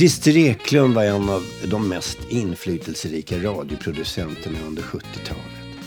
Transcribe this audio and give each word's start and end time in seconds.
Christer 0.00 0.36
Eklund 0.36 0.94
var 0.94 1.04
en 1.04 1.28
av 1.28 1.44
de 1.70 1.88
mest 1.88 2.18
inflytelserika 2.28 3.38
radioproducenterna 3.38 4.58
under 4.66 4.82
70-talet. 4.82 5.78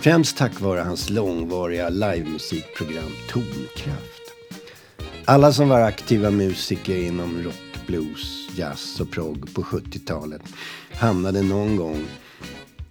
Främst 0.00 0.36
tack 0.36 0.60
vare 0.60 0.80
hans 0.80 1.10
långvariga 1.10 1.88
livemusikprogram 1.88 3.12
Tonkraft. 3.28 4.22
Alla 5.24 5.52
som 5.52 5.68
var 5.68 5.80
aktiva 5.80 6.30
musiker 6.30 6.96
inom 6.96 7.42
rock, 7.42 7.86
blues, 7.86 8.48
jazz 8.56 9.00
och 9.00 9.10
prog 9.10 9.54
på 9.54 9.62
70-talet 9.62 10.42
hamnade 10.92 11.42
någon 11.42 11.76
gång 11.76 12.04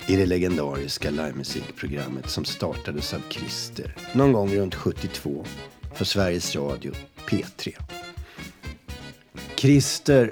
i 0.08 0.16
det 0.16 0.26
legendariska 0.26 1.10
livemusikprogrammet 1.10 2.30
som 2.30 2.46
startades 2.46 3.14
av 3.14 3.22
Christer 3.30 3.96
någon 4.14 4.34
gång 4.34 4.56
runt 4.56 4.76
72 4.76 5.46
för 5.94 6.06
Sveriges 6.06 6.56
Radio 6.56 6.94
P3. 7.28 7.74
Christer 9.56 10.32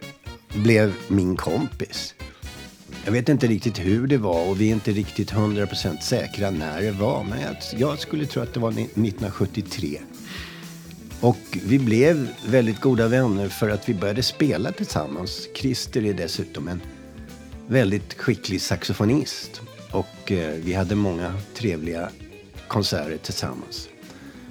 blev 0.53 0.93
min 1.07 1.35
kompis. 1.35 2.15
Jag 3.05 3.11
vet 3.11 3.29
inte 3.29 3.47
riktigt 3.47 3.79
hur 3.79 4.07
det 4.07 4.17
var 4.17 4.49
och 4.49 4.61
vi 4.61 4.69
är 4.69 4.73
inte 4.73 4.91
riktigt 4.91 5.33
100% 5.33 5.99
säkra 6.01 6.49
när 6.49 6.81
det 6.81 6.91
var. 6.91 7.23
Men 7.23 7.41
jag, 7.41 7.55
jag 7.77 7.99
skulle 7.99 8.25
tro 8.25 8.43
att 8.43 8.53
det 8.53 8.59
var 8.59 8.71
1973. 8.71 9.99
Och 11.21 11.57
vi 11.65 11.79
blev 11.79 12.27
väldigt 12.45 12.81
goda 12.81 13.07
vänner 13.07 13.49
för 13.49 13.69
att 13.69 13.89
vi 13.89 13.93
började 13.93 14.23
spela 14.23 14.71
tillsammans. 14.71 15.47
Christer 15.55 16.05
är 16.05 16.13
dessutom 16.13 16.67
en 16.67 16.81
väldigt 17.67 18.13
skicklig 18.13 18.61
saxofonist. 18.61 19.61
Och 19.91 20.31
eh, 20.31 20.53
vi 20.53 20.73
hade 20.73 20.95
många 20.95 21.33
trevliga 21.53 22.09
konserter 22.67 23.17
tillsammans. 23.17 23.89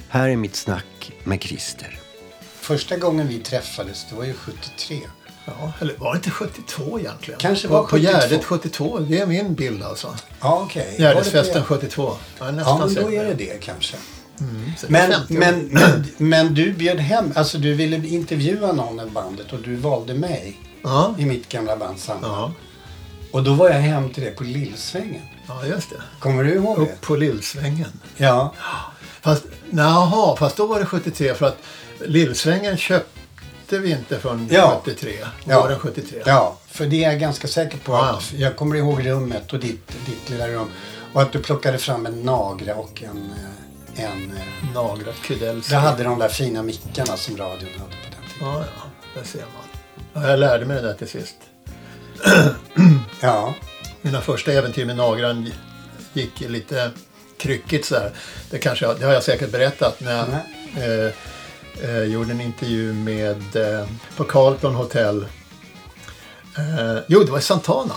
Här 0.08 0.28
är 0.28 0.36
mitt 0.36 0.56
snack 0.56 1.12
med 1.24 1.42
Christer. 1.42 1.98
Första 2.40 2.96
gången 2.96 3.28
vi 3.28 3.38
träffades, 3.38 4.06
det 4.10 4.16
var 4.16 4.24
ju 4.24 4.34
73. 4.34 4.96
Ja, 5.60 5.72
eller 5.80 5.94
var 5.96 6.12
det 6.12 6.16
inte 6.16 6.30
72 6.30 6.98
egentligen? 7.00 7.40
Kanske 7.40 7.68
var 7.68 7.82
på, 7.82 7.88
72. 7.88 8.12
På 8.12 8.18
Gärdet 8.20 8.44
72, 8.44 8.98
det 8.98 9.18
är 9.20 9.26
min 9.26 9.54
bild 9.54 9.82
alltså. 9.82 10.14
Ja, 10.40 10.60
okej. 10.64 10.96
Gärdesfesten 10.98 11.64
72. 11.64 12.12
Jag 12.38 12.48
är 12.48 12.52
nästan 12.52 12.78
Ja, 12.80 12.86
men 12.86 12.94
då 13.04 13.12
är 13.12 13.24
det 13.24 13.34
det 13.34 13.60
kanske. 13.64 13.96
Är 13.96 14.90
Men, 14.90 15.10
50 15.12 15.34
år. 15.34 15.38
men, 15.40 15.68
men, 15.72 16.06
men 16.16 16.54
du 16.54 16.72
bjöd 16.72 16.98
hem, 16.98 17.32
alltså 17.36 17.58
du 17.58 17.74
ville 17.74 18.06
intervjua 18.08 18.72
någon 18.72 19.08
i 19.08 19.10
bandet 19.10 19.52
och 19.52 19.58
du 19.58 19.76
valde 19.76 20.14
mig 20.14 20.56
Ja, 20.82 21.14
i 21.18 21.24
mitt 21.26 21.48
gamla 21.48 21.76
band 21.76 21.98
Samba. 21.98 22.26
ja, 22.28 22.52
Och 23.32 23.42
då 23.42 23.54
var 23.54 23.70
jag 23.70 23.80
hem 23.80 24.10
till 24.10 24.22
det 24.24 24.30
på 24.30 24.44
Lillsvängen. 24.44 25.22
ja, 25.48 25.66
just 25.66 25.90
det. 25.90 25.96
Kommer 26.18 26.44
du 26.44 26.54
ihåg 26.54 26.76
det? 26.78 26.82
Upp 26.82 27.00
på 27.00 27.16
Lillsvängen. 27.16 28.00
Ja. 28.16 28.54
Fast, 29.20 29.44
jaha, 29.70 30.36
fast 30.36 30.56
då 30.56 30.66
var 30.66 30.80
det 30.80 30.86
73 30.86 31.34
för 31.34 31.46
att 31.46 31.58
Lillsvängen 32.06 32.76
köpte 32.76 33.17
vi 33.76 33.90
inte 33.90 34.18
från 34.18 34.48
Ja. 34.50 34.80
73. 34.84 35.12
Ja. 35.44 35.60
Var 35.60 35.68
den 35.68 35.78
73? 35.78 36.22
ja, 36.26 36.58
för 36.68 36.86
det 36.86 37.04
är 37.04 37.10
jag 37.10 37.20
ganska 37.20 37.48
säker 37.48 37.78
på. 37.78 37.96
Att 37.96 38.32
jag 38.32 38.56
kommer 38.56 38.76
ihåg 38.76 39.06
rummet 39.06 39.52
och 39.52 39.58
ditt, 39.58 39.88
ditt 40.06 40.30
lilla 40.30 40.48
rum. 40.48 40.70
Och 41.12 41.22
att 41.22 41.32
du 41.32 41.38
plockade 41.42 41.78
fram 41.78 42.06
en 42.06 42.22
Nagra 42.22 42.74
och 42.74 43.02
en... 43.02 43.30
eh, 43.96 44.04
en 44.04 44.30
eh, 44.36 44.74
Nagrat 44.74 45.14
Kudells. 45.22 45.70
jag 45.70 45.78
hade 45.80 46.04
de 46.04 46.18
där 46.18 46.28
fina 46.28 46.62
mickarna 46.62 47.16
som 47.16 47.36
radion 47.36 47.68
hade 47.78 47.90
på 47.90 48.10
den 48.10 48.12
tiden. 48.34 48.52
Ja, 48.54 48.64
ja, 48.76 48.82
där 49.14 49.24
ser 49.28 49.38
man. 49.40 50.22
Ja, 50.22 50.30
jag 50.30 50.38
lärde 50.38 50.64
mig 50.64 50.76
det 50.76 50.82
där 50.88 50.94
till 50.94 51.08
sist. 51.08 51.36
Ja. 53.20 53.54
Mina 54.02 54.20
första 54.20 54.52
äventyr 54.52 54.84
med 54.84 54.96
Nagran 54.96 55.52
gick 56.12 56.40
lite 56.40 56.90
kryckigt 57.38 57.86
så 57.86 57.94
här. 57.94 58.10
Det, 58.50 58.58
kanske, 58.58 58.84
jag- 58.84 59.00
det 59.00 59.06
har 59.06 59.12
jag 59.12 59.22
säkert 59.22 59.50
berättat 59.52 60.00
när 60.00 60.16
jag 60.16 60.26
eh, 61.06 61.12
eh, 61.82 62.02
gjorde 62.02 62.30
en 62.30 62.40
intervju 62.40 62.92
med 62.92 63.56
eh, 63.56 63.86
på 64.16 64.24
Carlton 64.24 64.74
Hotel. 64.74 65.26
Eh, 66.58 66.98
jo, 67.08 67.22
det 67.24 67.30
var 67.32 67.40
Santana. 67.40 67.94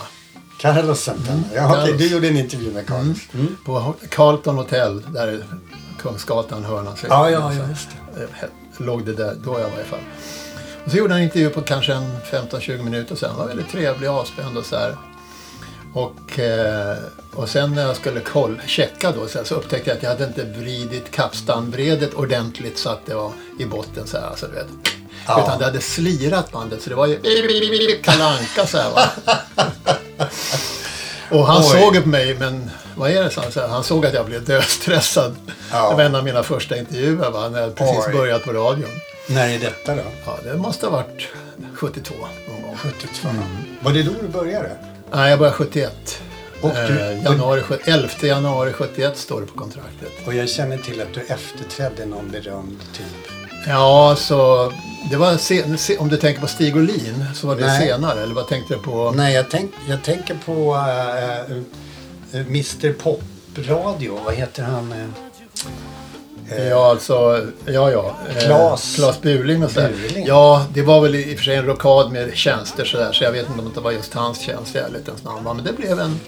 Carlos 0.60 1.00
Santana. 1.04 1.44
Ja, 1.56 1.70
okej, 1.72 1.82
Carlos. 1.86 1.98
du 2.02 2.08
gjorde 2.08 2.28
en 2.28 2.38
intervju 2.38 2.72
med 2.72 2.88
Carlos. 2.88 3.18
Mm. 3.34 3.58
På 3.66 3.80
Ho- 3.80 4.08
Carlton 4.10 4.56
Hotel, 4.56 5.02
där 5.08 5.28
är 5.28 5.44
Kungsgatan, 6.02 6.64
hörnan. 6.66 6.98
Så- 6.98 7.08
Ja, 7.10 7.30
ja, 7.30 7.54
ja, 7.54 7.68
just 7.70 7.90
Eh, 8.18 8.50
Låg 8.78 9.06
det 9.06 9.14
där, 9.14 9.36
då 9.44 9.52
jag 9.52 9.64
var 9.64 9.70
i 9.70 9.74
alla 9.74 9.84
fall. 9.84 10.00
Och 10.86 10.92
så 10.92 10.98
gjorde 10.98 11.14
han 11.14 11.20
en 11.22 11.24
intervju 11.26 11.50
på 11.50 11.62
kanske 11.62 11.94
en 11.94 12.18
15-20 12.32 12.84
minuter 12.84 13.16
sen. 13.16 13.36
var 13.38 13.48
väldigt 13.48 13.70
trevlig, 13.72 14.08
avspänd 14.08 14.58
och 14.58 14.66
så 14.66 14.76
här. 14.76 14.96
Och, 15.94 16.40
eh, 16.40 16.98
och 17.34 17.50
sen 17.50 17.76
när 17.76 17.82
jag 17.82 17.96
skulle 17.96 18.20
koll, 18.20 18.62
checka 18.68 19.12
då 19.12 19.28
så, 19.28 19.46
så 19.46 19.56
upptäckte 19.56 19.90
jag 19.90 19.98
att 19.98 20.04
jag 20.04 20.10
hade 20.10 20.24
inte 20.24 20.44
vridit 20.44 21.12
kapstanbredet 21.12 22.14
ordentligt 22.14 22.78
så 22.78 22.90
att 22.90 23.06
det 23.06 23.16
var 23.16 23.32
i 23.60 23.66
botten 23.66 24.08
så 24.08 24.18
här. 24.18 24.28
Alltså, 24.28 24.48
du 24.48 24.54
vet. 24.54 24.68
Ja. 25.28 25.44
Utan 25.44 25.60
det 25.60 25.66
hade 25.66 25.82
slirat 25.82 26.52
bandet 26.52 26.82
så 26.82 26.90
det 26.90 26.96
var 26.96 27.08
ju 27.08 27.20
Kalle 28.04 28.24
Anka 28.24 28.68
så 28.68 28.78
här 28.78 28.92
va. 28.92 29.04
Och 31.30 31.48
han 31.48 31.62
Oj. 31.62 31.82
såg 31.82 32.04
på 32.04 32.10
mig, 32.10 32.36
men 32.40 32.70
vad 32.96 33.12
är 33.12 33.24
det? 33.24 33.36
han, 33.36 33.52
så 33.52 33.60
här, 33.60 33.68
han 33.68 33.84
såg 33.84 34.06
att 34.06 34.14
jag 34.14 34.26
blev 34.26 34.46
döstressad. 34.46 35.36
Ja. 35.72 35.90
Det 35.90 35.96
var 35.96 36.04
en 36.04 36.16
av 36.16 36.24
mina 36.24 36.44
första 36.44 36.78
intervjuer 36.78 37.32
va, 37.32 37.50
när 37.50 37.62
jag 37.62 37.76
precis 37.76 38.06
Oj. 38.08 38.14
börjat 38.14 38.44
på 38.44 38.52
radion. 38.52 38.90
När 39.28 39.50
är 39.50 39.60
detta 39.60 39.96
då? 39.96 40.02
Ja, 40.26 40.40
det 40.44 40.58
måste 40.58 40.86
ha 40.86 40.92
varit 40.94 41.28
72 41.76 42.16
någon 42.50 42.62
gång. 42.62 42.78
72. 42.78 43.30
Var 43.82 43.94
det 43.94 44.04
då 44.04 44.12
du 44.22 44.28
började? 44.28 44.78
Nej, 45.14 45.30
jag 45.30 45.40
började 45.40 45.58
71. 45.58 46.22
Och 46.62 46.70
du- 46.88 47.00
eh, 47.02 47.24
januari, 47.24 47.62
sjut- 47.62 47.82
11 47.88 48.10
januari 48.28 48.74
71 48.74 49.18
står 49.18 49.42
det 49.42 49.48
på 49.48 49.54
kontraktet. 49.60 50.10
Och 50.28 50.34
jag 50.34 50.50
känner 50.50 50.78
till 50.78 51.02
att 51.02 51.14
du 51.14 51.22
efterträdde 51.22 52.06
någon 52.06 52.30
berömd 52.32 52.80
typ. 52.94 53.32
Ja, 53.68 54.16
så 54.20 54.72
det 55.12 55.18
var 55.18 55.38
sen, 55.38 55.78
se, 55.78 55.98
om 55.98 56.10
du 56.10 56.18
tänker 56.18 56.42
på 56.42 56.48
Stig 56.48 56.76
Olin 56.76 57.26
så 57.36 57.48
var 57.48 57.56
det 57.56 57.66
Nej. 57.66 57.88
senare. 57.88 58.24
Eller 58.24 58.34
vad 58.36 58.48
tänkte 58.48 58.74
du 58.74 58.80
på? 58.80 59.12
Nej, 59.12 59.34
jag, 59.34 59.46
tänk, 59.52 59.72
jag 59.90 60.04
tänker 60.04 60.38
på 60.46 60.74
uh, 60.76 61.58
uh, 61.58 62.48
Mr 62.48 62.94
Pop-radio. 62.94 64.20
Vad 64.26 64.34
heter 64.34 64.64
han? 64.64 65.14
Eh? 66.58 66.68
Ja, 66.68 66.90
alltså, 66.90 67.48
ja, 67.66 67.92
ja. 67.92 68.16
eh, 68.30 68.36
Claes- 68.36 68.96
Claes 68.96 69.22
Burling 69.22 69.64
och 69.64 69.72
sådär. 69.72 69.92
Burling. 70.08 70.26
Ja, 70.28 70.66
det 70.74 70.82
var 70.82 71.02
väl 71.02 71.16
i 71.16 71.34
och 71.34 71.38
för 71.38 71.46
sig 71.46 71.56
en 71.56 71.66
rockad 71.66 72.12
med 72.12 72.36
tjänster 72.36 72.86
sådär. 72.86 73.12
Så 73.12 73.24
jag 73.24 73.32
vet 73.32 73.50
inte 73.50 73.62
om 73.62 73.72
det 73.76 73.82
var 73.82 73.92
just 73.92 74.14
hans 74.14 74.40
tjänst 74.40 74.76
i 74.76 74.78
ärlighetens 74.78 75.24
namn. 75.24 75.44
Men 75.56 75.64
det 75.66 75.74
blev 75.74 76.00
en, 76.00 76.20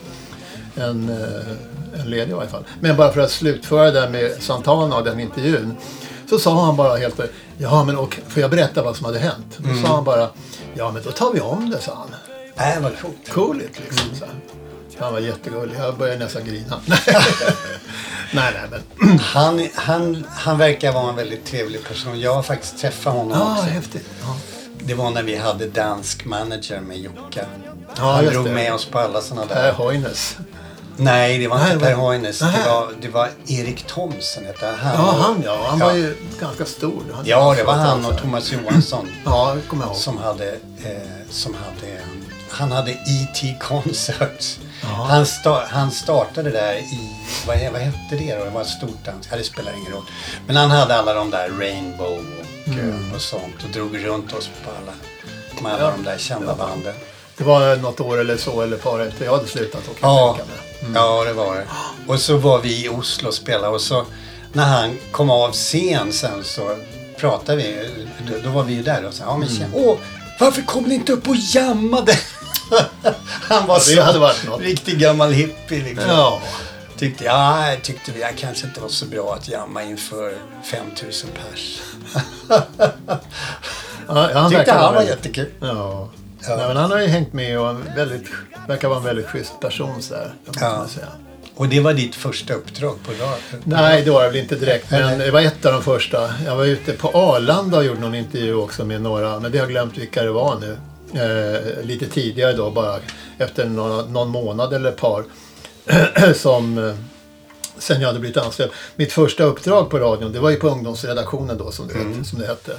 en, 0.76 1.10
eh, 1.10 2.02
en 2.02 2.10
ledig 2.10 2.32
i 2.32 2.34
varje 2.34 2.50
fall. 2.50 2.64
Men 2.80 2.98
bara 2.98 3.12
för 3.12 3.22
att 3.22 3.32
slutföra 3.32 3.92
det 3.92 4.02
där 4.02 4.10
med 4.10 4.32
Santana 4.40 4.96
och 4.96 5.04
den 5.04 5.20
intervjun. 5.20 5.76
Så 6.30 6.40
sa 6.40 6.66
han 6.66 6.76
bara 6.76 6.98
helt 6.98 7.20
Ja, 7.58 7.84
men 7.84 7.98
och, 7.98 8.20
får 8.28 8.42
jag 8.42 8.52
berätta 8.52 8.84
vad 8.84 8.96
som 8.96 9.06
hade 9.06 9.20
hänt? 9.20 9.58
Då 9.58 9.88
sa 9.88 9.96
han 9.96 10.04
bara 10.04 10.30
Ja, 10.74 10.92
men 10.92 11.04
då 11.04 11.12
tar 11.12 11.34
vi 11.34 11.40
om 11.40 11.70
det, 11.70 11.80
sa 11.82 11.92
han. 11.96 12.16
Äh, 12.72 12.82
vad 12.82 13.00
coolt. 13.02 13.30
Cooligt 13.32 13.80
liksom. 13.80 14.16
Så. 14.20 14.26
här. 14.26 14.34
Han 15.00 15.14
var 15.14 15.20
jättegullig. 15.20 15.76
Jag 15.80 15.98
började 15.98 16.20
nästan 16.20 16.46
grina. 16.46 16.80
nej, 18.34 18.54
nej, 18.72 18.82
men. 19.00 19.20
Han, 19.20 19.68
han, 19.76 20.26
han 20.30 20.58
verkar 20.58 20.92
vara 20.94 21.10
en 21.10 21.16
väldigt 21.16 21.46
trevlig 21.46 21.84
person. 21.88 22.20
Jag 22.20 22.34
har 22.36 22.44
faktiskt 22.44 22.78
träffat 22.78 23.14
honom 23.14 23.38
Ja, 23.40 23.52
också. 23.52 23.64
häftigt. 23.66 24.06
Ja. 24.22 24.36
Det 24.80 24.94
var 24.94 25.10
när 25.12 25.24
vi 25.24 25.36
hade 25.38 25.68
dansk 25.68 26.26
manager 26.26 26.80
med 26.82 26.98
Jocke. 26.98 27.46
Ja, 27.98 28.12
han 28.12 28.26
drog 28.26 28.46
det. 28.46 28.52
med 28.52 28.74
oss 28.74 28.86
på 28.86 29.00
alla 29.00 29.22
sådana 29.22 29.48
Per 29.48 29.64
där. 29.64 29.74
Hoynes. 29.74 30.38
Nej, 30.98 31.38
det 31.38 31.48
var 31.48 31.58
Nej, 31.58 31.74
inte 31.74 31.86
Per 31.86 31.94
Hoynes. 31.94 32.40
Det 32.40 32.46
var, 32.70 32.94
det 33.02 33.08
var 33.08 33.30
Erik 33.48 33.88
Thomsen 33.88 34.46
hette 34.46 34.66
han. 34.66 34.94
Ja, 35.06 35.16
han 35.22 35.42
ja. 35.46 35.66
Han 35.70 35.80
var 35.80 35.94
ju 35.94 36.16
ganska 36.40 36.66
stor. 36.66 37.04
Han 37.14 37.26
Ja, 37.26 37.54
det 37.58 37.64
var 37.64 37.74
han 37.74 38.06
och. 38.06 38.18
Thomas 38.22 38.52
Johansson. 38.52 39.08
Ja, 39.26 39.56
kommer 39.68 39.84
jag 39.84 39.90
ihåg. 39.92 39.98
som 40.02 40.18
hade, 40.18 40.50
eh, 40.52 40.92
som 41.30 41.54
hade, 41.54 42.00
han 42.50 42.72
hade 42.72 42.92
E.T. 42.92 43.56
Concerts. 43.62 44.60
Ja. 44.84 44.90
Han, 45.10 45.26
sta, 45.26 45.64
han 45.70 45.92
startade 45.92 46.50
där 46.50 46.74
i, 46.74 47.10
vad, 47.48 47.58
vad 47.72 47.82
hette 47.82 48.16
det 48.16 48.36
då? 48.38 48.44
Det 48.44 48.50
var 48.50 48.62
ett 48.62 48.68
stort 48.68 49.06
dans. 49.06 49.28
Ja, 49.32 49.38
det 49.38 49.44
spelar 49.44 49.74
ingen 49.78 49.92
roll. 49.92 50.04
Men 50.48 50.56
han 50.56 50.72
hade 50.72 50.96
alla 50.96 51.14
de 51.14 51.30
där 51.30 51.50
Rainbow 51.50 52.18
och, 52.18 52.24
Mm. 52.68 53.14
och 53.16 53.22
sånt 53.22 53.64
och 53.64 53.70
drog 53.70 54.06
runt 54.06 54.34
oss 54.34 54.50
på 54.64 54.70
alla, 54.70 54.94
med 55.64 55.74
alla 55.82 55.92
de 55.92 56.04
där 56.04 56.18
kända 56.18 56.56
banden. 56.56 56.94
Det 57.38 57.44
var 57.44 57.76
något 57.76 58.00
år 58.00 58.20
eller 58.20 58.38
så, 58.38 58.62
eller 58.62 58.78
par 58.78 59.00
efter 59.00 59.26
jag 59.26 59.32
hade 59.38 59.48
slutat 59.48 59.82
åka 59.90 59.98
Ja, 60.02 60.38
mig. 60.82 60.92
ja, 60.96 61.24
det 61.24 61.34
var 61.34 61.56
det. 61.56 61.66
Och 62.08 62.20
så 62.20 62.38
var 62.38 62.62
vi 62.62 62.86
i 62.86 62.90
Oslo 62.90 63.28
och 63.28 63.34
spelade 63.34 63.68
och 63.74 63.82
så 63.82 64.06
när 64.54 64.64
han 64.64 64.98
kom 65.12 65.30
av 65.30 65.52
scen 65.52 66.14
sen 66.14 66.44
så 66.44 66.76
pratade 67.18 67.58
vi. 67.58 67.90
Då, 68.28 68.34
då 68.44 68.50
var 68.50 68.64
vi 68.64 68.74
ju 68.74 68.84
där 68.84 69.06
och 69.06 69.14
sa, 69.14 69.24
ja 69.24 69.38
men 69.38 69.50
tjena, 69.50 69.70
åh, 69.74 69.98
varför 70.40 70.62
kom 70.62 70.84
ni 70.84 70.96
inte 70.96 71.14
upp 71.14 71.28
och 71.28 71.36
jammade? 71.36 72.14
han 73.50 73.68
var 73.68 73.76
det 73.76 73.82
så 73.82 74.02
hade 74.02 74.20
varit 74.20 74.46
något. 74.48 74.62
riktig 74.62 75.00
gammal 75.00 75.32
hippie 75.32 75.84
liksom. 75.84 76.10
Ja. 76.10 76.42
Tyckte, 76.98 77.24
ja, 77.24 77.66
tyckte 77.82 78.12
vi 78.12 78.22
jag 78.22 78.38
kanske 78.38 78.68
inte 78.68 78.80
var 78.80 78.90
så 78.90 79.06
bra 79.06 79.36
att 79.40 79.48
jamma 79.48 79.84
inför 79.84 80.34
5000 80.64 81.30
pers. 81.30 81.82
ja, 84.08 84.30
han 84.34 84.52
tyckte 84.52 84.72
han 84.72 84.82
var 84.82 84.94
väldigt- 84.94 85.10
jättekul. 85.16 85.50
Ja. 85.60 86.10
Ja. 86.48 86.56
Nej, 86.56 86.68
men 86.68 86.78
han 86.78 86.92
har 86.92 87.00
ju 87.00 87.08
hängt 87.08 87.34
med 87.34 87.60
och 87.60 87.76
väldigt, 87.98 88.28
verkar 88.68 88.88
vara 88.88 88.98
en 88.98 89.04
väldigt 89.06 89.28
schysst 89.28 89.60
person 89.60 90.02
så 90.02 90.14
man 90.14 90.56
Ja. 90.62 90.86
Och 91.56 91.68
det 91.68 91.80
var 91.80 91.94
ditt 91.94 92.16
första 92.16 92.54
uppdrag 92.54 92.98
på 93.06 93.12
radio? 93.12 93.62
Nej, 93.64 94.02
det 94.02 94.12
var 94.12 94.24
det 94.24 94.30
väl 94.30 94.38
inte 94.38 94.56
direkt. 94.56 94.92
Men 94.92 95.20
det 95.20 95.32
var 95.32 95.42
ett 95.42 95.66
av 95.66 95.74
de 95.74 95.84
första. 95.84 96.34
Jag 96.46 96.56
var 96.56 96.66
ute 96.66 96.94
på 96.94 97.08
Arlanda 97.14 97.78
och 97.78 97.84
gjorde 97.84 98.00
någon 98.00 98.16
intervju 98.16 98.56
också 98.56 98.86
med 98.86 99.02
några. 99.02 99.40
Men 99.40 99.52
det 99.52 99.58
har 99.58 99.64
jag 99.66 99.70
glömt 99.72 99.98
vilka 99.98 100.24
det 100.24 100.32
var 100.32 100.60
nu. 100.60 100.78
Eh, 101.16 101.86
lite 101.86 102.06
tidigare 102.06 102.54
då, 102.54 102.72
bara 102.72 103.00
efter 103.38 103.66
någon, 103.66 104.14
någon 104.14 104.30
månad 104.30 104.74
eller 104.74 104.90
ett 104.90 104.98
par. 104.98 105.26
som 106.34 106.78
eh, 106.78 106.96
sen 107.78 108.02
jag 108.02 108.08
hade 108.08 108.20
blivit 108.20 108.38
anställd. 108.38 108.72
Mitt 108.96 109.14
första 109.14 109.44
uppdrag 109.44 109.90
på 109.90 110.00
radion, 110.00 110.32
det 110.32 110.40
var 110.40 110.50
ju 110.50 110.56
på 110.56 110.70
ungdomsredaktionen 110.70 111.58
då 111.58 111.72
som 111.72 111.88
det, 111.88 111.94
hette, 111.94 112.24
som 112.24 112.40
det 112.40 112.48
hette. 112.48 112.78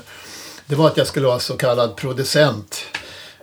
Det 0.67 0.75
var 0.75 0.87
att 0.87 0.97
jag 0.97 1.07
skulle 1.07 1.27
vara 1.27 1.39
så 1.39 1.57
kallad 1.57 1.97
producent. 1.97 2.85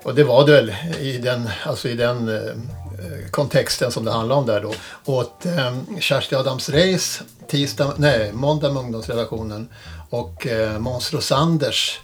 Och 0.04 0.16
det 0.16 0.24
var 0.24 0.46
det 0.46 0.52
väl 0.52 0.76
i 1.00 1.18
den, 1.18 1.50
alltså 1.64 1.90
i 1.90 1.94
den 1.94 2.30
eh, 2.30 3.30
kontexten 3.32 3.92
som 3.92 4.06
det 4.06 4.12
handlar 4.12 4.36
om 4.36 4.46
där 4.46 4.62
då. 4.62 4.74
Åt 5.06 5.46
eh, 5.46 5.78
Kersti 6.00 6.36
Adams 6.36 6.70
Reis, 6.70 7.22
tisdag, 7.48 7.94
nej, 7.98 8.32
måndag 8.34 8.74
med 8.74 8.84
ungdomsredaktionen 8.84 9.70
och 10.10 10.48
eh, 10.48 10.80
Måns 10.80 11.14
Rosanders 11.14 12.00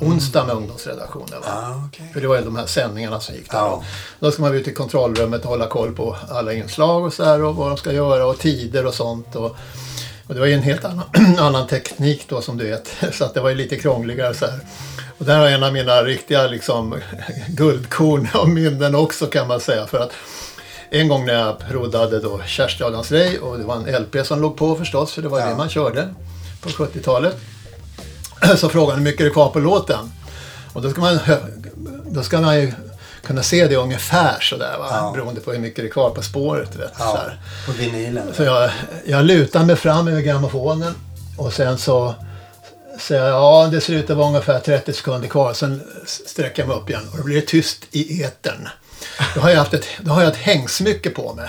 onsdag 0.00 0.44
med 0.44 0.54
ungdomsredaktionen. 0.56 1.40
Ah, 1.44 1.74
okej. 1.88 2.10
För 2.12 2.20
det 2.20 2.26
var 2.28 2.36
ju 2.36 2.44
de 2.44 2.56
här 2.56 2.66
sändningarna 2.66 3.20
som 3.20 3.34
gick 3.34 3.50
där. 3.50 3.58
Ja. 3.58 3.82
Då 4.20 4.30
ska 4.30 4.42
man 4.42 4.54
ut 4.54 4.68
i 4.68 4.74
kontrollrummet 4.74 5.42
och 5.44 5.50
hålla 5.50 5.66
koll 5.66 5.92
på 5.94 6.16
alla 6.30 6.52
inslag 6.52 7.04
och 7.04 7.12
så 7.12 7.24
här 7.24 7.42
och 7.44 7.56
vad 7.56 7.68
de 7.70 7.76
ska 7.76 7.92
göra 7.92 8.26
och 8.26 8.38
tider 8.38 8.86
och 8.86 8.94
sånt. 8.94 9.36
Och, 9.36 9.56
och 10.26 10.34
det 10.34 10.40
var 10.40 10.46
ju 10.46 10.54
en 10.54 10.62
helt 10.62 10.84
annan, 10.84 11.04
annan 11.38 11.66
teknik 11.66 12.24
då 12.28 12.40
som 12.40 12.56
du 12.58 12.64
vet. 12.70 12.90
Så 13.12 13.24
att 13.24 13.34
det 13.34 13.40
var 13.40 13.48
ju 13.48 13.54
lite 13.54 13.76
krångligare 13.76 14.34
så 14.34 14.46
här. 14.46 14.60
Och 15.18 15.26
där 15.26 15.38
har 15.38 15.46
en 15.48 15.62
av 15.62 15.72
mina 15.72 16.02
riktiga 16.02 16.46
liksom 16.46 16.94
guldkorn 17.48 18.28
och 18.34 18.48
minnen 18.48 18.94
också 18.94 19.26
kan 19.26 19.48
man 19.48 19.60
säga. 19.60 19.86
För 19.86 19.98
att 19.98 20.12
en 20.90 21.08
gång 21.08 21.26
när 21.26 21.34
jag 21.34 21.58
proddade 21.58 22.20
då 22.20 22.40
Kersti 22.46 22.82
Adams 22.84 23.10
Rey 23.12 23.38
och 23.38 23.58
det 23.58 23.64
var 23.64 23.76
en 23.76 24.02
LP 24.02 24.26
som 24.26 24.40
låg 24.40 24.56
på 24.56 24.74
förstås 24.76 25.12
för 25.12 25.22
det 25.22 25.28
var 25.28 25.40
Ja. 25.40 25.46
det 25.46 25.54
man 25.54 25.68
körde 25.68 26.14
på 26.60 26.68
70-talet. 26.68 27.36
Så 28.56 28.68
frågade 28.68 28.96
hur 28.98 29.04
mycket 29.04 29.20
är 29.20 29.24
det 29.24 29.30
kvar 29.30 29.48
på 29.48 29.58
låten? 29.58 30.12
Och 30.72 30.82
då 30.82 30.90
ska 30.90 31.00
man, 31.00 31.18
då 32.06 32.22
ska 32.22 32.40
man 32.40 32.60
ju 32.60 32.72
kunna 33.26 33.42
se 33.42 33.66
det 33.68 33.76
ungefär 33.76 34.40
sådär 34.40 34.76
va? 34.78 34.86
Ja. 34.90 35.12
Beroende 35.14 35.40
på 35.40 35.52
hur 35.52 35.58
mycket 35.58 35.76
det 35.76 35.88
är 35.88 35.92
kvar 35.92 36.10
på 36.10 36.22
spåret. 36.22 36.76
Vet, 36.76 36.92
Ja, 36.98 37.18
här. 37.24 37.38
på 37.66 37.72
vinylen. 37.72 38.34
Så 38.34 38.42
jag, 38.42 38.70
jag 39.06 39.24
lutar 39.24 39.64
mig 39.64 39.76
fram 39.76 40.08
över 40.08 40.20
grammofonen 40.20 40.94
och 41.38 41.52
sen 41.52 41.78
så 41.78 42.14
säger 42.98 43.22
jag 43.24 43.30
ja 43.32 43.68
det 43.72 43.80
ser 43.80 43.92
ut 43.94 44.10
att 44.10 44.16
vara 44.16 44.28
ungefär 44.28 44.60
30 44.60 44.92
sekunder 44.92 45.28
kvar. 45.28 45.52
Sen 45.52 45.82
sträcker 46.06 46.62
jag 46.62 46.68
mig 46.68 46.76
upp 46.76 46.90
igen 46.90 47.08
och 47.12 47.16
då 47.18 47.24
blir 47.24 47.36
det 47.40 47.46
tyst 47.46 47.84
i 47.90 48.22
etern. 48.22 48.68
Då 49.34 49.40
har 49.40 49.50
jag, 49.50 49.56
haft 49.58 49.74
ett, 49.74 49.86
då 50.00 50.12
har 50.12 50.22
jag 50.22 50.30
ett 50.32 50.38
hängsmycke 50.38 51.10
på 51.10 51.34
mig. 51.34 51.48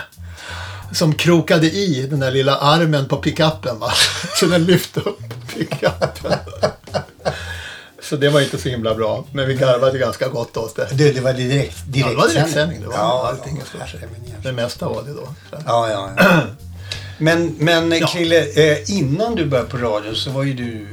Som 0.91 1.15
krokade 1.15 1.67
i 1.67 2.07
den 2.09 2.19
där 2.19 2.31
lilla 2.31 2.55
armen 2.55 3.07
på 3.07 3.17
pickuppen 3.17 3.79
va. 3.79 3.91
Så 4.35 4.45
den 4.45 4.65
lyfte 4.65 4.99
upp 4.99 5.19
pickuppen. 5.53 6.33
Så 8.01 8.15
det 8.15 8.29
var 8.29 8.41
inte 8.41 8.57
så 8.57 8.69
himla 8.69 8.95
bra. 8.95 9.25
Men 9.33 9.47
vi 9.47 9.53
garvade 9.53 9.97
ganska 9.97 10.27
gott 10.27 10.57
åt 10.57 10.75
det. 10.75 10.87
Du, 10.91 11.13
det 11.13 11.21
var 11.21 11.33
direkt, 11.33 11.77
direkt 11.85 12.05
Ja, 12.05 12.09
det 12.09 12.15
var 12.15 12.27
direktsändning. 12.27 12.81
Det 12.81 12.87
var 12.87 12.95
ja, 12.95 13.27
allting 13.29 13.61
ja, 13.79 13.85
Det 14.43 14.51
mesta 14.51 14.89
var 14.89 15.03
det 15.03 15.13
då. 15.13 15.27
Ja, 15.65 15.89
ja, 15.89 16.09
ja. 16.17 16.41
Men, 17.17 17.55
men 17.57 17.91
Ja. 17.91 18.07
Krille, 18.07 18.71
eh, 18.71 18.91
innan 18.91 19.35
du 19.35 19.45
började 19.45 19.69
på 19.69 19.77
radion 19.77 20.15
så 20.15 20.31
var 20.31 20.43
ju 20.43 20.53
du... 20.53 20.87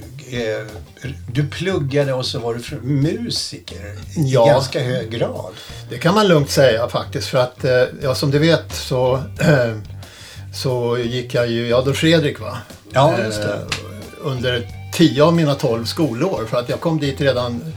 Eh, 1.02 1.10
du 1.32 1.46
pluggade 1.46 2.12
och 2.12 2.26
så 2.26 2.38
var 2.38 2.54
du 2.54 2.76
musiker 2.86 3.94
Ja. 4.16 4.46
i 4.46 4.50
ganska 4.50 4.80
hög 4.82 5.10
grad. 5.10 5.52
Det 5.90 5.98
kan 5.98 6.14
man 6.14 6.28
lugnt 6.28 6.50
säga 6.50 6.88
faktiskt. 6.88 7.28
För 7.28 7.38
att, 7.38 7.64
eh, 7.64 7.82
ja, 8.02 8.14
som 8.14 8.30
du 8.30 8.38
vet 8.38 8.74
så, 8.74 9.22
så 10.54 10.98
gick 10.98 11.34
jag 11.34 11.48
ju 11.50 11.66
i 11.68 11.72
Adolf 11.72 11.98
Fredrik 11.98 12.40
va? 12.40 12.58
Ja, 12.92 13.18
just 13.24 13.42
det. 13.42 13.54
Eh, 13.54 13.60
Under 14.20 14.68
tio 14.92 15.24
av 15.24 15.34
mina 15.34 15.54
tolv 15.54 15.84
skolår. 15.84 16.46
För 16.50 16.58
att 16.58 16.68
jag 16.68 16.80
kom 16.80 17.00
dit 17.00 17.20
redan 17.20 17.74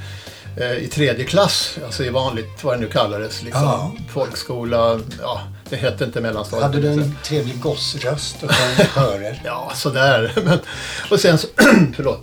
eh, 0.57 0.71
i 0.73 0.87
tredje 0.87 1.25
klass. 1.25 1.77
Alltså 1.85 2.03
i 2.03 2.09
vanligt, 2.09 2.63
vad 2.63 2.75
det 2.75 2.79
nu 2.81 2.87
kallades. 2.87 3.43
Liksom, 3.43 3.61
Ja. 3.63 3.91
Folkskola, 4.13 4.99
ja, 5.21 5.41
det 5.69 5.75
hette 5.75 6.03
inte 6.03 6.21
mellanstadiet. 6.21 6.63
Hade 6.63 6.81
du 6.81 6.87
en 6.91 7.15
trevlig 7.23 7.59
gossröst 7.59 8.35
och 8.43 8.51
sjöng 8.51 8.85
körer? 8.95 9.41
Ja, 9.45 9.71
sådär. 9.75 10.31
Men, 10.45 10.59
och 11.11 11.19
sen 11.19 11.37
så, 11.37 11.47
förlåt. 11.95 12.21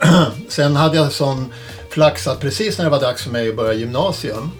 sen 0.48 0.76
hade 0.76 0.96
jag 0.96 1.12
sån 1.12 1.52
flax 1.90 2.26
att 2.26 2.40
precis 2.40 2.78
när 2.78 2.84
det 2.84 2.90
var 2.90 3.00
dags 3.00 3.22
för 3.22 3.30
mig 3.30 3.48
att 3.48 3.56
börja 3.56 3.72
gymnasium 3.72 4.50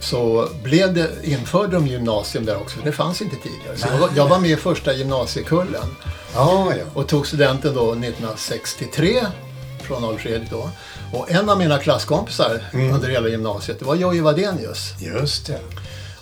så 0.00 0.48
blev 0.62 0.94
det, 0.94 1.10
införde 1.22 1.72
de 1.76 1.86
gymnasium 1.86 2.44
där 2.44 2.56
också. 2.56 2.78
Det 2.84 2.92
fanns 2.92 3.22
inte 3.22 3.36
tidigare. 3.36 3.76
Så 3.76 3.86
jag, 3.92 3.98
var, 3.98 4.10
jag 4.16 4.28
var 4.28 4.38
med 4.38 4.50
i 4.50 4.56
första 4.56 4.92
gymnasiekullen 4.92 5.96
Ja, 6.34 6.72
ja. 6.78 6.84
och 6.94 7.08
tog 7.08 7.26
studenten 7.26 7.74
då 7.74 7.92
1963 7.92 9.26
från 9.82 10.04
Adolf 10.04 10.20
Fredrik 10.20 10.50
då. 10.50 10.70
Och 11.12 11.30
en 11.30 11.48
av 11.50 11.58
mina 11.58 11.78
klasskompisar 11.78 12.60
under 12.72 13.08
hela 13.08 13.28
gymnasiet, 13.28 13.78
det 13.78 13.84
var 13.84 13.94
Jojje 13.94 14.22
Wadenius. 14.22 14.94
Just 15.00 15.46
det. 15.46 15.60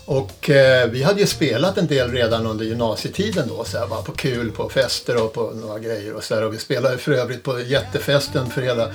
Och 0.06 0.50
eh, 0.50 0.88
vi 0.88 1.02
hade 1.02 1.20
ju 1.20 1.26
spelat 1.26 1.78
en 1.78 1.86
del 1.86 2.12
redan 2.12 2.46
under 2.46 2.64
gymnasietiden 2.64 3.48
då, 3.48 3.64
så 3.64 3.78
här, 3.78 3.86
bara 3.86 4.02
på 4.02 4.12
kul, 4.12 4.52
på 4.52 4.68
fester 4.68 5.24
och 5.24 5.32
på 5.32 5.52
några 5.54 5.78
grejer 5.78 6.14
och 6.14 6.24
så 6.24 6.34
här. 6.34 6.44
Och 6.44 6.54
vi 6.54 6.58
spelade 6.58 6.98
för 6.98 7.12
övrigt 7.12 7.42
på 7.42 7.60
jättefesten 7.60 8.50
för 8.50 8.62
hela, 8.62 8.88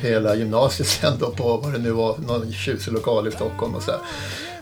för 0.00 0.08
hela 0.08 0.34
gymnasiet 0.34 0.88
sen 0.88 1.18
då 1.18 1.30
på 1.30 1.56
vad 1.56 1.72
det 1.72 1.78
nu 1.78 1.90
var, 1.90 2.18
någon 2.18 2.52
tjusig 2.52 2.92
lokal 2.92 3.28
i 3.28 3.30
Stockholm 3.30 3.74
och 3.74 3.82
så 3.82 3.90
här. 3.90 4.00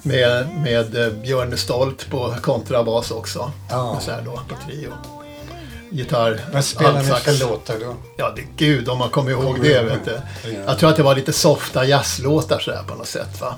Med, 0.03 0.49
med 0.59 1.07
eh, 1.07 1.13
Björn 1.13 1.57
Stolt 1.57 2.11
på 2.11 2.35
kontrabas 2.43 3.11
också. 3.11 3.53
Ja. 3.71 3.99
Så 4.01 4.11
här 4.11 4.23
då, 4.23 4.41
på 4.49 4.71
trio. 4.71 4.93
Gitarr, 5.91 6.41
Vad 6.53 6.65
spelar 6.65 7.03
ni 7.03 7.09
för 7.09 7.49
låtar 7.49 7.75
då? 7.81 7.97
Ja, 8.17 8.33
det, 8.37 8.43
gud 8.57 8.89
om 8.89 8.99
man 8.99 9.11
kommer 9.11 9.31
ihåg 9.31 9.63
det. 9.63 9.83
Vet 9.83 10.05
du. 10.05 10.21
Jag 10.67 10.79
tror 10.79 10.91
att 10.91 10.97
det 10.97 11.03
var 11.03 11.15
lite 11.15 11.33
softa 11.33 11.85
jazzlåtar 11.85 12.59
så 12.59 12.71
här 12.71 12.83
på 12.83 12.95
något 12.95 13.09
sätt. 13.09 13.41
Va? 13.41 13.55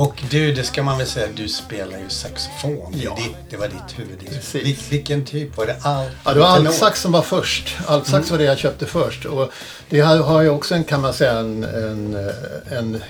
Och 0.00 0.22
du, 0.30 0.52
det 0.52 0.64
ska 0.64 0.82
man 0.82 0.98
väl 0.98 1.06
säga, 1.06 1.26
du 1.34 1.48
spelar 1.48 1.98
ju 1.98 2.08
saxofon. 2.08 2.94
Ja. 3.04 3.16
Det, 3.16 3.50
det 3.50 3.56
var 3.56 3.68
ditt 3.68 3.98
huvudinstrument. 3.98 4.68
Vil, 4.68 4.76
vilken 4.90 5.24
typ? 5.24 5.56
Var 5.56 5.66
det 5.66 5.76
allt? 5.82 6.10
Ja, 6.24 6.34
det 6.34 6.40
var 6.40 6.46
altsax 6.46 7.00
som 7.00 7.12
var 7.12 7.22
först. 7.22 7.76
Altsax 7.86 8.30
var 8.30 8.38
det 8.38 8.44
jag 8.44 8.58
köpte 8.58 8.86
först. 8.86 9.24
Och 9.24 9.52
det 9.88 10.00
har, 10.00 10.16
har 10.18 10.42
ju 10.42 10.48
också 10.48 10.74
en, 10.74 10.84
kan 10.84 11.00
man 11.00 11.14
säga, 11.14 11.32
en, 11.32 11.64
en, 11.64 12.30
en 12.70 13.02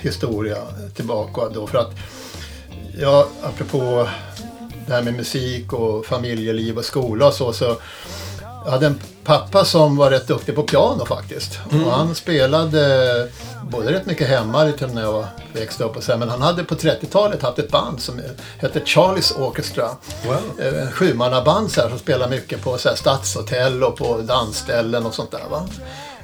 historia 0.00 0.58
tillbaka 0.94 1.48
då. 1.48 1.66
För 1.66 1.78
att, 1.78 1.90
ja, 3.00 3.28
apropå 3.42 4.08
det 4.86 4.92
här 4.92 5.02
med 5.02 5.14
musik 5.14 5.72
och 5.72 6.06
familjeliv 6.06 6.78
och 6.78 6.84
skola 6.84 7.26
och 7.26 7.34
så. 7.34 7.52
så 7.52 7.76
jag 8.64 8.70
hade 8.70 8.86
en 8.86 9.00
pappa 9.24 9.64
som 9.64 9.96
var 9.96 10.10
rätt 10.10 10.26
duktig 10.26 10.54
på 10.54 10.62
piano 10.62 11.04
faktiskt. 11.06 11.58
Och 11.86 11.92
han 11.92 12.14
spelade 12.14 13.28
både 13.70 13.92
rätt 13.92 14.06
mycket 14.06 14.28
hemma 14.28 14.64
lite 14.64 14.86
när 14.86 15.02
jag 15.02 15.26
växte 15.52 15.84
upp 15.84 15.96
och 15.96 16.04
här, 16.04 16.16
Men 16.16 16.28
han 16.28 16.42
hade 16.42 16.64
på 16.64 16.74
30-talet 16.74 17.42
haft 17.42 17.58
ett 17.58 17.70
band 17.70 18.00
som 18.00 18.20
hette 18.58 18.80
Charlies 18.84 19.30
Orchestra. 19.36 19.88
Wow. 20.26 20.36
Eh, 20.60 20.82
En 20.82 20.92
sjumannaband 20.92 21.70
som 21.72 21.98
spelar 21.98 22.28
mycket 22.28 22.62
på 22.62 22.78
så 22.78 22.88
här, 22.88 22.96
stadshotell 22.96 23.84
och 23.84 23.96
på 23.96 24.18
dansställen 24.18 25.06
och 25.06 25.14
sånt 25.14 25.30
där. 25.30 25.48
Va? 25.50 25.66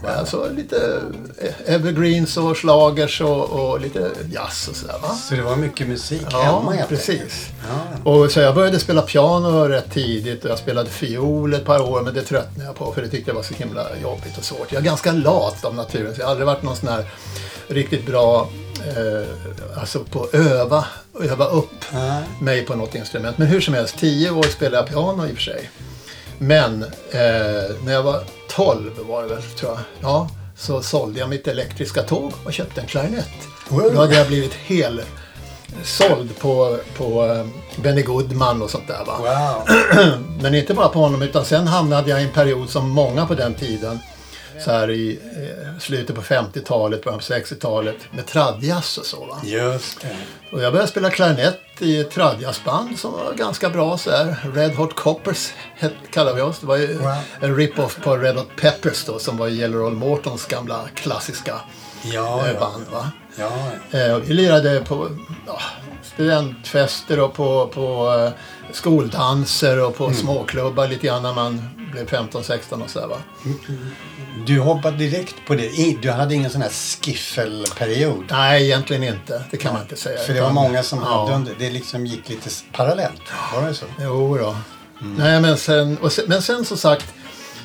Alltså 0.07 0.49
lite 0.57 1.03
eh, 1.39 1.75
evergreens 1.75 2.37
och 2.37 2.57
slagers 2.57 3.21
och, 3.21 3.51
och 3.51 3.81
lite 3.81 4.11
jazz 4.33 4.69
och 4.69 4.77
sådär. 4.77 4.99
Va? 5.03 5.09
Så 5.09 5.35
det 5.35 5.43
var 5.43 5.57
mycket 5.57 5.89
musik 5.89 6.27
Ja, 6.31 6.39
hemma 6.39 6.73
helt 6.73 6.89
precis. 6.89 7.47
Ja. 7.69 8.11
Och 8.11 8.31
så 8.31 8.41
jag 8.41 8.55
började 8.55 8.79
spela 8.79 9.03
piano 9.03 9.69
rätt 9.69 9.93
tidigt 9.93 10.45
och 10.45 10.51
jag 10.51 10.59
spelade 10.59 10.91
fiol 10.91 11.55
ett 11.55 11.65
par 11.65 11.81
år 11.81 12.03
men 12.03 12.15
det 12.15 12.23
tröttnade 12.23 12.65
jag 12.65 12.77
på 12.77 12.93
för 12.93 13.03
det 13.03 13.09
tyckte 13.09 13.31
jag 13.31 13.37
var 13.37 13.43
så 13.43 13.55
himla 13.55 13.87
jobbigt 14.03 14.39
och 14.39 14.45
svårt. 14.45 14.73
Jag 14.73 14.81
är 14.81 14.85
ganska 14.85 15.13
lat 15.13 15.65
av 15.65 15.75
naturen 15.75 16.15
så 16.15 16.21
jag 16.21 16.27
har 16.27 16.31
aldrig 16.31 16.47
varit 16.47 16.63
någon 16.63 16.77
sån 16.77 16.89
här 16.89 17.05
riktigt 17.69 18.07
bra 18.07 18.49
eh, 18.87 19.81
alltså 19.81 20.05
på 20.05 20.23
att 20.23 20.35
öva, 20.35 20.85
öva 21.21 21.47
upp 21.47 21.85
Nej. 21.93 22.23
mig 22.41 22.65
på 22.65 22.75
något 22.75 22.95
instrument. 22.95 23.39
Men 23.39 23.47
hur 23.47 23.61
som 23.61 23.75
helst, 23.75 23.99
tio 23.99 24.31
år 24.31 24.43
spelade 24.43 24.77
jag 24.77 24.89
piano 24.89 25.27
i 25.27 25.33
och 25.33 25.35
för 25.35 25.43
sig. 25.43 25.71
Men 26.39 26.83
eh, 26.83 27.77
när 27.85 27.93
jag 27.93 28.03
var 28.03 28.23
12 28.49 28.91
var 29.09 29.23
det 29.23 29.29
väl, 29.29 29.43
tror 29.43 29.73
jag. 29.73 29.81
Ja, 30.01 30.31
så 30.57 30.83
sålde 30.83 31.21
jag 31.21 31.29
mitt 31.29 31.49
elektriska 31.49 32.03
tåg 32.03 32.33
och 32.45 32.53
köpte 32.53 32.81
en 32.81 32.87
klarinett. 32.87 33.49
Wow. 33.69 33.91
Då 33.95 34.01
hade 34.01 34.15
jag 34.15 34.27
blivit 34.27 34.55
hel 34.55 35.03
såld 35.85 36.39
på, 36.39 36.79
på 36.97 37.25
eh, 37.27 37.47
Benny 37.83 38.03
Goodman 38.03 38.63
och 38.63 38.71
sånt 38.71 38.89
där. 38.89 39.05
Va? 39.05 39.19
Wow. 39.19 40.19
Men 40.43 40.55
inte 40.55 40.75
bara 40.75 40.89
på 40.89 40.99
honom 40.99 41.23
utan 41.23 41.45
sen 41.45 41.67
hamnade 41.67 42.11
jag 42.11 42.21
i 42.21 42.25
en 42.25 42.33
period 42.33 42.71
som 42.71 42.89
många 42.89 43.27
på 43.27 43.35
den 43.35 43.55
tiden. 43.55 43.99
Så 44.65 44.71
här 44.71 44.91
i 44.91 45.19
eh, 45.37 45.79
slutet 45.81 46.17
på 46.17 46.23
50-talet, 46.23 47.05
början 47.05 47.19
på 47.19 47.25
60-talet 47.25 47.97
med 48.11 48.27
tradjazz 48.27 48.99
och 48.99 49.07
så. 49.07 49.25
Va? 49.25 49.41
Just 49.45 50.01
det. 50.01 50.17
Och 50.53 50.63
jag 50.63 50.73
började 50.73 50.91
spela 50.91 51.11
klarinett 51.11 51.61
i 51.83 52.01
ett 52.01 52.11
tradjazzband 52.11 52.99
som 52.99 53.13
var 53.13 53.33
ganska 53.35 53.71
bra. 53.71 53.99
Så 53.99 54.11
här. 54.11 54.37
Red 54.55 54.75
Hot 54.75 54.95
Coppers 54.97 55.51
kallar 56.11 56.35
vi 56.35 56.41
oss. 56.41 56.59
Det 56.61 56.67
var 56.67 56.77
ju 56.77 56.99
Wow. 56.99 57.15
en 57.41 57.57
rip-off 57.57 57.99
på 58.03 58.17
Red 58.17 58.37
Hot 58.37 58.57
Peppers 58.61 59.05
då, 59.05 59.19
som 59.19 59.37
var 59.37 59.49
Yellow 59.49 59.81
Roll 59.81 59.95
Mortons 59.95 60.47
gamla 60.47 60.81
klassiska 60.95 61.55
Ja, 62.03 62.47
eh, 62.47 62.53
ja. 62.53 62.61
band. 62.61 62.85
Va? 62.93 63.11
ja. 63.37 63.51
Eh, 63.99 64.15
och 64.15 64.31
vi 64.31 64.35
lirade 64.35 64.81
på 64.81 65.09
ja, 65.47 65.61
studentfester 66.03 67.21
och 67.21 67.35
på, 67.35 67.67
på 67.75 68.15
eh, 68.19 68.31
skoldanser 68.73 69.85
och 69.85 69.97
på 69.97 70.05
Mm. 70.05 70.17
småklubbar 70.17 70.89
lite 70.89 71.07
grann 71.07 71.23
när 71.23 71.35
man 71.35 71.69
blev 72.05 72.21
15-16 72.31 72.83
och 72.83 72.91
sådär 72.91 73.07
va. 73.07 73.17
Du 74.47 74.61
hoppade 74.61 74.97
direkt 74.97 75.35
på 75.47 75.55
det. 75.55 75.97
Du 76.03 76.11
hade 76.11 76.35
ingen 76.35 76.51
sån 76.51 76.63
här 76.63 76.71
skiffelperiod. 76.71 78.25
Nej, 78.31 78.65
egentligen 78.65 79.05
inte. 79.05 79.45
Det 79.51 79.57
kan 79.57 79.73
man 79.73 79.83
inte 79.83 79.97
säga. 79.97 80.19
För 80.19 80.35
det 80.35 80.41
var 80.41 80.53
många 80.53 80.83
som 80.83 80.99
ja. 80.99 81.05
hade 81.05 81.37
under. 81.37 81.55
Det 81.59 81.71
liksom 81.71 82.07
gick 82.07 82.29
lite 82.29 82.51
parallellt. 82.73 83.23
Var 83.55 83.69
det 83.69 83.75
så? 83.75 83.85
Jo 84.01 84.39
då. 84.39 84.57
Nej, 84.99 85.41
men 85.41 85.57
sen, 85.57 85.99
sen, 86.11 86.25
men 86.29 86.43
sen 86.43 86.65
som 86.65 86.77
sagt, 86.77 87.15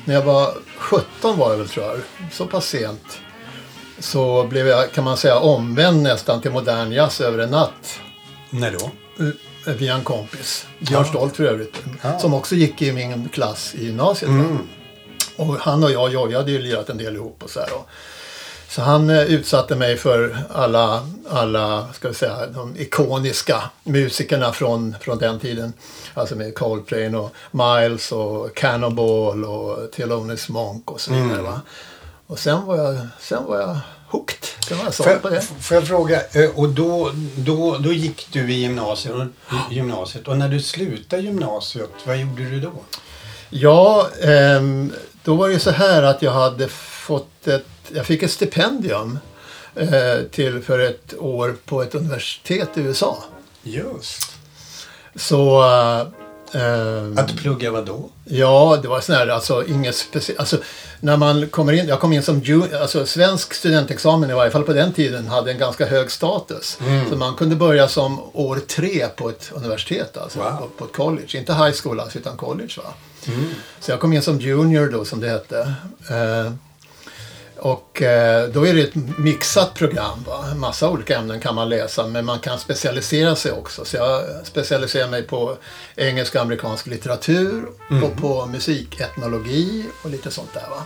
när 0.04 0.14
jag 0.14 0.22
var 0.22 0.54
17 0.76 1.38
var 1.38 1.50
jag 1.50 1.58
väl 1.58 1.68
tror 1.68 1.86
jag, 1.86 2.00
så 2.32 2.46
pass 2.46 2.68
sent. 2.68 3.18
Så 3.98 4.44
blev 4.44 4.66
jag, 4.66 4.92
kan 4.92 5.04
man 5.04 5.16
säga, 5.16 5.38
omvänd 5.38 6.02
nästan 6.02 6.40
till 6.40 6.50
modern 6.50 6.92
jazz 6.92 7.20
över 7.20 7.38
en 7.38 7.50
natt. 7.50 8.00
När 8.50 8.70
då? 8.70 8.90
Via 9.66 9.94
en 9.94 10.04
kompis. 10.04 10.66
Björn 10.78 11.04
Stolt 11.04 11.36
för 11.36 11.44
övrigt. 11.44 11.82
Ja. 12.02 12.18
Som 12.18 12.34
också 12.34 12.54
gick 12.54 12.82
i 12.82 12.92
min 12.92 13.28
klass 13.28 13.74
i 13.74 13.84
gymnasiet. 13.84 14.30
va. 14.30 14.58
Och 15.36 15.56
han 15.56 15.84
och 15.84 15.90
jag, 15.90 16.12
jag, 16.12 16.32
hade 16.32 16.50
ju 16.50 16.58
lirat 16.58 16.90
en 16.90 16.98
del 16.98 17.16
ihop 17.16 17.42
och 17.42 17.50
så 17.50 17.60
här. 17.60 17.74
Och, 17.74 17.88
så 18.68 18.82
han 18.82 19.10
eh, 19.10 19.22
utsatte 19.22 19.76
mig 19.76 19.96
för 19.96 20.38
alla, 20.52 21.08
alla 21.30 21.92
ska 21.92 22.08
vi 22.08 22.14
säga, 22.14 22.46
de 22.46 22.76
ikoniska 22.76 23.62
musikerna 23.84 24.52
från, 24.52 24.96
från 25.00 25.18
den 25.18 25.40
tiden. 25.40 25.72
Alltså 26.14 26.36
med 26.36 26.54
Coltrane 26.54 27.18
och 27.18 27.34
Miles 27.50 28.12
och 28.12 28.54
Cannonball 28.54 29.44
och 29.44 29.92
Thelonious 29.92 30.48
Monk 30.48 30.90
och 30.90 31.00
så 31.00 31.12
vidare. 31.12 31.42
Va? 31.42 31.60
Och 32.26 32.38
sen 32.38 32.66
var 32.66 32.76
jag, 32.76 33.06
sen 33.20 33.44
var 33.44 33.60
jag 33.60 33.78
hooked. 34.14 34.46
Var 34.70 34.90
Får 34.90 35.16
på 35.16 35.30
det. 35.30 35.42
får 35.60 35.74
jag 35.74 35.86
fråga, 35.86 36.22
eh, 36.32 36.50
och 36.54 36.68
då, 36.68 37.10
då, 37.36 37.78
då 37.78 37.92
gick 37.92 38.28
du 38.32 38.52
i 38.52 38.54
gymnasiet 38.54 39.14
och, 39.14 39.26
gymnasiet 39.70 40.28
och 40.28 40.36
när 40.36 40.48
du 40.48 40.60
slutade 40.60 41.22
gymnasiet, 41.22 41.90
vad 42.06 42.16
gjorde 42.16 42.50
du 42.50 42.60
då? 42.60 42.72
Ja, 43.50 44.08
ehm, 44.22 44.92
då 45.24 45.34
var 45.34 45.48
det 45.48 45.58
så 45.58 45.70
här 45.70 46.02
att 46.02 46.22
jag 46.22 46.32
hade 46.32 46.68
fått 46.68 47.46
ett, 47.46 47.66
jag 47.94 48.06
fick 48.06 48.22
ett 48.22 48.30
stipendium 48.30 49.18
eh, 49.74 50.22
till 50.30 50.62
för 50.62 50.78
ett 50.78 51.14
år 51.18 51.56
på 51.64 51.82
ett 51.82 51.94
universitet 51.94 52.68
i 52.74 52.80
USA. 52.80 53.24
Just. 53.62 54.36
Så 55.16 55.62
eh, 56.54 57.22
Att 57.24 57.36
plugga 57.36 57.70
vad 57.70 57.86
då? 57.86 58.10
Ja, 58.24 58.78
det 58.82 58.88
var 58.88 59.00
sån 59.00 59.14
här, 59.14 59.28
alltså 59.28 59.66
inget 59.66 59.94
speciellt. 59.96 60.40
Alltså, 60.40 60.56
när 61.00 61.16
man 61.16 61.48
kommer 61.48 61.72
in, 61.72 61.88
jag 61.88 62.00
kom 62.00 62.12
in 62.12 62.22
som 62.22 62.40
ju, 62.40 62.76
alltså 62.76 63.06
svensk 63.06 63.54
studentexamen 63.54 64.30
i 64.30 64.34
varje 64.34 64.50
fall 64.50 64.62
på 64.62 64.72
den 64.72 64.92
tiden 64.92 65.26
hade 65.26 65.50
en 65.50 65.58
ganska 65.58 65.86
hög 65.86 66.10
status. 66.10 66.78
Så 67.10 67.16
man 67.16 67.34
kunde 67.34 67.56
börja 67.56 67.88
som 67.88 68.20
år 68.32 68.56
tre 68.68 69.06
på 69.16 69.28
ett 69.28 69.50
universitet, 69.54 70.16
alltså 70.16 70.38
Wow. 70.38 70.50
på, 70.58 70.68
på 70.78 70.84
ett 70.84 70.92
college. 70.92 71.38
Inte 71.38 71.54
high 71.54 71.74
school 71.82 72.00
alltså, 72.00 72.18
utan 72.18 72.36
college. 72.36 72.74
Va? 72.76 72.92
Så 73.80 73.90
jag 73.90 74.00
kom 74.00 74.12
in 74.12 74.22
som 74.22 74.40
junior 74.40 74.88
då, 74.92 75.04
som 75.04 75.20
det 75.20 75.28
hette. 75.28 75.58
Eh, 76.10 76.52
och 77.64 78.02
eh, 78.02 78.48
då 78.48 78.66
är 78.66 78.74
det 78.74 78.82
ett 78.82 79.18
mixat 79.18 79.74
program. 79.74 80.24
Va? 80.26 80.44
En 80.50 80.58
massa 80.58 80.90
olika 80.90 81.18
ämnen 81.18 81.40
kan 81.40 81.54
man 81.54 81.68
läsa 81.68 82.06
men 82.06 82.24
man 82.24 82.38
kan 82.38 82.58
specialisera 82.58 83.36
sig 83.36 83.52
också. 83.52 83.84
Så 83.84 83.96
jag 83.96 84.24
specialiserar 84.44 85.08
mig 85.08 85.22
på 85.22 85.56
engelsk 85.96 86.34
och 86.34 86.40
amerikansk 86.40 86.86
litteratur 86.86 87.66
och 88.02 88.16
på 88.16 88.46
musiketnologi 88.46 89.84
och 90.02 90.10
lite 90.10 90.30
sånt 90.30 90.54
där. 90.54 90.70
Va? 90.70 90.82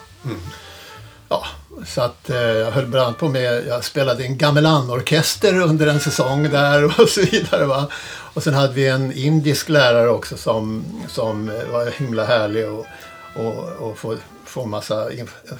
Ja, 1.28 1.46
så 1.86 2.00
att 2.00 2.30
eh, 2.30 2.36
jag 2.36 2.70
höll 2.70 2.86
bland 2.86 3.06
annat 3.06 3.18
på 3.18 3.28
med, 3.28 3.66
jag 3.66 3.84
spelade 3.84 4.22
i 4.22 4.26
en 4.26 4.38
gamelan-orkester 4.38 5.60
under 5.60 5.86
en 5.86 6.00
säsong 6.00 6.50
där 6.50 6.84
och 7.00 7.08
så 7.08 7.20
vidare. 7.20 7.64
Va? 7.66 7.88
Och 8.34 8.42
sen 8.42 8.54
hade 8.54 8.72
vi 8.72 8.88
en 8.88 9.12
indisk 9.12 9.68
lärare 9.68 10.08
också 10.08 10.36
som, 10.36 10.84
som 11.08 11.46
var 11.72 11.90
himla 11.98 12.24
härlig 12.24 12.68
och, 12.68 12.86
och, 13.34 13.68
och 13.78 13.98
få, 13.98 14.16
få, 14.48 14.66
massa, 14.66 15.08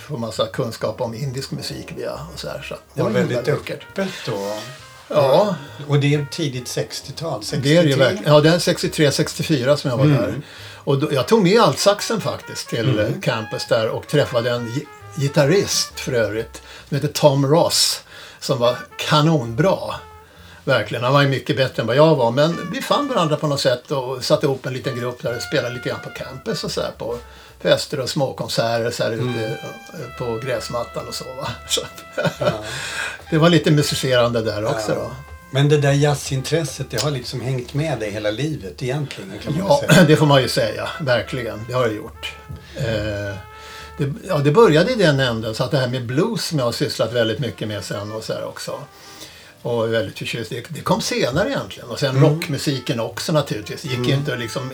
få 0.08 0.16
massa 0.16 0.46
kunskap 0.46 1.00
om 1.00 1.14
indisk 1.14 1.50
musik 1.50 1.92
via 1.96 2.12
och 2.34 2.40
så 2.40 2.48
här. 2.48 2.62
Så 2.68 2.76
Det 2.94 3.02
var 3.02 3.10
väldigt 3.10 3.48
öppet 3.48 3.80
då. 4.26 4.52
Ja, 5.08 5.54
Och 5.88 6.00
det 6.00 6.14
är 6.14 6.26
tidigt 6.30 6.64
60-tal? 6.66 7.44
63? 7.44 7.70
det 7.70 7.76
är 7.78 7.82
det 7.82 7.88
ju 7.90 7.96
verkligen. 7.96 8.32
Ja, 8.32 8.40
det 8.40 8.48
är 8.48 8.58
63-64 8.58 9.76
som 9.76 9.90
jag 9.90 9.98
var 9.98 10.06
där. 10.06 10.34
Och 10.74 10.98
då, 10.98 11.12
jag 11.12 11.28
tog 11.28 11.42
med 11.42 11.60
altsaxen 11.60 12.20
faktiskt 12.20 12.68
till 12.68 12.98
eh, 12.98 13.06
campus 13.22 13.66
där 13.68 13.88
och 13.88 14.06
träffade 14.06 14.50
en 14.50 14.68
gi- 14.68 14.86
gitarrist 15.16 16.00
för 16.00 16.12
övrigt. 16.12 16.62
Som 16.88 16.94
heter 16.94 17.08
Tom 17.08 17.46
Ross. 17.46 18.02
Som 18.40 18.58
var 18.58 18.76
kanonbra. 18.98 19.78
Verkligen. 20.64 21.04
Han 21.04 21.12
var 21.12 21.22
ju 21.22 21.28
mycket 21.28 21.56
bättre 21.56 21.80
än 21.80 21.86
vad 21.86 21.96
jag 21.96 22.16
var. 22.16 22.30
Men 22.30 22.70
vi 22.72 22.82
fann 22.82 23.08
varandra 23.08 23.36
på 23.36 23.46
något 23.46 23.60
sätt 23.60 23.90
och 23.90 24.24
satte 24.24 24.46
ihop 24.46 24.66
en 24.66 24.72
liten 24.72 24.96
grupp 25.00 25.22
där 25.22 25.36
och 25.36 25.42
spelade 25.42 25.74
lite 25.74 25.88
grann 25.88 26.00
på 26.04 26.10
campus 26.10 26.64
och 26.64 26.70
så 26.70 26.80
här 26.80 26.90
på 26.98 27.18
fester 27.62 28.00
och 28.00 28.10
småkonserter 28.10 28.90
så 28.90 29.02
här 29.02 29.12
ute 29.12 29.44
eh, 29.44 30.18
på 30.18 30.36
gräsmattan 30.46 31.08
och 31.08 31.14
så. 31.14 31.24
Va? 31.24 31.48
så 31.68 31.80
att, 31.80 32.40
det 33.30 33.38
var 33.38 33.48
lite 33.48 33.70
musicerande 33.70 34.42
där 34.42 34.64
också 34.64 34.94
då. 34.94 35.10
Men 35.50 35.68
det 35.68 35.78
där 35.78 35.92
jazzintresset, 35.92 36.90
det 36.90 37.02
har 37.02 37.10
liksom 37.10 37.40
hängt 37.40 37.74
med 37.74 37.98
dig 37.98 38.10
hela 38.10 38.30
livet 38.30 38.82
egentligen 38.82 39.32
kan 39.42 39.58
man 39.58 39.66
Ja, 39.68 39.80
säga. 39.88 40.04
det 40.08 40.16
får 40.16 40.26
man 40.26 40.42
ju 40.42 40.48
säga. 40.48 40.88
Verkligen. 41.00 41.64
Det 41.68 41.74
har 41.74 41.88
det 41.88 41.94
gjort. 41.94 42.32
Eh, 42.76 43.36
det, 43.98 44.12
ja, 44.28 44.38
det 44.38 44.50
började 44.50 44.92
i 44.92 44.94
den 44.94 45.20
änden. 45.20 45.54
Så 45.54 45.64
att 45.64 45.70
det 45.70 45.78
här 45.78 45.88
med 45.88 46.06
blues 46.06 46.44
som 46.44 46.58
jag 46.58 46.64
har 46.64 46.72
sysslat 46.72 47.12
väldigt 47.12 47.38
mycket 47.38 47.68
med 47.68 47.84
sen 47.84 48.12
och 48.12 48.24
så 48.24 48.32
här 48.32 48.44
också. 48.44 48.80
Och 49.62 49.84
är 49.84 49.88
väldigt 49.88 50.18
förtjust. 50.18 50.50
Det, 50.50 50.80
kom 50.80 51.00
senare 51.00 51.48
egentligen. 51.48 51.88
Och 51.88 51.98
sen 51.98 52.20
rockmusiken 52.20 53.00
också 53.00 53.32
naturligtvis. 53.32 53.82
Det 53.82 53.88
gick 53.88 54.08
ju 54.08 54.14
inte 54.14 54.32
att 54.32 54.40
liksom... 54.40 54.72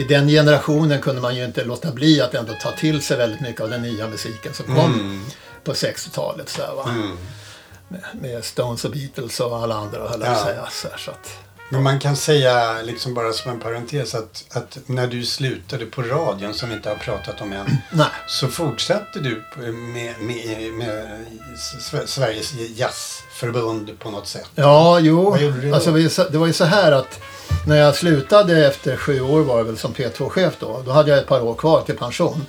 I 0.00 0.04
den 0.04 0.28
generationen 0.28 1.00
kunde 1.00 1.20
man 1.20 1.36
ju 1.36 1.44
inte 1.44 1.64
låta 1.64 1.92
bli 1.92 2.20
att 2.20 2.34
ändå 2.34 2.52
ta 2.62 2.70
till 2.70 3.02
sig 3.02 3.16
väldigt 3.16 3.40
mycket 3.40 3.60
av 3.60 3.70
den 3.70 3.82
nya 3.82 4.08
musiken 4.08 4.54
som 4.54 4.66
kom 4.66 5.24
på 5.64 5.72
60-talet. 5.72 6.48
Så 6.48 6.62
här, 6.62 6.74
va? 6.74 6.94
Med, 7.88 8.00
med 8.12 8.44
Stones 8.44 8.84
och 8.84 8.90
Beatles 8.90 9.40
och 9.40 9.56
alla 9.56 9.74
andra 9.74 10.08
höll 10.08 10.20
jag 10.20 10.38
säga. 10.38 10.68
Så, 10.70 10.88
här, 10.88 10.98
så 10.98 11.10
att, 11.10 11.38
Men 11.70 11.82
man 11.82 12.00
kan 12.00 12.16
säga, 12.16 12.82
liksom 12.82 13.14
bara 13.14 13.32
som 13.32 13.50
en 13.50 13.60
parentes, 13.60 14.14
att, 14.14 14.44
att 14.50 14.78
när 14.86 15.06
du 15.06 15.24
slutade 15.24 15.86
på 15.86 16.02
radion, 16.02 16.54
som 16.54 16.68
vi 16.68 16.74
inte 16.74 16.88
har 16.88 16.96
pratat 16.96 17.40
om 17.40 17.52
än, 17.52 17.66
nej. 17.90 18.06
så 18.26 18.48
fortsatte 18.48 19.20
du 19.20 19.42
med, 19.72 20.14
med, 20.20 20.72
med 20.72 21.26
Sveriges 22.06 22.52
jazzförbund 22.54 23.98
på 23.98 24.10
något 24.10 24.26
sätt. 24.26 24.50
Ja, 24.54 25.00
jo. 25.00 25.36
Alltså, 25.74 25.92
det 26.30 26.38
var 26.38 26.46
ju 26.46 26.52
så 26.52 26.64
här 26.64 26.92
att 26.92 27.20
när 27.66 27.76
jag 27.76 27.94
slutade 27.96 28.66
efter 28.66 28.96
sju 28.96 29.20
år 29.20 29.40
var 29.40 29.58
det 29.58 29.64
väl 29.64 29.78
som 29.78 29.94
P2-chef 29.94 30.54
då. 30.60 30.82
Då 30.86 30.90
hade 30.92 31.10
jag 31.10 31.18
ett 31.18 31.26
par 31.26 31.40
år 31.40 31.54
kvar 31.54 31.82
till 31.82 31.96
pension. 31.96 32.46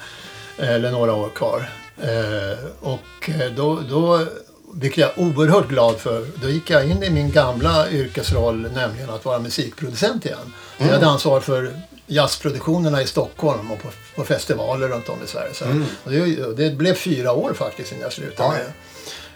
Eller 0.58 0.91
några 0.91 1.13
år 1.13 1.30
kvar. 1.30 1.70
Eh, 2.01 2.65
och 2.80 3.30
eh, 3.30 3.51
då, 3.56 3.80
då, 3.89 4.25
vilket 4.74 4.98
jag 4.98 5.10
är 5.10 5.20
oerhört 5.20 5.68
glad 5.68 5.98
för, 6.00 6.27
då 6.41 6.50
gick 6.50 6.70
jag 6.70 6.86
in 6.89 7.03
i 7.03 7.10
min 7.10 7.32
gamla 7.32 7.89
yrkesroll, 7.89 8.62
nämligen 8.74 9.10
att 9.10 9.25
vara 9.25 9.39
musikproducent 9.39 10.25
igen. 10.25 10.53
Så 10.77 10.84
Jag 10.84 10.94
hade 10.94 11.08
ansvar 11.08 11.39
för 11.39 11.74
jazzproduktionerna 12.08 13.01
i 13.01 13.08
Stockholm 13.08 13.72
och 13.72 13.80
på, 13.82 13.88
på 14.15 14.24
festivaler 14.24 14.88
runt 14.88 15.10
om 15.10 15.18
i 15.24 15.27
Sverige. 15.27 15.53
Så 15.53 15.65
och 16.03 16.12
det, 16.12 16.53
det 16.53 16.75
blev 16.75 16.94
fyra 16.94 17.32
år 17.32 17.53
faktiskt 17.53 17.91
innan 17.91 18.01
jag 18.03 18.13
slutade. 18.13 18.60
Ja, 18.60 18.63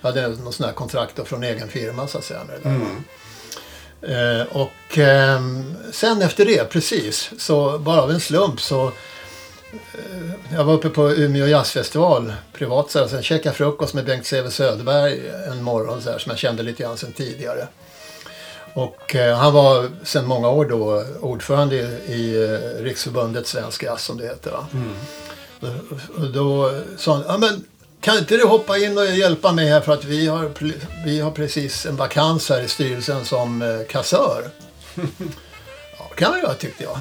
Jag 0.01 0.09
hade 0.09 0.27
någon 0.27 0.53
sån 0.53 0.65
här 0.65 0.73
kontrakt 0.73 1.27
från 1.27 1.43
egen 1.43 1.67
firma 1.67 2.07
så 2.07 2.17
att 2.17 2.23
säga. 2.23 2.39
Med 2.43 2.59
det 2.63 2.69
där. 2.69 2.75
Eh, 2.75 2.81
och 4.49 4.97
ehm, 4.97 5.75
sen 5.91 6.21
efter 6.21 6.45
det, 6.45 6.69
precis, 6.69 7.31
så 7.37 7.79
bara 7.79 8.01
av 8.01 8.11
en 8.11 8.19
slump 8.19 8.61
så 8.61 8.87
eh, 9.73 10.53
jag 10.53 10.63
var 10.63 10.73
uppe 10.73 10.89
på 10.89 11.11
Umeå 11.11 11.47
jazzfestival 11.47 12.33
privat 12.53 12.91
så 12.91 12.99
här, 12.99 13.07
sen 13.07 13.23
käkade 13.23 13.47
jag 13.49 13.55
frukost 13.55 13.93
med 13.93 14.05
Bengt 14.05 14.25
Säve 14.25 14.51
Söderberg 14.51 15.21
en 15.51 15.63
morgon 15.63 16.01
så 16.01 16.11
här, 16.11 16.17
som 16.17 16.29
jag 16.29 16.39
kände 16.39 16.63
lite 16.63 16.83
grann 16.83 16.97
sen 16.97 17.11
tidigare. 17.11 17.67
Och 18.73 19.15
eh, 19.15 19.37
han 19.37 19.53
var 19.53 19.89
sedan 20.03 20.25
många 20.25 20.49
år 20.49 20.65
då 20.65 21.03
ordförande 21.21 21.75
i, 21.75 22.13
i 22.13 22.43
eh, 22.43 22.83
Riksförbundet 22.83 23.47
Svensk 23.47 23.83
Jazz 23.83 24.01
som 24.01 24.17
det 24.17 24.23
heter. 24.23 24.51
Och, 24.55 24.65
och 26.15 26.31
då 26.31 26.71
sa 26.97 27.13
han, 27.13 27.23
ja, 27.27 27.37
men 27.37 27.63
kan 28.05 28.17
inte 28.17 28.37
du 28.37 28.45
hoppa 28.45 28.77
in 28.77 28.97
och 28.97 29.05
hjälpa 29.05 29.51
mig 29.51 29.69
här 29.69 29.81
för 29.81 29.93
att 29.93 30.03
vi 30.05 30.27
har, 30.27 30.51
vi 31.05 31.19
har 31.19 31.31
precis 31.31 31.85
en 31.85 31.95
vakans 31.95 32.49
här 32.49 32.61
i 32.61 32.67
styrelsen 32.67 33.25
som 33.25 33.61
eh, 33.61 33.87
kassör. 33.89 34.49
ja, 35.97 36.03
kan 36.15 36.31
man 36.31 36.39
göra 36.39 36.53
tyckte 36.53 36.83
jag. 36.83 36.99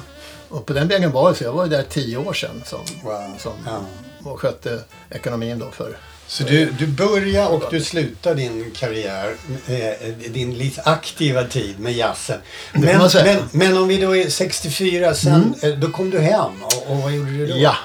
Och 0.49 0.65
på 0.65 0.73
den 0.73 0.87
vägen 0.87 1.11
var 1.11 1.29
det 1.29 1.35
så. 1.37 1.43
Jag 1.43 1.51
var 1.53 1.63
ju 1.63 1.69
där 1.69 1.83
tio 1.89 2.17
år 2.17 2.33
sedan 2.33 2.63
som, 2.65 2.79
Wow. 3.03 3.33
som 3.39 3.53
Ja. 3.65 3.85
och 4.31 4.39
skötte 4.39 4.79
ekonomin 5.09 5.59
då 5.59 5.71
för 5.71 5.97
Så 6.27 6.43
du, 6.43 6.71
du 6.71 6.87
börjar 6.87 7.47
och 7.47 7.63
du 7.71 7.81
slutar 7.81 8.35
din 8.35 8.71
karriär, 8.75 9.35
eh, 9.67 10.07
din 10.29 10.57
lite 10.57 10.81
aktiva 10.81 11.43
tid 11.43 11.79
med 11.79 11.93
jazzen. 11.93 12.39
Men, 12.73 13.09
men, 13.23 13.37
men 13.51 13.77
om 13.77 13.87
vi 13.87 13.97
då 13.97 14.15
är 14.15 14.29
64, 14.29 15.13
sen, 15.13 15.55
eh, 15.61 15.69
då 15.69 15.91
kom 15.91 16.09
du 16.09 16.19
hem 16.19 16.63
och, 16.63 16.91
och 16.91 16.97
vad 16.97 17.11
gjorde 17.11 17.31
du 17.31 17.47
då? 17.47 17.57
Ja. 17.57 17.75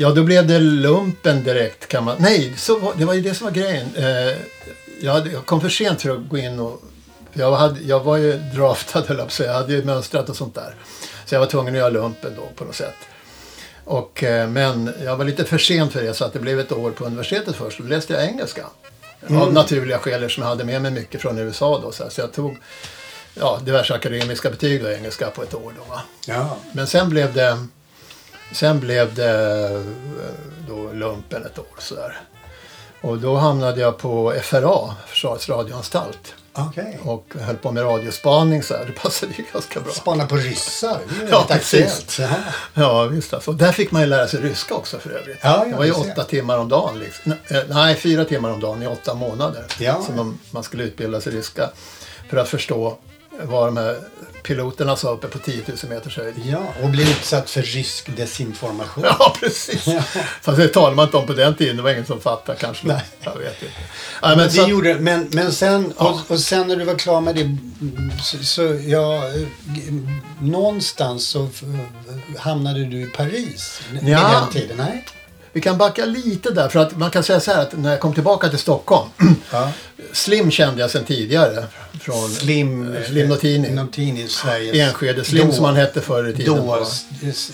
Ja, 0.00 0.10
då 0.10 0.22
blev 0.22 0.46
det 0.46 0.58
lumpen 0.58 1.44
direkt 1.44 1.88
kan 1.88 2.04
man... 2.04 2.16
Nej, 2.18 2.54
så 2.56 2.78
var, 2.78 2.94
det 2.96 3.04
var 3.04 3.14
ju 3.14 3.20
det 3.20 3.34
som 3.34 3.44
var 3.44 3.52
grejen. 3.52 3.86
Eh, 3.96 4.36
jag, 5.00 5.12
hade, 5.12 5.30
jag 5.30 5.46
kom 5.46 5.60
för 5.60 5.68
sent 5.68 6.02
för 6.02 6.10
att 6.10 6.28
gå 6.28 6.38
in 6.38 6.60
och... 6.60 6.82
Jag, 7.32 7.52
hade, 7.52 7.80
jag 7.80 8.00
var 8.00 8.16
ju 8.16 8.32
draftad, 8.32 9.02
höll 9.06 9.18
jag. 9.18 9.46
Jag 9.46 9.54
hade 9.54 9.72
ju 9.72 9.84
mönstrat 9.84 10.28
och 10.28 10.36
sånt 10.36 10.54
där. 10.54 10.74
Så 11.24 11.34
jag 11.34 11.40
var 11.40 11.46
tvungen 11.46 11.74
att 11.74 11.78
göra 11.78 11.90
lumpen 11.90 12.32
då 12.36 12.42
på 12.56 12.64
något 12.64 12.74
sätt. 12.74 12.94
Och, 13.84 14.24
eh, 14.24 14.48
men 14.48 14.94
jag 15.04 15.16
var 15.16 15.24
lite 15.24 15.44
för 15.44 15.58
sent 15.58 15.92
för 15.92 16.02
det 16.02 16.14
så 16.14 16.24
att 16.24 16.32
det 16.32 16.38
blev 16.38 16.60
ett 16.60 16.72
år 16.72 16.90
på 16.90 17.04
universitetet 17.04 17.56
först. 17.56 17.78
Då 17.78 17.84
läste 17.84 18.12
jag 18.12 18.24
engelska. 18.24 18.66
Av 19.30 19.52
naturliga 19.52 19.98
skäl 19.98 20.30
som 20.30 20.42
jag 20.42 20.50
hade 20.50 20.64
med 20.64 20.82
mig 20.82 20.90
mycket 20.90 21.20
från 21.20 21.38
USA 21.38 21.80
då. 21.82 21.92
Så, 21.92 22.02
här. 22.02 22.10
så 22.10 22.20
jag 22.20 22.32
tog 22.32 22.56
ja, 23.34 23.60
diverse 23.64 23.94
akademiska 23.94 24.50
betyg 24.50 24.82
då, 24.82 24.90
i 24.90 24.94
engelska 24.94 25.30
på 25.30 25.42
ett 25.42 25.54
år. 25.54 25.72
Då, 25.76 25.92
va? 25.94 26.00
Ja. 26.26 26.56
Men 26.72 26.86
sen 26.86 27.08
blev 27.08 27.34
det, 27.34 27.66
sen 28.52 28.80
blev 28.80 29.14
det 29.14 29.64
eh, 29.64 29.80
då 30.68 30.92
lumpen 30.92 31.46
ett 31.46 31.58
år 31.58 31.66
sådär. 31.78 32.20
Och 33.00 33.18
då 33.18 33.36
hamnade 33.36 33.80
jag 33.80 33.98
på 33.98 34.34
FRA, 34.42 34.94
Försvarets 35.06 35.48
radioanstalt. 35.48 36.34
Okej. 36.52 36.98
Och 37.02 37.34
höll 37.40 37.56
på 37.56 37.72
med 37.72 37.84
radiospaning 37.84 38.62
så 38.62 38.76
här. 38.76 38.84
Det 38.84 38.92
passade 38.92 39.32
ju 39.36 39.44
ganska 39.52 39.80
bra. 39.80 39.92
Spana 39.92 40.26
på 40.26 40.36
ryssar. 40.36 40.98
Det 41.20 41.24
är 41.24 41.30
Ja, 41.30 41.46
precis. 41.48 42.20
Ja. 42.74 43.04
Visst 43.04 43.34
alltså. 43.34 43.50
Och 43.50 43.56
där 43.56 43.72
fick 43.72 43.90
man 43.90 44.02
ju 44.02 44.08
lära 44.08 44.28
sig 44.28 44.40
ryska 44.40 44.74
också 44.74 44.98
för 44.98 45.10
övrigt. 45.10 45.38
Ja, 45.42 45.64
det 45.70 45.76
var 45.76 45.84
ju 45.84 45.92
åtta 45.92 46.24
timmar 46.24 46.58
om 46.58 46.68
dagen. 46.68 46.98
Liksom. 46.98 47.34
Nej, 47.50 47.64
Nej, 47.68 47.94
fyra 47.94 48.24
timmar 48.24 48.50
om 48.50 48.60
dagen 48.60 48.82
i 48.82 48.86
åtta 48.86 49.14
månader. 49.14 49.64
Ja. 49.78 50.02
Som 50.06 50.38
man 50.50 50.62
skulle 50.62 50.84
utbilda 50.84 51.20
sig 51.20 51.32
ryska. 51.32 51.70
För 52.30 52.36
att 52.36 52.48
förstå 52.48 52.98
vad 53.42 53.66
de 53.68 53.76
här 53.76 53.96
piloterna 54.42 54.96
sa 54.96 55.10
uppe 55.10 55.26
på 55.28 55.38
10 55.38 55.62
000 55.66 55.76
meters 55.88 56.16
höjd. 56.16 56.34
ja, 56.44 56.62
och 56.82 56.88
bli 56.90 57.02
utsatt 57.10 57.50
för 57.50 57.62
rysk 57.62 58.16
desinformation. 58.16 59.04
Ja, 59.18 59.36
precis. 59.40 59.84
Fast 60.42 60.58
det 60.58 60.68
talade 60.68 60.96
man 60.96 61.04
inte 61.04 61.16
om 61.16 61.26
på 61.26 61.32
den 61.32 61.54
tiden. 61.54 61.76
Det 61.76 61.82
var 61.82 61.90
ingen 61.90 62.06
som 62.06 62.20
fattade 62.20 62.58
kanske. 62.58 62.86
Nej. 62.86 63.02
Jag 63.20 63.34
vet 63.36 63.62
inte. 63.62 63.74
Ja, 64.22 64.28
men 64.28 64.38
Men, 64.38 64.50
så, 64.50 64.62
det 64.62 64.70
gjorde, 64.70 64.94
men, 64.94 65.28
men 65.32 65.52
sen, 65.52 65.92
Ja. 65.98 66.08
och, 66.26 66.30
och 66.30 66.40
sen 66.40 66.68
när 66.68 66.76
du 66.76 66.84
var 66.84 66.94
klar 66.98 67.20
med 67.20 67.34
det, 67.36 67.56
så, 68.22 68.38
så 68.44 68.62
ja, 68.86 69.22
någonstans 70.40 71.28
så 71.28 71.48
hamnade 72.38 72.84
du 72.84 73.02
i 73.02 73.06
Paris 73.06 73.80
vid 73.92 74.08
Ja. 74.08 74.40
den 74.40 74.52
tiden. 74.62 74.76
Nej? 74.76 75.04
Vi 75.52 75.60
kan 75.60 75.78
backa 75.78 76.04
lite 76.04 76.50
där. 76.50 76.68
För 76.68 76.80
att 76.80 76.96
man 76.96 77.10
kan 77.10 77.22
säga 77.22 77.40
så 77.40 77.52
här 77.52 77.62
att 77.62 77.78
när 77.78 77.90
jag 77.90 78.00
kom 78.00 78.14
tillbaka 78.14 78.48
till 78.48 78.58
Stockholm. 78.58 79.08
Ja. 79.52 79.70
Slim 80.12 80.50
kände 80.50 80.80
jag 80.80 80.90
sedan 80.90 81.04
tidiare. 81.04 81.64
Från 82.00 82.28
Slim, 82.28 82.96
Slim 83.06 83.28
Notini. 83.28 83.70
Notini, 83.70 84.28
Sveriges 84.28 84.76
Enskede 84.76 85.24
Slim 85.24 85.46
då, 85.46 85.52
som 85.52 85.64
han 85.64 85.76
hette 85.76 86.00
förr 86.00 86.28
i 86.28 86.34
tiden. 86.34 86.56
då 86.66 86.86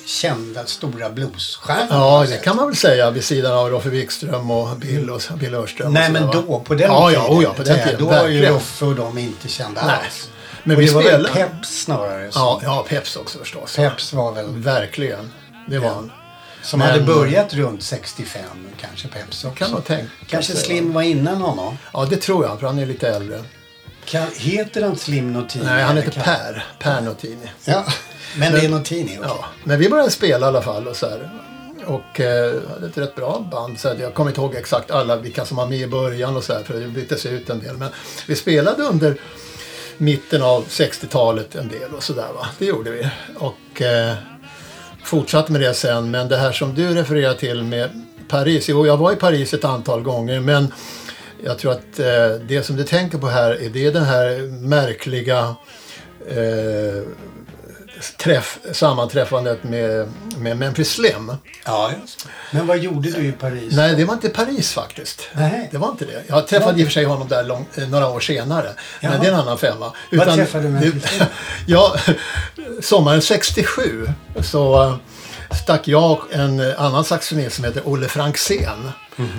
kända 0.06 0.66
stora 0.66 1.10
bluesstjärnor. 1.10 1.86
Ja, 1.90 2.26
det 2.28 2.36
kan 2.36 2.56
man 2.56 2.66
väl 2.66 2.76
säga 2.76 3.10
vid 3.10 3.24
sidan 3.24 3.52
av 3.52 3.70
Roffe 3.70 3.88
Wikström 3.88 4.50
och 4.50 4.76
Bill, 4.76 5.10
och, 5.10 5.22
Bill 5.40 5.54
Örström. 5.54 5.92
Nej, 5.92 6.10
men 6.10 6.26
va? 6.26 6.32
då, 6.46 6.60
på 6.60 6.74
den 6.74 6.90
ja, 6.90 7.08
tiden. 7.08 7.24
Ja, 7.28 7.42
ja, 7.42 7.54
på 7.54 7.62
den 7.62 7.78
tiden. 7.84 7.96
Då 7.98 8.06
var 8.06 8.28
ju. 8.28 8.46
Roffe 8.46 8.84
och 8.84 8.94
de 8.94 9.18
inte 9.18 9.48
kända 9.48 9.86
Nej. 9.86 9.96
alls. 10.04 10.28
Men 10.64 10.76
och 10.76 10.82
vi 10.82 10.86
det 10.86 10.92
var 10.92 11.02
väl 11.02 11.24
spelade. 11.24 11.48
Peps 11.50 11.82
snarare. 11.82 12.32
som- 12.32 12.42
Ja, 12.42 12.60
ja, 12.62 12.86
Peps 12.88 13.16
också 13.16 13.38
förstås. 13.38 13.76
Peps 13.76 14.12
var 14.12 14.32
väl... 14.32 14.46
Verkligen. 14.48 15.30
Det 15.68 15.78
var 15.78 15.88
han. 15.90 16.12
Som 16.64 16.78
Men- 16.78 16.88
hade 16.88 17.00
börjat 17.00 17.54
runt 17.54 17.82
65 17.82 18.42
kanske 18.80 19.08
Peps 19.08 19.44
också. 19.44 19.50
Kan 19.64 19.70
nog 19.70 19.84
tänka 19.84 20.10
Kanske 20.26 20.52
sig, 20.52 20.64
Slim 20.64 20.92
var 20.92 21.02
innan 21.02 21.36
honom. 21.36 21.78
Ja, 21.92 22.06
det 22.10 22.16
tror 22.16 22.44
jag, 22.44 22.60
för 22.60 22.66
han 22.66 22.78
är 22.78 22.86
lite 22.86 23.08
äldre. 23.08 23.40
Kan, 24.04 24.26
heter 24.38 24.82
han 24.82 24.96
Slim 24.96 25.32
Notini? 25.32 25.64
Nej, 25.64 25.82
han 25.82 25.96
heter 25.96 26.10
kan- 26.10 26.22
Per. 26.24 26.64
Per 26.78 27.00
Notini. 27.00 27.50
Ja, 27.64 27.84
men, 28.36 28.52
Men- 28.52 28.60
det 28.60 28.66
är 28.66 28.68
Notini. 28.70 29.04
okej. 29.18 29.18
Ja, 29.22 29.44
men 29.64 29.78
vi 29.78 29.88
började 29.90 30.10
spela 30.10 30.46
i 30.46 30.48
alla 30.48 30.62
fall 30.62 30.88
och 30.88 30.96
så 30.96 31.08
här. 31.08 31.30
Och 31.86 32.20
eh, 32.20 32.54
hade 32.70 32.86
ett 32.86 32.98
rätt 32.98 33.14
bra 33.14 33.46
band. 33.52 33.80
Så 33.80 33.88
att 33.88 33.98
jag 33.98 34.14
kommer 34.14 34.30
inte 34.30 34.40
ihåg 34.40 34.54
exakt 34.54 34.90
alla 34.90 35.16
vilka 35.16 35.44
som 35.44 35.56
var 35.56 35.66
med 35.66 35.78
i 35.78 35.86
början 35.86 36.36
och 36.36 36.44
så 36.44 36.52
här, 36.52 36.62
för 36.62 36.74
det 36.80 36.86
byttes 36.88 37.26
ut 37.26 37.50
en 37.50 37.60
del. 37.60 37.76
Men 37.76 37.88
vi 38.26 38.34
spelade 38.36 38.82
under 38.82 39.16
mitten 39.98 40.42
av 40.42 40.64
60-talet 40.68 41.54
en 41.54 41.68
del 41.68 41.94
och 41.96 42.02
sådär 42.02 42.28
va. 42.34 42.46
Det 42.58 42.64
gjorde 42.64 42.90
vi. 42.90 43.08
Och 43.38 43.82
eh, 43.82 44.14
fortsatt 45.04 45.48
med 45.48 45.60
det 45.60 45.74
sen. 45.74 46.10
Men 46.10 46.28
det 46.28 46.36
här 46.36 46.52
som 46.52 46.74
du 46.74 46.94
refererar 46.94 47.34
till 47.34 47.62
med 47.62 47.90
Paris. 48.28 48.68
Jo, 48.68 48.86
jag 48.86 48.96
var 48.96 49.12
i 49.12 49.16
Paris 49.16 49.54
ett 49.54 49.64
antal 49.64 50.02
gånger 50.02 50.40
men 50.40 50.72
jag 51.44 51.58
tror 51.58 51.72
att 51.72 51.98
eh, 51.98 52.46
det 52.48 52.62
som 52.62 52.76
du 52.76 52.84
tänker 52.84 53.18
på 53.18 53.26
här 53.26 53.62
är 53.62 53.70
det 53.70 53.90
den 53.90 54.04
här 54.04 54.50
märkliga 54.68 55.54
eh, 56.28 57.02
träff, 58.16 58.58
sammanträffandet 58.72 59.64
med, 59.64 60.08
med 60.38 60.56
Memphis 60.56 60.90
Slim. 60.92 61.32
Ja. 61.64 61.90
Men 62.50 62.66
vad 62.66 62.78
gjorde 62.78 63.10
du 63.10 63.26
i 63.26 63.32
Paris? 63.32 63.72
Nej, 63.76 63.94
det 63.94 64.04
var 64.04 64.14
inte 64.14 64.28
Paris 64.28 64.72
faktiskt. 64.72 65.28
Nej. 65.32 65.68
Det 65.72 65.78
var 65.78 65.88
inte 65.88 66.04
det. 66.04 66.22
Jag 66.26 66.46
träffade 66.46 66.80
i 66.80 66.82
och 66.82 66.86
för 66.86 66.92
sig 66.92 67.04
honom 67.04 67.28
där 67.28 67.44
lång, 67.44 67.66
eh, 67.74 67.88
några 67.88 68.08
år 68.08 68.20
senare. 68.20 68.70
Jaha. 69.00 69.12
Men 69.12 69.20
det 69.20 69.26
är 69.26 69.32
en 69.32 69.40
annan 69.40 69.58
femma. 69.58 69.92
Vad 70.12 70.34
träffade 70.34 70.64
du 70.64 70.70
Memphis 70.70 71.02
Slim? 71.02 71.26
Ja, 71.66 71.96
sommaren 72.80 73.22
67 73.22 74.08
så 74.42 74.82
eh, 74.82 74.96
stack 75.62 75.88
jag 75.88 76.12
och 76.12 76.32
en 76.32 76.60
annan 76.60 77.04
saxofonist 77.04 77.56
som 77.56 77.64
heter 77.64 77.82
Olle 77.84 78.08
Franksén. 78.08 78.90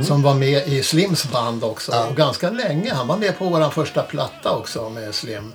Som 0.04 0.22
var 0.22 0.34
med 0.34 0.68
i 0.68 0.84
Slims 0.84 1.32
band 1.32 1.64
också. 1.64 1.92
Ja. 1.92 2.06
Och 2.06 2.16
ganska 2.16 2.50
länge. 2.50 2.94
Han 2.94 3.08
var 3.08 3.18
med 3.18 3.38
på 3.38 3.50
vår 3.50 3.70
första 3.70 4.02
platta 4.02 4.52
också 4.52 4.90
med 4.90 5.16
Slim. 5.16 5.54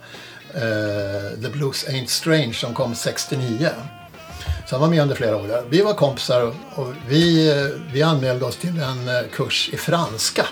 Eh, 0.54 1.42
The 1.42 1.48
Blues 1.48 1.86
Ain't 1.88 2.06
Strange 2.06 2.54
som 2.54 2.74
kom 2.74 2.94
69. 2.94 3.68
Så 4.66 4.74
han 4.74 4.80
var 4.80 4.88
med 4.88 5.02
under 5.02 5.16
flera 5.16 5.36
år 5.36 5.48
där. 5.48 5.64
Vi 5.70 5.80
var 5.80 5.94
kompisar 5.94 6.52
och, 6.74 6.88
vi, 7.08 7.50
eh, 7.50 7.66
vi 7.92 8.02
anmälde 8.02 8.44
oss 8.44 8.56
till 8.56 8.80
en 8.80 9.08
eh, 9.08 9.22
kurs 9.32 9.70
i 9.72 9.76
franska. 9.76 10.46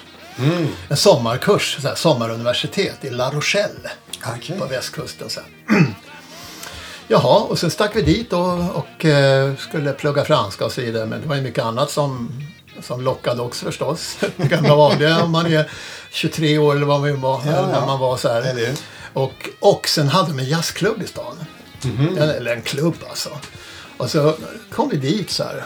En 0.88 0.96
sommarkurs, 0.96 1.76
så 1.82 1.88
här, 1.88 1.94
sommaruniversitet 1.94 3.04
i 3.04 3.10
La 3.10 3.30
Rochelle 3.30 3.90
Okej. 4.36 4.58
på 4.58 4.66
västkusten 4.66 5.28
sen. 5.30 5.44
Jaha, 7.08 7.38
och 7.40 7.58
sen 7.58 7.70
stack 7.70 7.96
vi 7.96 8.02
dit 8.02 8.32
och, 8.32 8.58
och 8.76 9.04
eh, 9.04 9.54
skulle 9.56 9.92
plugga 9.92 10.24
franska 10.24 10.64
och 10.64 10.72
så 10.72 10.80
vidare. 10.80 11.06
Men 11.06 11.20
det 11.20 11.28
var 11.28 11.36
ju 11.36 11.42
mycket 11.42 11.64
annat 11.64 11.90
som, 11.90 12.32
som 12.80 13.00
lockade 13.00 13.42
också 13.42 13.64
förstås. 13.64 14.16
Det 14.36 14.48
gamla 14.48 14.74
vanliga 14.76 15.22
om 15.22 15.30
man 15.30 15.46
är 15.46 15.70
23 16.10 16.58
år 16.58 16.76
eller 16.76 16.86
vad 16.86 17.00
man 17.00 17.20
var, 17.20 17.42
Ja, 17.46 17.66
när 17.66 17.74
ja. 17.74 17.86
man 17.86 17.98
var 18.00 18.16
så 18.16 18.28
här. 18.28 18.42
Och, 19.18 19.48
och 19.60 19.88
sen 19.88 20.08
hade 20.08 20.28
de 20.28 20.38
en 20.38 20.48
jazzklubb 20.48 21.02
i 21.02 21.06
stan. 21.06 21.44
Mhm. 21.82 22.18
Eller, 22.18 22.34
eller 22.34 22.56
en 22.56 22.62
klubb 22.62 22.94
alltså. 23.08 23.38
Och 23.96 24.10
så 24.10 24.36
kom 24.70 24.88
vi 24.88 24.96
dit 24.96 25.30
så 25.30 25.44
här. 25.44 25.64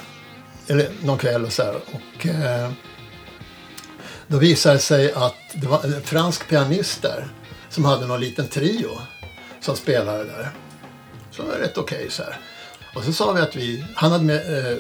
Eller 0.66 0.90
någon 1.02 1.18
kväll 1.18 1.44
och 1.44 1.52
så 1.52 1.62
här. 1.62 1.74
Och 1.74 2.26
eh, 2.26 2.70
då 4.26 4.38
visade 4.38 4.74
det 4.74 4.80
sig 4.80 5.12
att 5.12 5.34
det 5.54 5.66
var 5.66 5.84
en 5.84 6.02
fransk 6.02 6.48
pianist 6.48 7.02
där. 7.02 7.28
Som 7.70 7.84
hade 7.84 8.06
någon 8.06 8.20
liten 8.20 8.48
trio. 8.48 8.90
Som 9.60 9.76
spelade 9.76 10.24
där. 10.24 10.50
Så 11.30 11.42
det 11.42 11.48
var 11.48 11.56
rätt 11.56 11.78
okej 11.78 12.06
så 12.10 12.22
här. 12.22 12.40
Och 12.94 13.04
så 13.04 13.12
sa 13.12 13.32
vi 13.32 13.40
att 13.40 13.56
vi, 13.56 13.84
han 13.94 14.12
hade 14.12 14.24
med, 14.24 14.58
eh, 14.58 14.78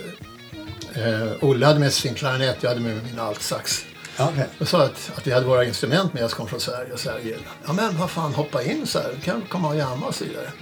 eh, 1.06 1.32
Olle 1.40 1.66
hade 1.66 1.80
med 1.80 1.92
sin 1.92 2.14
klarinett, 2.14 2.56
jag 2.60 2.68
hade 2.68 2.80
med 2.80 3.04
min 3.04 3.18
altsax. 3.18 3.84
Okej. 4.18 4.46
Jag 4.58 4.68
sa 4.68 4.82
att, 4.82 5.10
att 5.14 5.26
vi 5.26 5.32
hade 5.32 5.46
våra 5.46 5.64
instrument 5.64 6.14
med 6.14 6.24
oss, 6.24 6.34
kom 6.34 6.48
från 6.48 6.60
Sverige. 6.60 6.92
Och 6.92 7.00
så 7.00 7.10
här, 7.10 7.36
ja 7.66 7.72
men 7.72 7.98
vad 7.98 8.10
fan, 8.10 8.34
hoppa 8.34 8.62
in 8.62 8.86
så 8.86 8.98
här, 8.98 9.14
kan 9.24 9.42
komma 9.48 9.68
och 9.68 9.76
jamma 9.76 10.06
och 10.06 10.14
så 10.14 10.24
vidare. 10.24 10.52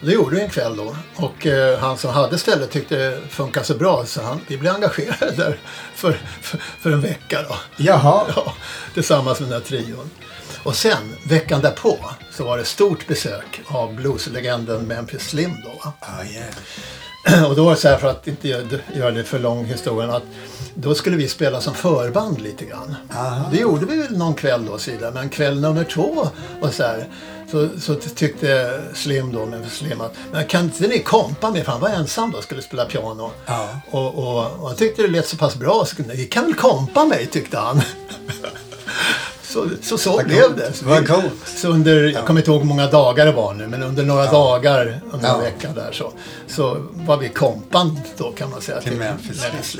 Och 0.00 0.06
det 0.06 0.12
gjorde 0.12 0.36
vi 0.36 0.42
en 0.42 0.50
kväll 0.50 0.76
då. 0.76 0.96
Och 1.16 1.46
eh, 1.46 1.78
han 1.78 1.98
som 1.98 2.10
hade 2.10 2.38
stället 2.38 2.70
tyckte 2.70 2.96
det 2.96 3.20
funkade 3.28 3.66
så 3.66 3.74
bra 3.74 4.06
så 4.06 4.22
han, 4.22 4.40
vi 4.46 4.58
blev 4.58 4.74
engagerade 4.74 5.32
där 5.36 5.58
för, 5.94 6.12
för, 6.42 6.58
för 6.58 6.90
en 6.90 7.00
vecka 7.00 7.42
då. 7.48 7.56
Jaha. 7.76 8.24
Ja, 8.36 8.54
tillsammans 8.94 9.40
med 9.40 9.48
den 9.48 9.60
här 9.60 9.68
trion. 9.68 10.10
Och 10.62 10.76
sen, 10.76 11.16
veckan 11.26 11.60
därpå, 11.60 11.98
så 12.30 12.44
var 12.44 12.58
det 12.58 12.64
stort 12.64 13.06
besök 13.06 13.60
av 13.66 13.94
blueslegenden 13.94 14.86
Memphis 14.86 15.22
Slim 15.28 15.56
då. 15.64 15.70
Va? 15.84 15.92
Ah, 16.00 16.24
yeah. 16.24 17.44
Och 17.50 17.56
då 17.56 17.64
var 17.64 17.70
det 17.70 17.80
så 17.80 17.88
här, 17.88 17.98
för 17.98 18.08
att 18.08 18.26
inte 18.26 18.48
gö- 18.48 18.78
göra 18.96 19.10
det 19.10 19.24
för 19.24 19.38
lång 19.38 19.64
historien, 19.64 20.10
att 20.10 20.22
då 20.74 20.94
skulle 20.94 21.16
vi 21.16 21.28
spela 21.28 21.60
som 21.60 21.74
förband 21.74 22.40
lite 22.40 22.64
grann. 22.64 22.94
Aha. 23.14 23.48
Det 23.52 23.58
gjorde 23.58 23.86
vi 23.86 23.96
väl 23.96 24.18
någon 24.18 24.34
kväll 24.34 24.66
då 24.66 24.78
vidare, 24.86 25.10
men 25.14 25.28
kväll 25.28 25.60
nummer 25.60 25.84
två 25.84 26.28
och 26.60 26.74
så 26.74 26.82
här, 26.82 27.08
så, 27.50 27.68
så 27.80 27.94
tyckte 27.94 28.80
Slim 28.94 29.32
då, 29.32 29.46
med 29.46 29.72
Slim 29.72 30.00
att, 30.00 30.12
men 30.32 30.46
kan 30.46 30.64
inte 30.64 30.86
ni 30.88 30.98
kompa 31.02 31.50
med, 31.50 31.64
för 31.64 31.72
han 31.72 31.80
var 31.80 31.88
ensam 31.88 32.30
då 32.30 32.38
och 32.38 32.44
skulle 32.44 32.62
spela 32.62 32.84
piano. 32.84 33.30
Ja. 33.46 33.68
Och, 33.90 34.14
och, 34.18 34.46
och 34.60 34.68
han 34.68 34.76
tyckte 34.76 35.02
det 35.02 35.08
lät 35.08 35.28
så 35.28 35.36
pass 35.36 35.56
bra, 35.56 35.84
så 35.86 36.02
ni 36.02 36.24
kan 36.24 36.44
väl 36.44 36.54
kompa 36.54 37.04
mig, 37.04 37.26
tyckte 37.26 37.58
han. 37.58 37.80
Så, 39.42 39.68
så, 39.98 39.98
blev 40.24 40.56
det. 40.56 40.72
Så, 40.72 40.84
vi- 40.86 41.30
så 41.60 41.68
under, 41.68 42.02
jag 42.08 42.26
kommer 42.26 42.40
inte 42.40 42.50
ihåg 42.50 42.60
hur 42.60 42.66
många 42.68 42.86
dagar 42.86 43.26
det 43.26 43.32
var 43.32 43.54
nu, 43.54 43.66
men 43.66 43.82
under 43.82 44.02
några 44.04 44.26
dagar 44.30 45.00
under 45.12 45.28
en 45.28 45.34
Ja. 45.34 45.38
vecka 45.40 45.68
där 45.74 45.92
så, 45.92 46.12
så 46.46 46.86
var 46.92 47.16
vi 47.16 47.28
kompan 47.28 48.00
då 48.16 48.32
kan 48.32 48.50
man 48.50 48.60
säga 48.60 48.80
Till 48.80 48.90
till 48.90 48.98
Memphis. 48.98 49.42
Memphis. 49.52 49.76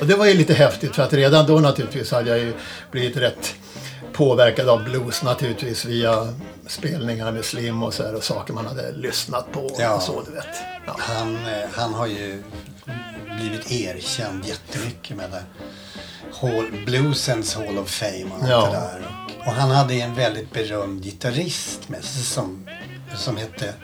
Och 0.00 0.06
det 0.06 0.14
var 0.14 0.26
ju 0.26 0.34
lite 0.34 0.54
häftigt 0.54 0.94
för 0.94 1.02
att 1.02 1.12
redan 1.12 1.46
då 1.46 1.58
naturligtvis 1.60 2.10
hade 2.10 2.30
jag 2.30 2.38
ju 2.38 2.52
blivit 2.90 3.16
rätt 3.16 3.54
påverkad 4.12 4.68
av 4.68 4.84
blues 4.84 5.22
naturligtvis 5.22 5.84
via 5.84 6.34
spelningar 6.66 7.32
med 7.32 7.44
Slim 7.44 7.82
och 7.82 7.94
så 7.94 8.02
här 8.02 8.14
och 8.14 8.24
saker 8.24 8.52
man 8.52 8.66
hade 8.66 8.92
lyssnat 8.92 9.52
på 9.52 9.76
Ja. 9.78 9.94
och 9.94 10.02
så 10.02 10.22
du 10.26 10.32
vet. 10.32 10.46
Ja. 10.86 10.96
Han, 10.98 11.36
eh, 11.36 11.68
han 11.72 11.94
har 11.94 12.06
ju 12.06 12.42
blivit 13.38 13.72
erkänd 13.72 14.44
jättemycket 14.46 15.16
med 15.16 15.30
det. 15.30 15.42
Hall, 16.40 16.66
bluesens 16.86 17.54
Hall 17.54 17.78
of 17.78 17.88
Fame 17.90 18.24
och 18.24 18.42
allt 18.42 18.48
Ja. 18.50 18.66
det 18.66 18.72
där. 18.72 19.08
Och, 19.40 19.46
och 19.46 19.52
han 19.52 19.70
hade 19.70 19.94
en 19.94 20.14
väldigt 20.14 20.52
berömd 20.52 21.02
gitarrist 21.04 21.88
med 21.88 22.04
sig 22.04 22.22
som, 22.22 22.68
som 23.16 23.36
hette 23.36 23.74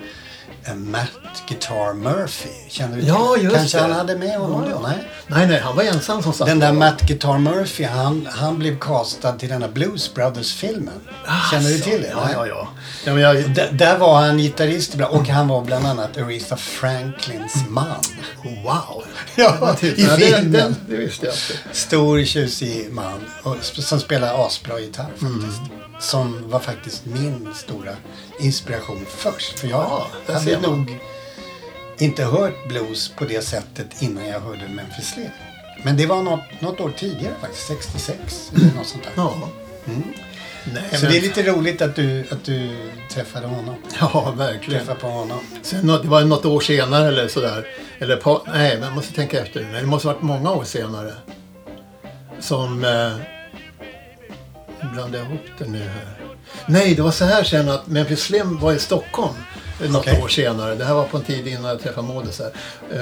Matt 0.74 1.08
Guitar 1.48 1.94
Murphy. 1.94 2.48
Känner 2.68 2.94
du 2.96 3.00
till? 3.02 3.08
Ja, 3.08 3.36
just 3.36 3.56
Kanske 3.56 3.78
det. 3.78 3.82
han 3.82 3.92
hade 3.92 4.16
med 4.16 4.38
honom 4.38 4.64
Ja, 4.70 4.76
då? 4.76 4.80
Nej. 4.88 5.08
Nej, 5.26 5.46
nej, 5.46 5.60
han 5.60 5.76
var 5.76 5.82
ensam 5.82 6.22
som 6.22 6.32
sagt. 6.32 6.48
Den 6.48 6.58
där 6.58 6.72
Matt 6.72 7.00
Guitar 7.02 7.38
Murphy, 7.38 7.84
han, 7.84 8.28
han 8.30 8.58
blev 8.58 8.78
castad 8.78 9.32
till 9.32 9.48
den 9.48 9.62
här 9.62 9.68
Blues 9.68 10.14
Brothers-filmen. 10.14 10.94
Känner 11.50 11.68
du 11.70 11.78
till 11.78 12.02
det? 12.02 12.14
Ah, 12.16 12.28
Ja, 12.32 12.46
ja, 12.46 12.46
ja. 12.46 12.68
ja 13.04 13.12
men 13.12 13.22
jag, 13.22 13.50
D- 13.54 13.68
där 13.72 13.98
var 13.98 14.20
han 14.20 14.38
gitarrist 14.38 14.94
och 15.10 15.28
han 15.28 15.48
var 15.48 15.62
bland 15.64 15.86
annat 15.86 16.16
Aretha 16.16 16.56
Franklins 16.56 17.54
man. 17.68 17.86
wow. 18.64 19.04
Ja, 19.36 19.72
i 19.72 19.76
filmen. 19.76 20.16
filmen. 20.18 20.52
Den, 20.52 20.76
det 20.88 20.96
visste 20.96 21.26
jag 21.26 21.34
inte. 21.34 21.78
Stor 21.78 22.24
tjusig 22.24 22.88
man 22.92 23.24
och, 23.42 23.56
som 23.62 24.00
spelar 24.00 24.46
asbra 24.46 24.80
gitarr 24.80 25.06
Mm. 25.20 25.44
Som 26.00 26.50
var 26.50 26.60
faktiskt 26.60 27.06
min 27.06 27.54
stora 27.54 27.92
inspiration 28.40 29.04
först. 29.08 29.58
För 29.58 29.68
jag 29.68 29.80
Ja, 30.26 30.32
hade 30.34 30.60
nog 30.60 30.98
inte 31.98 32.24
hört 32.24 32.68
blues 32.68 33.08
på 33.08 33.24
det 33.24 33.44
sättet 33.44 34.02
innan 34.02 34.26
jag 34.26 34.40
hörde 34.40 34.68
Memphis 34.68 35.10
Slim. 35.14 35.28
Men 35.82 35.96
det 35.96 36.06
var 36.06 36.22
något, 36.22 36.40
något 36.60 36.80
år 36.80 36.92
tidigare 36.96 37.34
faktiskt, 37.40 37.66
66 37.66 38.52
eller 38.56 38.74
något 38.76 38.86
sånt 38.86 39.04
där. 39.04 39.12
Ja. 39.16 39.34
Nej, 39.84 40.82
Så 40.92 41.02
men, 41.02 41.12
det 41.12 41.18
är 41.18 41.22
lite 41.22 41.42
roligt 41.42 41.82
att 41.82 41.96
du, 41.96 42.24
att 42.30 42.44
du 42.44 42.70
träffade 43.10 43.46
honom. 43.46 43.74
Ja, 44.00 44.34
verkligen. 44.36 44.80
Träffade 44.80 45.00
på 45.00 45.06
honom. 45.06 45.38
Sen, 45.62 45.86
det 45.86 46.08
var 46.08 46.24
något 46.24 46.44
år 46.44 46.60
senare 46.60 47.08
eller 47.08 47.28
sådär. 47.28 47.66
Eller 47.98 48.16
på, 48.16 48.42
nej, 48.46 48.74
men 48.76 48.84
jag 48.84 48.94
måste 48.94 49.14
tänka 49.14 49.40
efter. 49.42 49.68
Nej, 49.72 49.80
det 49.80 49.86
måste 49.86 50.08
ha 50.08 50.14
varit 50.14 50.22
många 50.22 50.50
år 50.52 50.64
senare. 50.64 51.12
Som... 52.40 52.84
Eh, 52.84 53.37
blandade 54.92 55.18
jag 55.18 55.26
ihop 55.26 55.46
det 55.58 55.64
nu 55.64 55.78
här. 55.78 56.18
Nej, 56.66 56.94
det 56.94 57.02
var 57.02 57.10
så 57.10 57.24
här 57.24 57.44
sen 57.44 57.68
att 57.68 57.86
Memphis 57.86 58.20
Slim 58.20 58.58
var 58.60 58.72
i 58.72 58.78
Stockholm 58.78 59.34
eh, 59.82 59.90
något 59.90 60.06
Okej. 60.06 60.22
år 60.22 60.28
senare. 60.28 60.74
Det 60.74 60.84
här 60.84 60.94
var 60.94 61.04
på 61.04 61.16
en 61.16 61.22
tid 61.22 61.46
innan 61.46 61.64
jag 61.64 61.80
träffade 61.82 62.32
så 62.32 62.42
här. 62.42 62.52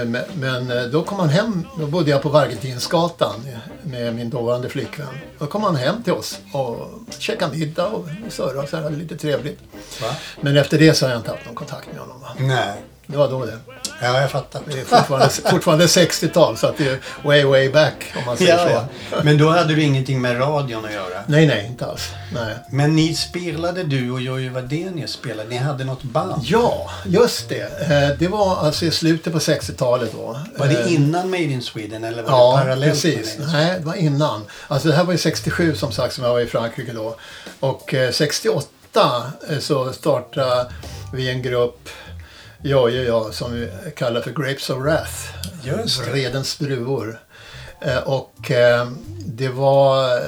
Eh, 0.01 0.25
Men, 0.35 0.71
eh, 0.71 0.83
då 0.83 1.03
kom 1.03 1.19
han 1.19 1.29
hem. 1.29 1.67
Då 1.79 1.87
bodde 1.87 2.11
jag 2.11 2.23
på 2.23 2.29
Vargetinsgatan 2.29 3.35
med 3.83 4.15
min 4.15 4.31
dåvarande 4.31 4.69
flickvän. 4.69 5.19
Då 5.39 5.47
kom 5.47 5.63
han 5.63 5.77
hem 5.77 6.03
till 6.03 6.13
oss 6.13 6.39
och 6.53 6.89
käkade 7.19 7.57
middag 7.57 7.87
och 7.87 8.07
surrade 8.29 8.59
och 8.59 8.69
så 8.69 8.77
här, 8.77 8.91
lite 8.91 9.17
trevligt. 9.17 9.59
Va? 10.03 10.17
Men 10.41 10.57
efter 10.57 10.79
det 10.79 10.95
så 10.95 11.07
har 11.07 11.11
jag 11.11 11.21
inte 11.21 11.31
haft 11.31 11.47
någon 11.47 11.55
kontakt 11.55 11.87
med 11.93 12.01
honom. 12.01 12.21
Va? 12.21 12.29
Nej. 12.39 12.83
Det 13.07 13.17
var 13.17 13.29
då 13.29 13.45
det. 13.45 13.59
Ja, 14.03 14.21
jag 14.21 14.31
fattar. 14.31 14.61
Det 14.67 14.81
är 14.81 14.85
fortfarande, 14.85 15.29
fortfarande 15.51 15.87
60-tal 15.87 16.57
så 16.57 16.67
att 16.67 16.79
det 16.79 16.89
är 16.89 16.99
way 17.25 17.45
way 17.45 17.69
back 17.71 18.13
om 18.19 18.23
man 18.27 18.37
säger 18.37 18.53
Ja, 18.59 18.65
så. 18.65 18.71
ja. 19.11 19.19
Men 19.25 19.39
då 19.39 19.49
hade 19.51 19.75
du 19.75 19.83
ingenting 19.83 20.21
med 20.21 20.41
radion 20.41 20.85
att 20.85 20.93
göra? 20.93 21.23
Nej, 21.27 21.47
nej, 21.47 21.67
inte 21.67 21.87
alls. 21.87 22.09
Nej. 22.35 22.55
Men 22.71 22.97
ni 22.97 23.15
spelade, 23.15 23.83
du 23.83 24.11
och 24.11 24.21
Jojje 24.21 24.51
Wadenius 24.51 25.11
spelade, 25.13 25.49
ni 25.49 25.57
hade 25.57 25.85
något 25.85 26.03
band? 26.03 26.43
Ja, 26.45 26.91
just 27.07 27.49
det. 27.49 27.91
Eh, 27.91 28.19
Det 28.19 28.29
var 28.29 28.57
alltså 28.57 28.85
i 28.85 28.91
slutet 28.91 29.33
på 29.33 29.39
60-talet 29.39 30.13
då. 30.13 30.41
Var 30.57 30.67
det 30.67 30.77
Eh, 30.81 30.93
innan 30.95 31.31
Made 31.31 31.43
in 31.43 31.63
Sweden 31.63 32.05
eller 32.05 32.23
var 32.23 32.31
det 32.31 32.37
Ja, 32.37 32.59
parallellt 32.63 33.05
med 33.05 33.15
precis. 33.15 33.37
Nej, 33.53 33.75
det 33.79 33.87
var 33.87 33.95
innan. 33.95 34.45
Alltså 34.69 34.89
det 34.89 34.95
här 34.95 35.05
var 35.05 35.13
ju 35.13 35.19
67 35.19 35.75
som 35.75 35.93
sagt 35.93 36.15
som 36.15 36.25
jag 36.25 36.33
var 36.33 36.41
i 36.41 36.47
Frankrike 36.47 36.93
då. 36.93 37.17
Och 37.61 37.95
eh, 37.95 38.11
68 38.13 38.67
eh, 39.51 39.59
så 39.59 39.93
startade 39.93 40.67
vi 41.13 41.31
en 41.31 41.43
grupp, 41.43 41.89
jag 42.71 42.83
och 42.83 42.91
jag, 42.91 43.35
som 43.35 43.53
vi 43.55 43.71
kallar 43.97 44.21
för 44.21 44.31
Grapes 44.31 44.71
of 44.71 44.79
Wrath. 44.79 45.13
Just 45.63 46.05
det. 46.05 46.11
Vredens 46.11 46.57
druvor. 46.57 47.21
Eh, 47.81 47.99
Och 47.99 48.51
eh, 48.51 48.89
det 49.27 49.49
var... 49.49 50.05
eh, 50.05 50.21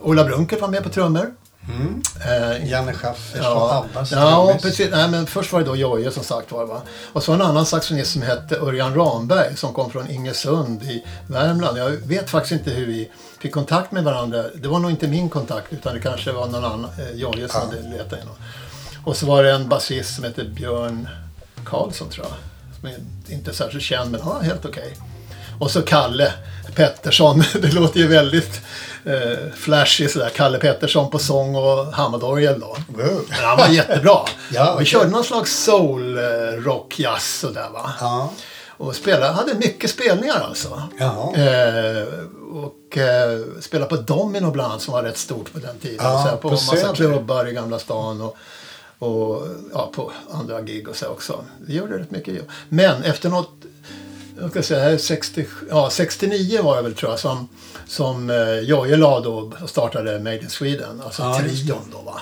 Ola 0.00 0.24
Brunkert 0.24 0.60
var 0.60 0.68
med 0.68 0.82
på 0.82 0.88
trummor. 0.88 1.34
Mm. 1.68 2.02
Eh, 2.24 2.70
Janne 2.70 2.92
Schaffers 2.92 3.40
Ja, 3.42 3.54
och 3.54 3.74
Abbas 3.84 4.12
ja 4.12 4.58
precis. 4.62 4.88
Nej, 4.90 5.08
men 5.08 5.26
först 5.26 5.52
var 5.52 5.60
det 5.60 5.66
då 5.66 5.76
Jojje 5.76 6.10
som 6.10 6.24
sagt 6.24 6.52
var. 6.52 6.66
Va? 6.66 6.82
Och 7.12 7.22
så 7.22 7.32
en 7.32 7.42
annan 7.42 7.66
saxonist 7.66 8.12
som 8.12 8.22
hette 8.22 8.56
Örjan 8.56 8.94
Ramberg 8.94 9.56
som 9.56 9.72
kom 9.72 9.90
från 9.90 10.10
Ingesund 10.10 10.82
i 10.82 11.04
Värmland. 11.28 11.78
Jag 11.78 11.90
vet 11.90 12.30
faktiskt 12.30 12.52
inte 12.52 12.70
hur 12.70 12.86
vi 12.86 13.10
fick 13.40 13.52
kontakt 13.52 13.92
med 13.92 14.04
varandra. 14.04 14.44
Det 14.54 14.68
var 14.68 14.78
nog 14.78 14.90
inte 14.90 15.08
min 15.08 15.28
kontakt 15.28 15.72
utan 15.72 15.94
det 15.94 16.00
kanske 16.00 16.32
var 16.32 16.46
någon 16.46 16.64
annan, 16.64 16.84
eh, 16.98 17.10
Jojje 17.14 17.48
som 17.48 17.60
hade 17.60 17.82
letat 17.96 18.12
in. 18.12 18.28
Och 19.04 19.16
så 19.16 19.26
var 19.26 19.42
det 19.42 19.50
en 19.52 19.68
basist 19.68 20.14
som 20.14 20.24
hette 20.24 20.44
Björn 20.44 21.08
Karlsson 21.66 22.08
tror 22.08 22.26
jag. 22.26 22.36
Som 22.80 22.88
är 22.88 23.34
inte 23.34 23.54
särskilt 23.54 23.84
känd 23.84 24.10
men 24.10 24.20
han 24.20 24.34
var 24.34 24.42
helt 24.42 24.64
okej. 24.64 24.96
Och 25.60 25.70
så 25.70 25.82
Kalle 25.82 26.32
Pettersson. 26.74 27.44
Det 27.62 27.72
låter 27.72 28.00
ju 28.00 28.06
väldigt 28.06 28.60
eh, 29.04 29.52
flashy 29.54 30.08
sådär. 30.08 30.28
Kalle 30.28 30.58
Pettersson 30.58 31.10
på 31.10 31.18
sång 31.18 31.56
och 31.56 31.86
hammondorgel 31.86 32.60
då. 32.60 32.76
Wow. 32.88 33.24
Men 33.28 33.44
han 33.44 33.58
var 33.58 33.68
jättebra. 33.68 34.18
Ja, 34.52 34.72
och 34.72 34.80
vi 34.80 34.84
körde 34.84 35.10
någon 35.10 35.24
slags 35.24 35.64
soul, 35.64 36.18
rock, 36.64 36.98
jazz 36.98 37.38
sådär 37.40 37.68
va. 37.72 37.92
Ja. 38.00 38.32
Och 38.78 38.96
spelade, 38.96 39.32
hade 39.32 39.54
mycket 39.54 39.90
spelningar 39.90 40.40
alltså. 40.40 40.82
Eh, 41.36 42.02
och 42.52 42.98
eh, 42.98 43.40
spelade 43.60 43.88
på 43.88 43.96
Domino 43.96 44.50
bland 44.50 44.70
annat 44.70 44.82
som 44.82 44.94
var 44.94 45.02
rätt 45.02 45.18
stort 45.18 45.52
på 45.52 45.58
den 45.58 45.78
tiden. 45.78 45.98
Ja, 46.02 46.22
så 46.22 46.28
här, 46.28 46.36
på 46.36 46.48
på 46.48 46.50
massa 46.50 46.94
klubbar 46.94 47.48
i 47.48 47.52
Gamla 47.52 47.78
stan 47.78 48.20
och, 48.20 48.36
och 48.98 49.42
ja, 49.72 49.90
på 49.94 50.12
andra 50.30 50.60
gig 50.62 50.88
och 50.88 50.96
så 50.96 51.06
också. 51.08 51.44
Vi 51.66 51.74
gjorde 51.76 51.98
rätt 51.98 52.10
mycket 52.10 52.34
jobb. 52.34 52.50
Men 52.68 53.02
efter 53.02 53.28
något, 53.28 53.52
jag 54.40 54.50
ska 54.50 54.62
säga, 54.62 54.80
här 54.80 54.90
är 54.92 54.98
60, 54.98 55.46
ja, 55.70 55.90
69 55.90 56.62
var 56.62 56.76
det 56.76 56.82
väl 56.82 56.94
tror 56.94 57.12
jag 57.12 57.18
som, 57.18 57.48
som 57.86 58.30
eh, 58.30 58.58
Jojje 58.60 58.96
la 58.96 59.20
då 59.20 59.52
och 59.62 59.70
startade 59.70 60.18
Made 60.18 60.38
in 60.40 60.50
Sweden. 60.50 61.00
Alltså 61.04 61.22
Ja, 61.22 61.38
trion 61.38 61.90
då 61.92 61.98
va. 62.00 62.20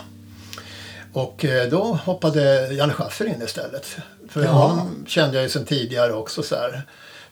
Och 1.12 1.44
eh, 1.44 1.68
då 1.68 1.98
hoppade 2.04 2.72
Janne 2.74 2.92
Schaffer 2.92 3.24
in 3.26 3.42
istället. 3.42 3.96
För 4.28 4.42
Ja. 4.44 4.48
honom 4.50 5.04
kände 5.08 5.34
jag 5.36 5.42
ju 5.42 5.48
sedan 5.48 5.64
tidigare 5.64 6.12
också 6.12 6.42
så 6.42 6.54
här. 6.54 6.82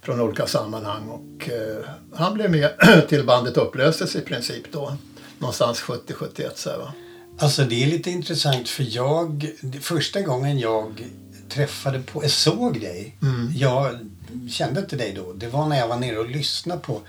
Från 0.02 0.20
olika 0.20 0.46
sammanhang. 0.46 1.08
Och 1.08 1.48
eh, 1.50 1.84
han 2.14 2.34
blev 2.34 2.50
med 2.50 2.70
till 3.08 3.24
bandet 3.26 3.56
upplöstes 3.56 4.16
i 4.16 4.20
princip 4.20 4.72
då. 4.72 4.96
Någonstans 5.38 5.82
70-71 5.82 6.50
så 6.54 6.70
här 6.70 6.78
va. 6.78 6.92
Alltså 7.38 7.64
det 7.64 7.82
är 7.82 7.86
lite 7.86 8.10
intressant 8.10 8.68
för 8.68 8.86
jag, 8.96 9.50
första 9.80 10.20
gången 10.20 10.58
jag 10.58 11.04
träffade 11.48 11.98
på, 11.98 12.22
såg 12.28 12.80
dig, 12.80 13.16
Mm. 13.22 13.52
jag 13.56 13.98
kände 14.50 14.80
inte 14.80 14.96
dig 14.96 15.12
då. 15.12 15.32
Det 15.32 15.48
var 15.48 15.66
när 15.68 15.78
jag 15.78 15.88
var 15.88 15.96
nere 15.96 16.18
och 16.18 16.30
lyssnade 16.30 16.80
på 16.80 17.00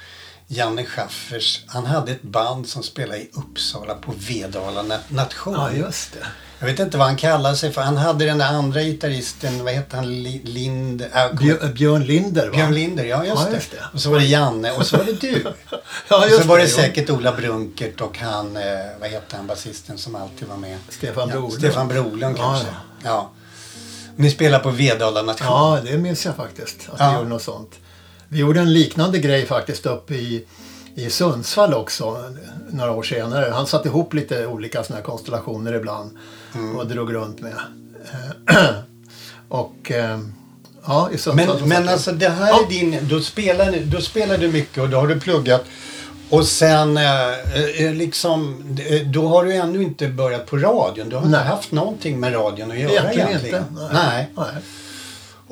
Janne 0.48 0.86
Schaffers, 0.86 1.64
han 1.68 1.86
hade 1.86 2.12
ett 2.12 2.22
band 2.24 2.68
som 2.68 2.84
spelade 2.84 3.18
i 3.20 3.30
Uppsala 3.34 3.96
på 3.96 4.14
Vedala 4.18 4.84
Na- 4.84 5.00
nation. 5.08 5.54
Ja, 5.54 5.72
just 5.72 6.14
det. 6.14 6.20
Jag 6.60 6.68
vet 6.68 6.80
inte 6.80 6.98
vad 6.98 7.08
han 7.08 7.16
kallade 7.18 7.56
sig 7.58 7.72
för. 7.74 7.82
Han 7.82 7.98
hade 7.98 8.26
den 8.26 8.38
där 8.38 8.48
andra 8.54 8.82
gitarristen, 8.84 9.64
vad 9.64 9.74
hette 9.74 9.96
han, 9.96 10.24
Li- 10.24 10.42
Lind... 10.44 11.02
Äh, 11.02 11.34
Björ, 11.40 11.68
Björn 11.74 12.04
Linder 12.04 12.46
va? 12.50 12.56
Björn 12.56 12.74
Linder, 12.74 13.04
ja 13.06 13.26
just, 13.26 13.42
Ja, 13.50 13.54
just 13.54 13.72
det. 13.72 13.78
Och 13.94 14.00
så 14.02 14.10
var 14.10 14.20
det 14.20 14.26
Janne 14.26 14.72
och 14.72 14.86
så 14.86 14.98
var 14.98 15.04
det 15.06 15.22
du. 15.22 15.44
Ja, 16.08 16.18
och 16.24 16.30
just 16.30 16.42
så 16.42 16.48
var 16.48 16.58
det 16.58 16.64
det, 16.64 16.70
säkert 16.70 17.10
Ola 17.10 17.32
Brunkert 17.32 18.02
och 18.02 18.18
han, 18.18 18.58
eh, 18.58 18.64
vad 19.00 19.10
hette 19.10 19.36
han, 19.36 19.48
basisten 19.48 19.98
som 19.98 20.16
alltid 20.16 20.48
var 20.48 20.58
med? 20.58 20.78
Stefan 20.90 21.30
ja, 21.30 21.36
Brolund. 21.36 21.54
Stefan 21.54 21.88
Brolund 21.88 22.38
Ja, 22.38 22.44
kanske. 22.44 22.68
ja. 22.68 23.10
Ja. 23.10 23.32
Ni 24.16 24.30
spelar 24.32 24.60
på 24.60 24.70
Vedala 24.70 25.22
nation. 25.22 25.48
Ja, 25.48 25.80
det 25.86 25.98
minns 25.98 26.26
jag 26.26 26.36
faktiskt. 26.36 26.78
Att 26.90 27.00
vi 27.00 27.04
Ja. 27.04 27.18
gjorde 27.18 27.30
något 27.30 27.42
sånt. 27.42 27.72
Vi 28.34 28.40
gjorde 28.40 28.60
en 28.60 28.74
liknande 28.74 29.20
grej 29.20 29.46
faktiskt 29.46 29.86
uppe 29.86 30.14
i, 30.16 30.46
i 30.96 31.10
Sundsvall 31.10 31.74
också. 31.74 32.24
Några 32.70 32.92
år 32.92 33.04
senare. 33.04 33.52
Han 33.52 33.68
satte 33.68 33.88
ihop 33.88 34.14
lite 34.14 34.48
olika 34.48 34.84
såna 34.84 34.96
här 34.98 35.04
konstellationer 35.04 35.74
ibland. 35.74 36.12
Mm. 36.56 36.78
Och 36.78 36.88
drog 36.88 37.14
runt 37.14 37.40
med. 37.42 37.54
Och 39.50 39.92
eh, 39.92 40.20
ja, 40.86 41.10
i 41.14 41.18
Sundsvall. 41.18 41.60
Men, 41.60 41.70
men 41.70 41.90
alltså 41.90 42.12
det 42.12 42.30
här 42.30 42.48
Ja. 42.50 42.64
är 42.66 42.70
din, 42.70 42.98
då 43.10 43.20
spelar, 43.22 43.76
då 43.86 44.02
spelar 44.02 44.38
du 44.38 44.52
mycket 44.52 44.78
och 44.84 44.90
då 44.90 44.98
har 44.98 45.08
du 45.08 45.20
pluggat. 45.20 45.64
Och 46.30 46.46
sen 46.46 46.98
eh, 46.98 47.84
eh, 47.86 47.94
liksom, 47.94 48.64
då 49.06 49.28
har 49.28 49.44
du 49.46 49.54
ännu 49.54 49.84
inte 49.84 50.08
börjat 50.08 50.46
på 50.46 50.58
radion. 50.58 51.10
Du 51.10 51.16
har 51.16 51.24
inte 51.26 51.38
Nej. 51.38 51.48
haft 51.48 51.72
någonting 51.72 52.20
med 52.20 52.34
radion 52.34 52.72
att 52.72 52.80
göra 52.80 52.92
Egentligen 52.92 53.28
egentligen. 53.30 53.64
inte. 53.72 53.94
Nej. 53.94 54.30
Nej. 54.36 54.46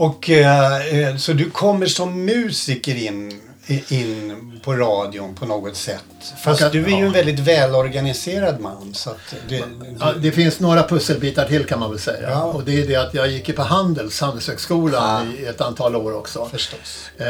Och 0.01 0.29
eh, 0.29 0.97
eh, 0.99 1.15
så 1.15 1.33
du 1.33 1.49
kommer 1.49 1.85
som 1.85 2.25
musiker 2.25 2.95
in, 2.95 3.41
in 3.87 4.59
på 4.63 4.73
radion 4.73 5.35
på 5.35 5.45
något 5.45 5.75
sätt. 5.75 6.03
Fast 6.43 6.61
att- 6.61 6.71
du 6.71 6.83
är 6.85 6.89
ju 6.89 6.99
ja. 6.99 7.05
en 7.05 7.11
väldigt 7.11 7.39
välorganiserad 7.39 8.59
man. 8.59 8.93
Så 8.93 9.09
att 9.09 9.35
det, 9.49 9.63
Ja, 9.99 10.13
det 10.13 10.31
finns 10.31 10.59
några 10.59 10.83
pusselbitar 10.83 11.45
till 11.45 11.65
kan 11.65 11.79
man 11.79 11.89
väl 11.89 11.99
säga. 11.99 12.29
Ja. 12.29 12.43
Och 12.43 12.63
det 12.63 12.81
är 12.81 12.87
det 12.87 12.95
att 12.95 13.13
jag 13.13 13.27
gick 13.31 13.47
ju 13.47 13.53
på 13.53 13.61
Handels, 13.61 14.21
Handelshögskolan 14.21 15.35
i 15.39 15.45
ett 15.45 15.61
antal 15.61 15.95
år 15.95 16.15
också. 16.15 16.45
förstås. 16.51 17.09
Eh, 17.17 17.25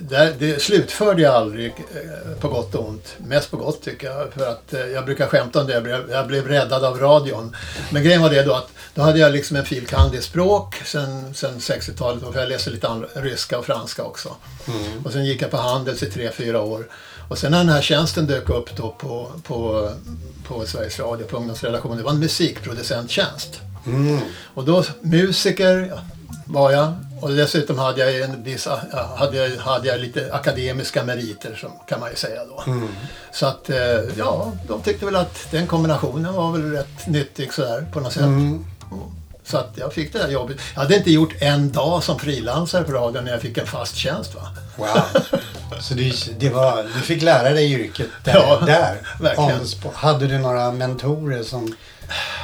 där, 0.00 0.34
det 0.38 0.62
slutförde 0.62 1.22
jag 1.22 1.34
aldrig 1.34 1.66
eh, 1.70 2.38
på 2.40 2.48
gott 2.48 2.74
och 2.74 2.88
ont. 2.88 3.14
Mest 3.18 3.50
på 3.50 3.56
gott 3.56 3.82
tycker 3.82 4.06
jag. 4.10 4.32
För 4.32 4.46
att 4.50 4.74
eh, 4.74 4.80
jag 4.80 5.04
brukar 5.04 5.26
skämta 5.26 5.60
om 5.60 5.66
det. 5.66 5.72
Jag 5.72 5.82
blev, 5.82 6.10
jag 6.10 6.26
blev 6.26 6.48
räddad 6.48 6.84
av 6.84 6.98
radion. 6.98 7.56
Men 7.90 8.02
grejen 8.04 8.22
var 8.22 8.30
det 8.30 8.42
då 8.42 8.54
att 8.54 8.68
då 8.94 9.02
hade 9.02 9.18
jag 9.18 9.32
liksom 9.32 9.56
en 9.56 9.64
filkand 9.64 10.14
i 10.14 10.20
språk 10.22 10.74
sen, 10.84 11.34
sen 11.34 11.58
60-talet. 11.58 12.22
För 12.32 12.40
jag 12.40 12.48
läste 12.48 12.70
lite 12.70 12.88
andra, 12.88 13.08
ryska 13.14 13.58
och 13.58 13.64
franska 13.66 14.02
också. 14.02 14.28
Och 15.04 15.12
sen 15.12 15.24
gick 15.24 15.42
jag 15.42 15.50
på 15.50 15.56
Handels 15.56 15.71
i 16.02 16.10
tre, 16.10 16.30
fyra 16.32 16.60
år. 16.60 16.88
Och 17.28 17.38
sen 17.38 17.50
när 17.50 17.58
den 17.58 17.68
här 17.68 17.82
tjänsten 17.82 18.26
dök 18.26 18.50
upp 18.50 18.76
då 18.76 18.90
på, 18.98 19.30
på, 19.42 19.90
på 20.46 20.66
Sveriges 20.66 21.00
Radio, 21.00 21.26
på 21.26 21.36
ungdomsredaktionen. 21.36 21.96
Det 21.96 22.02
var 22.02 22.10
en 22.10 22.18
musikproducenttjänst. 22.18 23.60
Mm. 23.86 24.20
Och 24.54 24.64
då 24.64 24.84
musiker, 25.00 26.00
var 26.46 26.70
jag. 26.70 26.94
Och 27.20 27.30
dessutom 27.30 27.78
hade 27.78 28.00
jag, 28.00 28.20
en 28.20 28.44
viss, 28.44 28.68
hade, 29.16 29.36
jag, 29.36 29.56
hade 29.56 29.88
jag 29.88 30.00
lite 30.00 30.34
akademiska 30.34 31.04
meriter 31.04 31.54
som, 31.60 31.70
kan 31.88 32.00
man 32.00 32.10
ju 32.10 32.16
säga 32.16 32.44
då. 32.44 32.64
Så 33.32 33.46
att 33.46 33.70
eh, 33.70 33.78
ja, 34.18 34.52
de 34.68 34.82
tyckte 34.82 35.04
väl 35.04 35.16
att 35.16 35.50
den 35.50 35.66
kombinationen 35.66 36.34
var 36.34 36.52
väl 36.52 36.72
rätt 36.72 37.06
nyttig 37.06 37.52
sådär 37.52 37.86
på 37.92 38.00
något 38.00 38.12
sätt. 38.12 38.22
Så 39.44 39.56
att 39.58 39.72
jag 39.74 39.92
fick 39.92 40.12
det 40.12 40.18
där 40.18 40.28
jobbet. 40.28 40.56
Jag 40.74 40.80
hade 40.80 40.96
inte 40.96 41.10
gjort 41.10 41.34
en 41.38 41.72
dag 41.72 42.02
som 42.02 42.18
frilansare 42.18 42.84
på 42.84 42.92
radion 42.92 43.24
när 43.24 43.32
jag 43.32 43.40
fick 43.40 43.58
en 43.58 43.66
fast 43.66 43.96
tjänst. 43.96 44.34
Va? 44.34 44.48
Wow. 44.76 44.88
Så 45.80 45.94
du, 45.94 46.12
det 46.38 46.48
var, 46.50 46.82
du 46.82 47.00
fick 47.00 47.22
lära 47.22 47.50
dig 47.50 47.72
yrket 47.72 48.08
där? 48.24 48.34
Ja, 48.34 48.60
där. 48.66 48.98
verkligen. 49.20 49.92
Hade 49.94 50.26
du 50.26 50.38
några 50.38 50.72
mentorer 50.72 51.42
som 51.42 51.74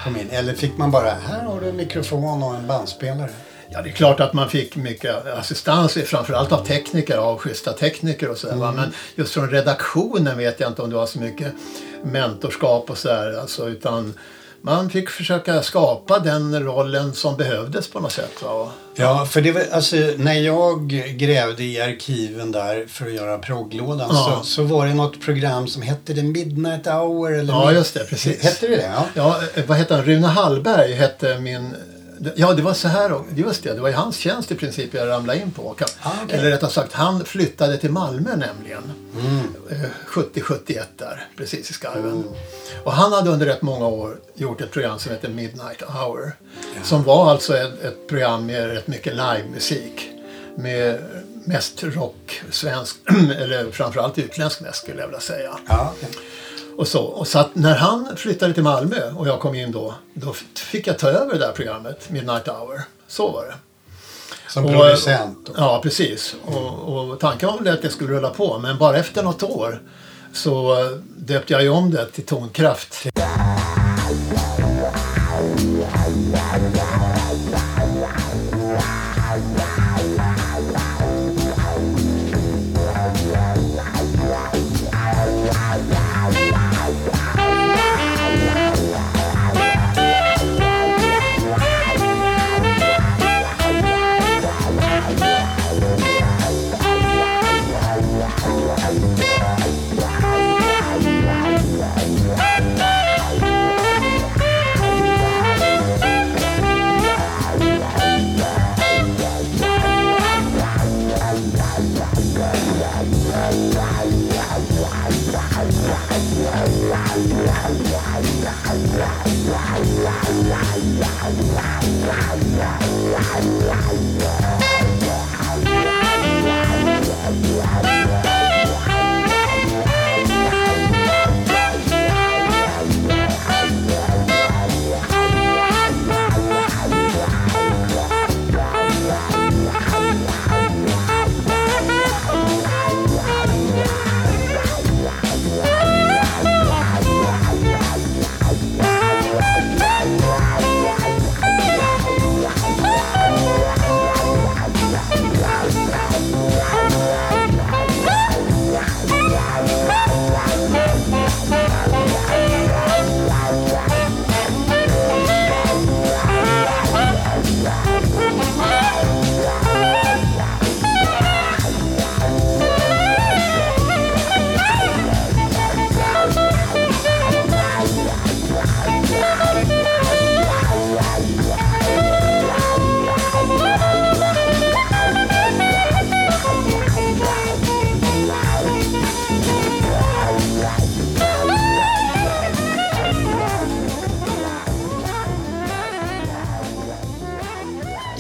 kom 0.05 0.17
in? 0.17 0.31
Eller 0.31 0.55
fick 0.55 0.77
man 0.77 0.91
bara, 0.91 1.11
här 1.11 1.45
har 1.45 1.61
du 1.61 1.69
en 1.69 1.77
mikrofon 1.77 2.43
och 2.43 2.55
en 2.55 2.67
bandspelare? 2.67 3.31
Ja, 3.71 3.83
det 3.83 3.89
är 3.89 3.93
klart 3.93 4.21
att 4.21 4.33
man 4.33 4.51
fick 4.51 4.77
mycket 4.77 5.27
assistans, 5.27 5.93
framförallt 5.93 6.53
av 6.53 6.67
tekniker, 6.67 7.17
av 7.17 7.39
schyssta 7.39 7.73
tekniker 7.73 8.31
och 8.31 8.39
sådär. 8.39 8.57
va. 8.57 8.73
Men 8.73 8.93
just 9.15 9.35
från 9.35 9.51
redaktionen 9.51 10.39
vet 10.39 10.61
jag 10.61 10.71
inte 10.71 10.83
om 10.83 10.91
det 10.91 10.97
var 10.97 11.07
så 11.07 11.21
mycket 11.21 11.53
mentorskap 12.03 12.91
och 12.91 12.99
sådär. 12.99 13.39
Alltså, 13.41 13.69
utan 13.69 14.15
man 14.63 14.91
fick 14.91 15.11
försöka 15.11 15.63
skapa 15.63 16.19
den 16.19 16.63
rollen 16.65 17.13
som 17.15 17.37
behövdes 17.37 17.89
på 17.91 18.01
något 18.01 18.13
sätt. 18.13 18.43
Va? 18.43 18.71
Ja, 18.95 19.27
för 19.27 19.41
det 19.41 19.53
var, 19.53 19.63
alltså, 19.73 19.97
när 20.17 20.33
jag 20.35 20.89
grävde 21.17 21.65
i 21.65 21.81
arkiven 21.81 22.53
där 22.53 22.87
för 22.89 23.07
att 23.07 23.13
göra 23.13 23.39
progglådan 23.39 24.09
Ja. 24.13 24.41
så, 24.43 24.47
så 24.47 24.63
var 24.63 24.87
det 24.87 24.95
något 24.95 25.21
program 25.21 25.69
som 25.69 25.83
hette 25.83 26.15
The 26.15 26.23
Midnight 26.23 26.87
Hour. 26.87 27.35
Eller 27.39 27.53
Ja, 27.53 27.73
just 27.73 27.95
det, 27.95 28.05
precis. 28.05 28.43
Hette 28.43 28.67
det 28.67 28.77
det? 28.77 28.93
Ja. 28.95 29.05
Ja, 29.15 29.41
eh, 29.55 29.65
vad 29.67 29.79
hette 29.79 29.95
han? 29.95 30.05
Rune 30.05 30.27
Hallberg 30.27 30.93
hette 30.93 31.39
min... 31.39 31.75
Ja, 32.37 32.53
det 32.55 32.63
var 32.63 32.75
så 32.75 32.89
här. 32.89 33.21
Just 33.35 33.63
det, 33.63 33.75
det 33.75 33.81
var 33.81 33.89
i 33.89 33.93
hans 33.93 34.17
tjänst 34.17 34.53
i 34.53 34.55
princip 34.55 34.95
jag 34.95 35.09
ramlade 35.09 35.39
in 35.39 35.51
på. 35.51 35.77
Ah, 36.03 36.11
okej. 36.25 36.39
Eller 36.39 36.51
rättare 36.51 36.71
sagt, 36.71 36.93
han 36.93 37.25
flyttade 37.25 37.79
till 37.79 37.91
Malmö 37.91 38.37
nämligen. 38.37 38.83
Mm. 39.21 39.39
Eh, 39.71 39.91
70-71 40.07 40.83
där, 40.97 41.27
precis 41.37 41.71
i 41.71 41.73
skarven. 41.73 42.25
Och 42.85 42.93
han 42.93 43.13
hade 43.13 43.31
under 43.31 43.47
rätt 43.47 43.63
många 43.63 43.87
år 43.87 44.17
gjort 44.35 44.61
ett 44.61 44.71
program 44.71 44.99
som 44.99 45.13
heter 45.13 45.29
Midnight 45.29 45.83
Hour. 45.83 46.33
Som 46.83 47.03
var 47.03 47.31
alltså 47.31 47.57
ett, 47.57 47.83
ett 47.83 48.09
program 48.09 48.47
med 48.47 48.67
rätt 48.71 48.87
mycket 48.87 49.15
livemusik. 49.17 50.11
Med 50.57 51.01
mest 51.45 51.83
rock, 51.83 52.43
svensk, 52.51 52.97
eller 53.39 53.71
framförallt 53.71 54.19
utländsk 54.19 54.61
mest 54.61 54.83
skulle 54.83 55.01
jag 55.01 55.07
vilja 55.07 55.21
säga. 55.21 55.59
Ja, 55.69 55.95
okej. 55.97 56.09
Och 56.79 56.89
så, 56.89 57.03
och 57.03 57.27
så 57.29 57.45
när 57.53 57.75
han 57.77 58.17
flyttade 58.17 58.55
till 58.55 58.63
Malmö 58.63 59.11
och 59.17 59.29
jag 59.29 59.41
kom 59.41 59.55
in 59.55 59.73
då, 59.73 59.95
då 60.15 60.33
fick 60.57 60.87
jag 60.87 60.99
ta 60.99 61.09
över 61.09 61.33
det 61.33 61.39
där 61.39 61.53
programmet, 61.53 62.11
Midnight 62.11 62.49
Hour. 62.49 62.81
Så 63.09 63.31
var 63.31 63.45
det. 63.45 63.55
Som 64.49 64.65
Och- 64.65 64.71
producent. 64.73 65.51
Ja, 65.57 65.81
precis. 65.83 66.37
Och, 66.45 66.99
och 67.11 67.21
tanken 67.21 67.49
var 67.49 67.59
väl 67.59 67.75
att 67.75 67.83
jag 67.83 67.93
skulle 67.93 68.13
rulla 68.15 68.31
på, 68.31 68.59
men 68.59 68.79
bara 68.79 68.97
efter 68.97 69.23
något 69.23 69.43
år 69.43 69.83
så 70.33 70.77
döpte 71.17 71.53
jag 71.53 71.63
ju 71.63 71.69
om 71.69 71.91
det 71.91 72.07
till 72.07 72.27
Tonkraft. 72.27 73.07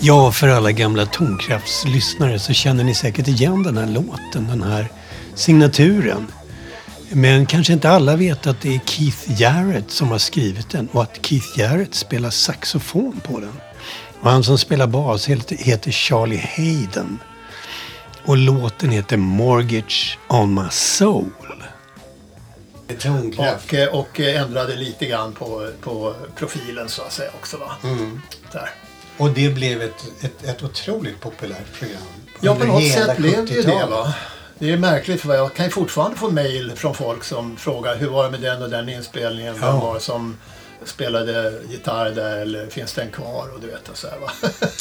Ja, 0.09 0.33
för 0.33 0.49
alla 0.49 0.73
gamla 0.73 1.07
tonkraftslyssnare 1.07 2.38
så 2.38 2.53
känner 2.53 2.85
ni 2.85 2.94
säkert 2.94 3.29
igen 3.29 3.62
den 3.62 3.79
här 3.79 3.87
låten, 3.87 4.49
den 4.49 4.62
här 4.62 4.88
signaturen. 5.35 6.27
Men 7.11 7.47
kanske 7.47 7.73
inte 7.73 7.90
alla 7.90 8.16
vet 8.16 8.47
att 8.47 8.61
det 8.61 8.75
är 8.75 8.81
Keith 8.87 9.40
Jarrett 9.42 9.90
som 9.90 10.09
har 10.09 10.18
skrivit 10.18 10.71
den 10.71 10.88
och 10.92 11.03
att 11.03 11.27
Keith 11.27 11.59
Jarrett 11.59 11.94
spelar 11.94 12.31
saxofon 12.31 13.21
på 13.25 13.40
den. 13.40 13.53
Och 14.21 14.31
han 14.31 14.44
som 14.44 14.59
spelar 14.59 14.87
bas 14.87 15.29
heter, 15.29 15.90
Charlie 15.90 16.42
Hayden. 16.57 17.18
Och 18.25 18.37
låten 18.37 18.90
heter 18.90 19.16
Mortgage 19.16 20.18
on 20.29 20.55
my 20.55 20.71
soul. 20.71 21.33
Och, 23.38 23.75
eh, 23.75 23.88
och 23.88 24.21
eh, 24.21 24.42
ändrade 24.42 24.77
lite 24.77 25.07
grann 25.07 25.33
på, 25.33 25.71
på 25.81 26.14
profilen 26.37 26.88
så 26.88 27.03
att 27.03 27.12
säga 27.12 27.31
också. 27.40 27.57
Va? 27.57 27.77
Mm. 27.83 28.21
Där. 28.53 28.71
Och 29.19 29.31
det 29.31 29.49
blev 29.55 29.83
ett, 29.83 30.05
ett, 30.21 30.45
ett 30.45 30.63
otroligt 30.63 31.21
populärt 31.21 31.79
program. 31.79 32.03
Ja, 32.41 32.55
på 32.55 32.65
något 32.65 32.93
sätt 32.93 33.17
blev 33.17 33.47
det 33.47 33.53
ju 33.55 33.63
det. 33.63 33.69
70-talet. 33.69 33.91
Va? 33.91 34.15
Det 34.59 34.73
är 34.73 34.77
märkligt 34.77 35.21
för 35.21 35.35
jag 35.35 35.55
kan 35.55 35.65
ju 35.67 35.71
fortfarande 35.71 36.17
få 36.17 36.31
mejl 36.31 36.73
från 36.77 36.95
folk 36.95 37.25
som 37.25 37.57
frågar 37.57 37.97
hur 37.97 38.09
var 38.09 38.25
det 38.25 38.31
med 38.31 38.41
den 38.41 38.63
och 38.63 38.71
den 38.71 38.89
inspelningen? 38.89 39.55
Vem 39.55 39.63
Ja. 39.65 39.81
var 39.81 39.95
det 39.95 40.01
som 40.01 40.37
spelade 40.88 41.53
gitarr 41.70 42.11
där 42.11 42.37
eller 42.38 42.66
finns 42.66 42.92
den 42.92 43.11
kvar? 43.11 43.48
Och 43.55 43.61
du 43.61 43.66
vet 43.66 43.88
och 43.88 43.96
så 43.96 44.09
här, 44.09 44.18
va? 44.18 44.31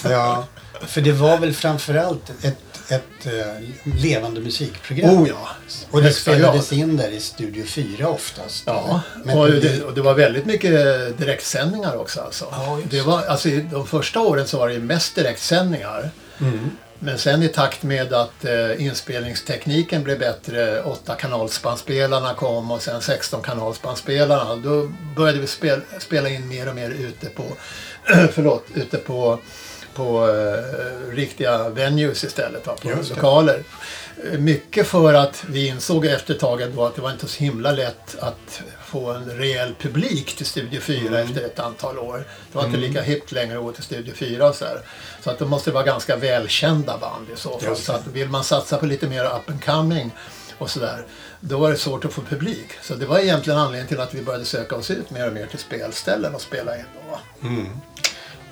Ja, 0.10 0.46
för 0.88 1.02
det 1.02 1.12
var 1.12 1.38
väl 1.38 1.54
framförallt 1.54 2.30
ett, 2.42 2.92
ett 2.92 3.26
eh, 3.26 3.94
levande 4.04 4.42
musikprogram. 4.42 5.10
oh 5.22 5.28
ja! 5.30 5.50
Och 5.92 6.02
det 6.04 6.14
spelades 6.14 6.72
in 6.74 6.98
där 6.98 7.10
i 7.10 7.20
Studio 7.20 7.66
4 7.66 8.08
oftast. 8.10 8.64
Ja, 8.66 9.02
och 9.36 9.48
det- 9.52 9.84
och 9.84 9.94
det 9.94 10.02
var 10.02 10.14
väldigt 10.14 10.46
mycket 10.46 10.72
direktsändningar 11.18 11.96
också. 11.98 12.22
Alltså. 12.22 12.46
Ja, 12.52 12.80
det 12.90 13.02
var, 13.02 13.24
alltså, 13.26 13.50
de 13.50 13.88
första 13.88 14.20
åren 14.20 14.48
så 14.48 14.58
var 14.60 14.70
det 14.70 14.80
mest 14.80 15.16
direktsändningar. 15.16 16.10
Mm. 16.40 16.72
Men 17.00 17.18
sen 17.18 17.44
i 17.44 17.48
takt 17.48 17.84
med 17.84 18.14
att 18.14 18.46
eh, 18.46 18.86
inspelningstekniken 18.86 20.04
blev 20.04 20.20
bättre, 20.20 20.82
8-kanalsbandspelarna 20.82 22.34
kom 22.34 22.72
och 22.72 22.82
sen 22.82 23.02
16-kanalsbandspelarna, 23.02 24.56
då 24.56 24.92
började 25.16 25.40
vi 25.40 25.48
spel, 25.48 25.82
spela 26.00 26.30
in 26.30 26.48
mer 26.48 26.70
och 26.70 26.76
mer 26.76 26.90
ute 26.90 27.30
på, 27.30 27.44
förlåt, 28.32 28.64
ute 28.76 28.98
på, 28.98 29.40
på 29.94 30.30
eh, 30.30 31.16
riktiga 31.16 31.70
venues 31.70 32.24
istället, 32.24 32.68
va? 32.68 32.76
på 32.82 32.90
lokaler. 33.10 33.64
Mycket 34.38 34.88
för 34.88 35.14
att 35.14 35.44
vi 35.50 35.68
insåg 35.68 36.06
efter 36.06 36.34
ett 36.34 36.40
tag 36.40 36.64
att 36.64 36.96
det 36.96 37.02
var 37.02 37.12
inte 37.12 37.28
så 37.28 37.44
himla 37.44 37.72
lätt 37.72 38.16
att 38.20 38.62
få 38.88 39.12
en 39.12 39.26
rejäl 39.30 39.76
publik 39.82 40.36
till 40.38 40.46
Studio 40.46 40.82
4 40.82 41.00
Mm. 41.08 41.14
efter 41.28 41.42
ett 41.46 41.60
antal 41.60 42.00
år. 42.00 42.18
Det 42.52 42.58
var 42.58 42.66
inte 42.66 42.78
lika 42.78 43.02
hippt 43.02 43.32
längre 43.32 43.58
att 43.58 43.64
gå 43.64 43.72
till 43.72 43.84
Studio 43.84 44.14
4 44.14 44.50
och 44.50 44.56
så 44.56 44.66
här. 44.66 44.80
Så 45.24 45.30
att 45.32 45.40
det 45.40 45.46
måste 45.46 45.72
vara 45.72 45.84
ganska 45.84 46.16
välkända 46.16 46.98
band 46.98 47.30
i 47.34 47.36
så 47.40 47.60
fall. 47.60 47.76
Så 47.78 47.92
att 47.94 48.08
vill 48.08 48.30
man 48.30 48.44
satsa 48.44 48.78
på 48.78 48.86
lite 48.86 49.08
mer 49.08 49.26
up 49.26 49.50
and 49.50 49.64
coming 49.66 50.12
och 50.58 50.70
sådär, 50.70 51.06
då 51.40 51.58
var 51.58 51.72
det 51.72 51.78
svårt 51.78 52.06
att 52.06 52.14
få 52.14 52.22
publik. 52.22 52.68
Så 52.82 52.96
det 52.96 53.06
var 53.06 53.20
egentligen 53.20 53.60
anledningen 53.60 53.88
till 53.88 54.00
att 54.00 54.14
vi 54.14 54.22
började 54.22 54.46
söka 54.46 54.76
oss 54.76 54.92
ut 54.92 55.10
mer 55.10 55.28
och 55.28 55.34
mer 55.34 55.46
till 55.46 55.60
spelställen 55.60 56.36
och 56.36 56.42
spela 56.42 56.78
in. 56.78 56.84
Då, 57.06 57.12
va? 57.12 57.20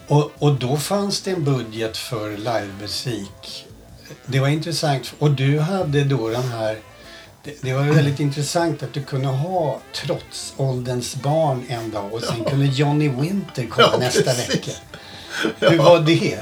Och, 0.08 0.32
och 0.40 0.54
då 0.54 0.78
fanns 0.78 1.22
det 1.22 1.32
en 1.32 1.44
budget 1.44 1.98
för 1.98 2.38
livemusik. 2.38 3.66
Det 4.26 4.40
var 4.40 4.48
intressant. 4.48 5.14
Och 5.20 5.32
du 5.32 5.60
hade 5.60 6.04
då 6.04 6.30
den 6.30 6.44
här... 6.44 6.78
Det, 7.46 7.54
det 7.62 7.74
var 7.74 7.84
väldigt 7.84 8.20
intressant 8.20 8.84
att 8.84 8.94
du 8.94 9.04
kunde 9.04 9.28
ha 9.28 9.80
trots 9.94 10.54
ålderns 10.58 11.16
barn 11.16 11.66
en 11.68 11.92
dag 11.92 12.14
och 12.14 12.22
sen 12.22 12.44
kunde 12.44 12.66
Johnny 12.66 13.10
Winter 13.10 13.66
komma 13.66 13.88
Ja, 13.92 13.98
nästa 13.98 14.24
precis. 14.24 14.50
vecka. 14.50 14.72
Hur 15.60 15.78
var 15.78 16.00
det? 16.00 16.40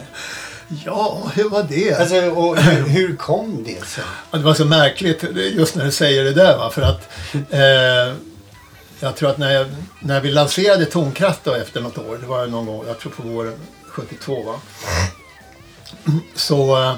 Ja, 0.85 1.31
hur 1.35 1.49
var 1.49 1.63
det? 1.63 1.93
Alltså, 1.93 2.15
och 2.29 2.57
hur, 2.57 2.87
hur 2.87 3.15
kom 3.15 3.63
det 3.63 3.85
sig? 3.85 4.03
Ja, 4.31 4.37
det 4.37 4.43
var 4.43 4.53
så 4.53 4.65
märkligt 4.65 5.23
just 5.53 5.75
när 5.75 5.85
du 5.85 5.91
säger 5.91 6.23
det 6.23 6.33
där. 6.33 6.57
Va? 6.57 6.69
För 6.69 6.81
att 6.81 7.09
eh, 7.49 8.15
jag 8.99 9.15
tror 9.15 9.29
att 9.29 9.37
när, 9.37 9.51
jag, 9.51 9.67
när 9.99 10.21
vi 10.21 10.31
lanserade 10.31 10.85
Tonkraft 10.85 11.39
då 11.43 11.53
efter 11.53 11.81
något 11.81 11.97
år, 11.97 12.17
det 12.21 12.27
var 12.27 12.47
någon 12.47 12.65
gång, 12.65 12.83
jag 12.87 12.99
tror 12.99 13.11
på 13.11 13.23
våren 13.23 13.53
72 13.87 14.43
va. 14.43 14.55
Så, 16.35 16.95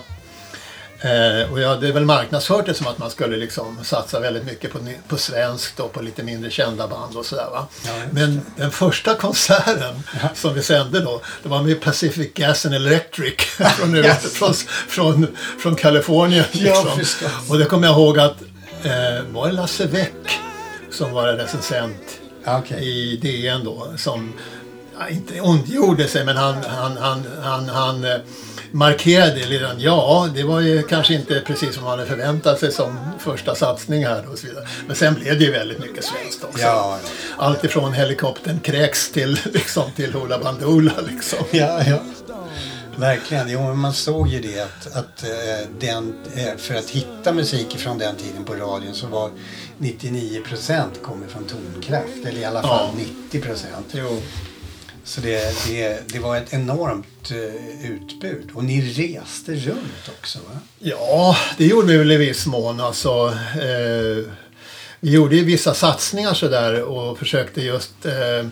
eh, 1.05 1.51
och 1.51 1.59
jag 1.59 1.69
hade 1.69 1.91
väl 1.91 2.05
marknadsfört 2.05 2.65
det 2.65 2.73
som 2.73 2.87
att 2.87 2.97
man 2.97 3.09
skulle 3.09 3.37
liksom 3.37 3.83
satsa 3.83 4.19
väldigt 4.19 4.43
mycket 4.45 4.71
på, 4.73 4.79
på 5.07 5.17
svenskt 5.17 5.79
och 5.79 5.93
på 5.93 6.01
lite 6.01 6.23
mindre 6.23 6.51
kända 6.51 6.87
band 6.87 7.17
och 7.17 7.25
sådär 7.25 7.47
va. 7.51 7.67
Ja, 7.85 7.91
Men 8.11 8.41
den 8.55 8.71
första 8.71 9.15
konserten 9.15 10.03
som 10.35 10.53
vi 10.53 10.63
sände 10.63 10.99
då, 10.99 11.21
det 11.43 11.49
var 11.49 11.61
med 11.61 11.81
Pacific 11.81 12.33
Gas 12.33 12.65
and 12.65 12.75
Electric 12.75 13.35
från, 13.77 13.95
Yes. 13.95 14.33
från, 14.33 14.53
från, 14.87 15.27
från 15.59 15.75
Kalifornien. 15.75 16.45
Ja, 16.51 16.59
Liksom. 16.83 16.97
förstås. 16.99 17.49
Och 17.49 17.57
det 17.59 17.65
kommer 17.65 17.87
jag 17.87 17.95
ihåg 17.97 18.19
att 18.19 18.41
eh, 18.83 19.21
var 19.31 19.47
det 19.47 19.53
Lasse 19.53 19.85
Wäck 19.85 20.39
som 20.91 21.11
var 21.11 21.27
recensent 21.33 22.01
Ja, 22.47 22.57
Okej. 22.59 22.83
i 22.87 23.17
DN 23.17 23.63
då 23.63 23.87
som 23.97 24.33
ja, 24.37 24.41
inte 25.09 25.41
ondgjorde 25.41 26.07
sig 26.07 26.25
men 26.25 26.37
han, 26.37 26.55
han, 26.67 26.97
han, 26.97 27.25
han, 27.41 27.69
han 27.69 28.03
eh, 28.03 28.17
markerade 28.71 29.39
redan, 29.39 29.79
ja 29.79 30.29
det 30.35 30.43
var 30.43 30.59
ju 30.61 30.83
kanske 30.83 31.13
inte 31.13 31.41
precis 31.45 31.75
som 31.75 31.83
man 31.83 31.91
hade 31.99 32.05
förväntat 32.09 32.59
sig 32.59 32.71
som 32.71 32.97
första 33.19 33.55
satsning 33.55 34.05
här 34.05 34.25
och 34.31 34.37
så 34.37 34.47
vidare. 34.47 34.67
Men 34.87 34.95
sen 34.95 35.13
blev 35.13 35.39
det 35.39 35.45
ju 35.45 35.51
väldigt 35.51 35.79
mycket 35.79 36.03
svenskt 36.03 36.43
också. 36.43 36.61
Ja, 36.61 36.99
ja. 37.03 37.09
Allt 37.37 37.63
ifrån 37.63 37.93
helikoptern 37.93 38.59
kräks 38.59 39.11
till, 39.11 39.39
liksom, 39.53 39.91
till 39.95 40.13
Hoola 40.13 40.39
Bandoola 40.39 40.93
liksom. 41.07 41.39
Ja, 41.51 41.83
ja. 41.87 41.99
Verkligen. 42.97 43.49
Jo, 43.49 43.63
men 43.63 43.77
man 43.77 43.93
såg 43.93 44.27
ju 44.27 44.41
det 44.41 44.59
att, 44.59 44.95
att 44.95 45.23
eh, 45.23 45.69
den, 45.79 46.15
eh, 46.35 46.57
för 46.57 46.75
att 46.75 46.89
hitta 46.89 47.33
musik 47.33 47.77
från 47.77 47.97
den 47.97 48.15
tiden 48.15 48.43
på 48.43 48.53
radion 48.53 48.93
så 48.93 49.07
var 49.07 49.31
99 49.77 50.41
procent 50.41 51.01
kommer 51.01 51.27
från 51.27 51.43
tonkraft. 51.43 52.25
Eller 52.25 52.39
i 52.39 52.45
alla 52.45 52.61
fall 52.61 52.89
Ja. 52.97 53.05
90 53.31 53.41
procent. 53.41 53.93
Så 55.05 55.21
det, 55.21 55.55
det, 55.67 55.99
det 56.07 56.19
var 56.19 56.37
ett 56.37 56.53
enormt 56.53 57.31
eh, 57.31 57.91
utbud. 57.91 58.49
Och 58.53 58.63
ni 58.63 58.81
reste 58.91 59.51
runt 59.55 60.09
också 60.19 60.39
va? 60.39 60.59
Ja, 60.79 61.37
det 61.57 61.65
gjorde 61.65 61.87
vi 61.87 61.97
väl 61.97 62.11
i 62.11 62.17
viss 62.17 62.45
mån. 62.45 62.79
Alltså, 62.79 63.33
eh, 63.55 64.31
vi 64.99 65.11
gjorde 65.11 65.35
ju 65.35 65.43
vissa 65.43 65.73
satsningar 65.73 66.33
sådär 66.33 66.81
och 66.83 67.19
försökte 67.19 67.61
just 67.61 68.05
eh, 68.05 68.47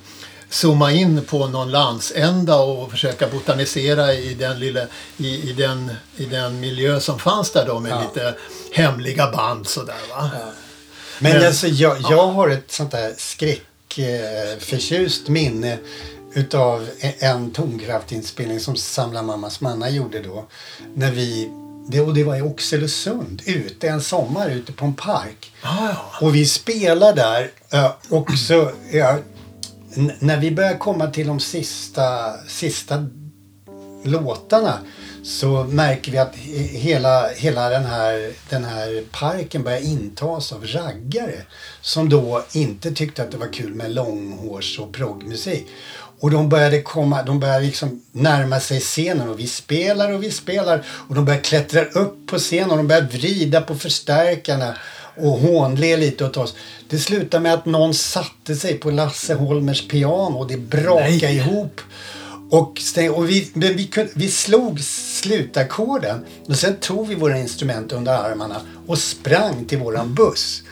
zooma 0.49 0.91
in 0.91 1.21
på 1.25 1.47
någon 1.47 1.71
landsända 1.71 2.55
och 2.55 2.91
försöka 2.91 3.27
botanisera 3.27 4.13
i 4.13 4.33
den, 4.33 4.59
lilla, 4.59 4.81
i, 5.17 5.49
i 5.49 5.53
den, 5.53 5.91
i 6.17 6.25
den 6.25 6.59
miljö 6.59 6.99
som 6.99 7.19
fanns 7.19 7.51
där 7.51 7.65
då 7.67 7.79
med 7.79 7.91
Ja. 7.91 8.01
lite 8.01 8.35
hemliga 8.71 9.31
band 9.31 9.67
sådär 9.67 9.95
va. 10.09 10.29
Men 11.19 11.33
Men- 11.37 11.47
alltså, 11.47 11.67
jag, 11.67 11.97
jag 12.09 12.27
har 12.27 12.49
ett 12.49 12.71
sånt 12.71 12.91
där 12.91 13.13
skräckförtjust 13.17 14.65
förtjust 14.69 15.27
minne 15.27 15.77
utav 16.33 16.89
en 16.99 17.51
tonkraftinspelning 17.51 18.59
som 18.59 18.75
Samla 18.75 19.21
Mammas 19.21 19.61
Manna 19.61 19.89
gjorde 19.89 20.21
då. 20.21 20.45
När 20.95 21.11
vi, 21.11 21.51
det, 21.87 22.01
och 22.01 22.13
det 22.13 22.23
var 22.23 22.35
i 22.35 22.41
Oxelösund, 22.41 23.41
ute 23.45 23.89
en 23.89 24.01
sommar 24.01 24.49
ute 24.49 24.73
på 24.73 24.85
en 24.85 24.93
park. 24.93 25.53
Ah, 25.61 25.89
ja. 25.89 26.27
Och 26.27 26.35
vi 26.35 26.45
spelar 26.45 27.15
där 27.15 27.51
eh, 27.71 27.91
och 28.09 28.31
så, 28.37 28.71
ja, 28.91 29.17
när 30.19 30.37
vi 30.39 30.51
börjar 30.51 30.77
komma 30.77 31.07
till 31.07 31.27
de 31.27 31.39
sista, 31.39 32.37
sista 32.47 33.05
låtarna 34.03 34.79
så 35.23 35.63
märker 35.63 36.11
vi 36.11 36.17
att 36.17 36.35
he- 36.35 36.77
hela, 36.77 37.29
hela 37.29 37.69
den, 37.69 37.85
här, 37.85 38.31
den 38.49 38.63
här 38.63 39.03
parken 39.11 39.63
börjar 39.63 39.79
intas 39.79 40.53
av 40.53 40.65
raggare 40.65 41.45
som 41.81 42.09
då 42.09 42.43
inte 42.53 42.91
tyckte 42.91 43.23
att 43.23 43.31
det 43.31 43.37
var 43.37 43.53
kul 43.53 43.73
med 43.73 43.91
långhårs 43.91 44.79
och 44.79 44.93
proggmusik. 44.93 45.67
Och 46.23 46.31
de 46.31 46.49
började 46.49 46.81
komma, 46.81 47.23
de 47.23 47.39
började 47.39 47.65
liksom 47.65 48.01
närma 48.11 48.59
sig 48.59 48.79
scenen 48.79 49.29
och 49.29 49.39
vi 49.39 49.47
spelar 49.47 50.11
och 50.11 50.23
vi 50.23 50.31
spelar 50.31 50.85
och 50.87 51.15
de 51.15 51.25
börjar 51.25 51.39
klättra 51.39 51.85
upp 51.85 52.27
på 52.27 52.37
scenen 52.37 52.71
och 52.71 52.77
de 52.77 52.87
börjar 52.87 53.01
vrida 53.01 53.61
på 53.61 53.75
förstärkarna 53.75 54.75
och 55.17 55.31
hånle 55.31 55.97
lite 55.97 56.25
åt 56.25 56.37
oss. 56.37 56.55
Det 56.89 56.97
slutar 56.97 57.39
med 57.39 57.53
att 57.53 57.65
någon 57.65 57.93
satte 57.93 58.55
sig 58.55 58.73
på 58.73 58.91
Lasse 58.91 59.33
Holmers 59.33 59.87
piano 59.87 60.37
och 60.37 60.47
det 60.47 60.57
brakade 60.57 61.09
Nej. 61.09 61.35
ihop. 61.35 61.81
Och, 62.51 62.79
och 63.15 63.29
vi, 63.29 63.51
men 63.53 63.77
vi, 63.77 63.85
kunde, 63.85 64.11
vi 64.15 64.31
slog 64.31 64.79
slutackorden 64.79 66.25
och 66.47 66.55
sen 66.55 66.75
tog 66.75 67.07
vi 67.07 67.15
våra 67.15 67.39
instrument 67.39 67.91
under 67.91 68.13
armarna 68.13 68.61
och 68.87 68.97
sprang 68.97 69.65
till 69.65 69.77
våran 69.77 70.13
buss. 70.13 70.63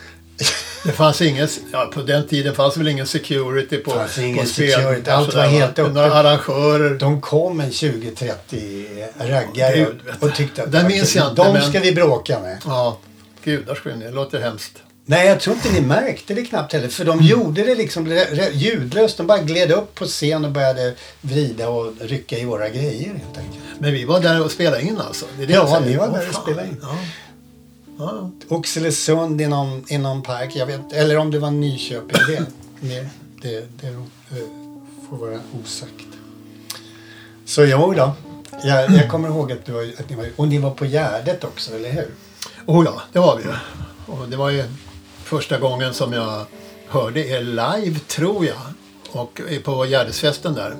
Det 0.84 0.92
fanns 0.92 1.20
ingen, 1.22 1.48
ja, 1.72 1.90
på 1.94 2.02
den 2.02 2.26
tiden 2.28 2.54
fanns 2.54 2.76
väl 2.76 2.88
ingen 2.88 3.06
security 3.06 3.76
på, 3.76 3.90
Fanns 3.90 4.18
ingen 4.18 4.38
på 4.38 4.50
spel- 4.50 4.72
security, 4.72 5.10
allt 5.10 5.34
var 5.34 5.42
va? 5.42 5.48
helt 5.48 5.78
öppet. 5.78 5.94
Några 5.94 6.12
arrangörer. 6.14 6.94
De 6.98 7.20
kom 7.20 7.60
en 7.60 7.70
20-30 7.70 9.06
raggare 9.18 9.76
vet 9.84 10.22
och 10.22 10.34
tyckte 10.34 10.62
att 10.62 10.72
det 10.72 10.84
minns 10.88 11.16
jag 11.16 11.30
inte, 11.30 11.42
de 11.44 11.52
men- 11.52 11.62
ska 11.70 11.80
vi 11.80 11.92
bråka 11.92 12.38
med. 12.40 12.58
Ja, 12.66 12.98
gudars 13.44 13.78
skymning. 13.78 14.08
Det 14.08 14.14
låter 14.14 14.40
hemskt. 14.40 14.72
Nej, 15.06 15.26
jag 15.28 15.40
tror 15.40 15.56
inte 15.56 15.72
ni 15.72 15.80
märkte 15.80 16.34
det 16.34 16.42
knappt 16.44 16.72
heller. 16.72 16.88
För 16.88 17.04
de 17.04 17.20
gjorde 17.22 17.62
det 17.64 17.74
liksom 17.74 18.24
ljudlöst. 18.52 19.16
De 19.16 19.26
bara 19.26 19.38
gled 19.38 19.72
upp 19.72 19.94
på 19.94 20.04
scen 20.04 20.44
och 20.44 20.50
började 20.50 20.94
vrida 21.20 21.68
och 21.68 21.92
rycka 22.00 22.38
i 22.38 22.44
våra 22.44 22.68
grejer 22.68 23.08
helt 23.08 23.38
enkelt. 23.38 23.58
Men 23.78 23.92
vi 23.92 24.04
var 24.04 24.20
där 24.20 24.44
och 24.44 24.50
spelade 24.50 24.82
in 24.82 24.98
alltså? 25.08 25.26
Det 25.38 25.46
det 25.46 25.52
Ja, 25.52 25.82
ni 25.86 25.96
var 25.96 26.08
där 26.08 26.28
och 26.28 26.34
spelade 26.34 26.68
in. 26.68 26.78
Ja. 26.82 26.98
Ja. 27.98 28.30
Oxelösund 28.48 29.40
i 29.40 29.46
någon, 29.46 29.84
i 29.88 29.98
någon 29.98 30.22
park. 30.22 30.56
Jag 30.56 30.66
vet, 30.66 30.92
eller 30.92 31.16
om 31.16 31.30
det 31.30 31.38
var 31.38 31.50
Nyköping. 31.50 32.18
Det, 32.28 32.46
det, 32.80 33.08
det, 33.42 33.66
det 33.80 33.88
eh, 33.88 34.46
får 35.08 35.16
vara 35.16 35.40
osagt. 35.62 36.06
Så 37.44 37.64
jo 37.64 37.94
då. 37.96 38.12
Jag, 38.64 38.90
jag 38.90 39.10
kommer 39.10 39.28
ihåg 39.28 39.52
att, 39.52 39.64
du 39.64 39.72
var, 39.72 39.82
att 39.82 40.10
ni 40.10 40.16
var... 40.16 40.26
Och 40.36 40.48
ni 40.48 40.58
var 40.58 40.70
på 40.70 40.84
Gärdet 40.84 41.44
också, 41.44 41.74
eller 41.74 41.92
hur? 41.92 42.08
Oh 42.66 42.84
ja, 42.84 43.02
det 43.12 43.18
var 43.18 43.36
vi 43.36 43.42
ju. 43.42 43.54
Och 44.06 44.28
det 44.28 44.36
var 44.36 44.50
ju 44.50 44.64
första 45.24 45.58
gången 45.58 45.94
som 45.94 46.12
jag 46.12 46.46
hörde 46.88 47.26
er 47.26 47.40
live, 47.40 47.98
tror 47.98 48.46
jag. 48.46 48.60
Och 49.10 49.40
på 49.64 49.86
Gärdesfesten 49.86 50.54
där. 50.54 50.76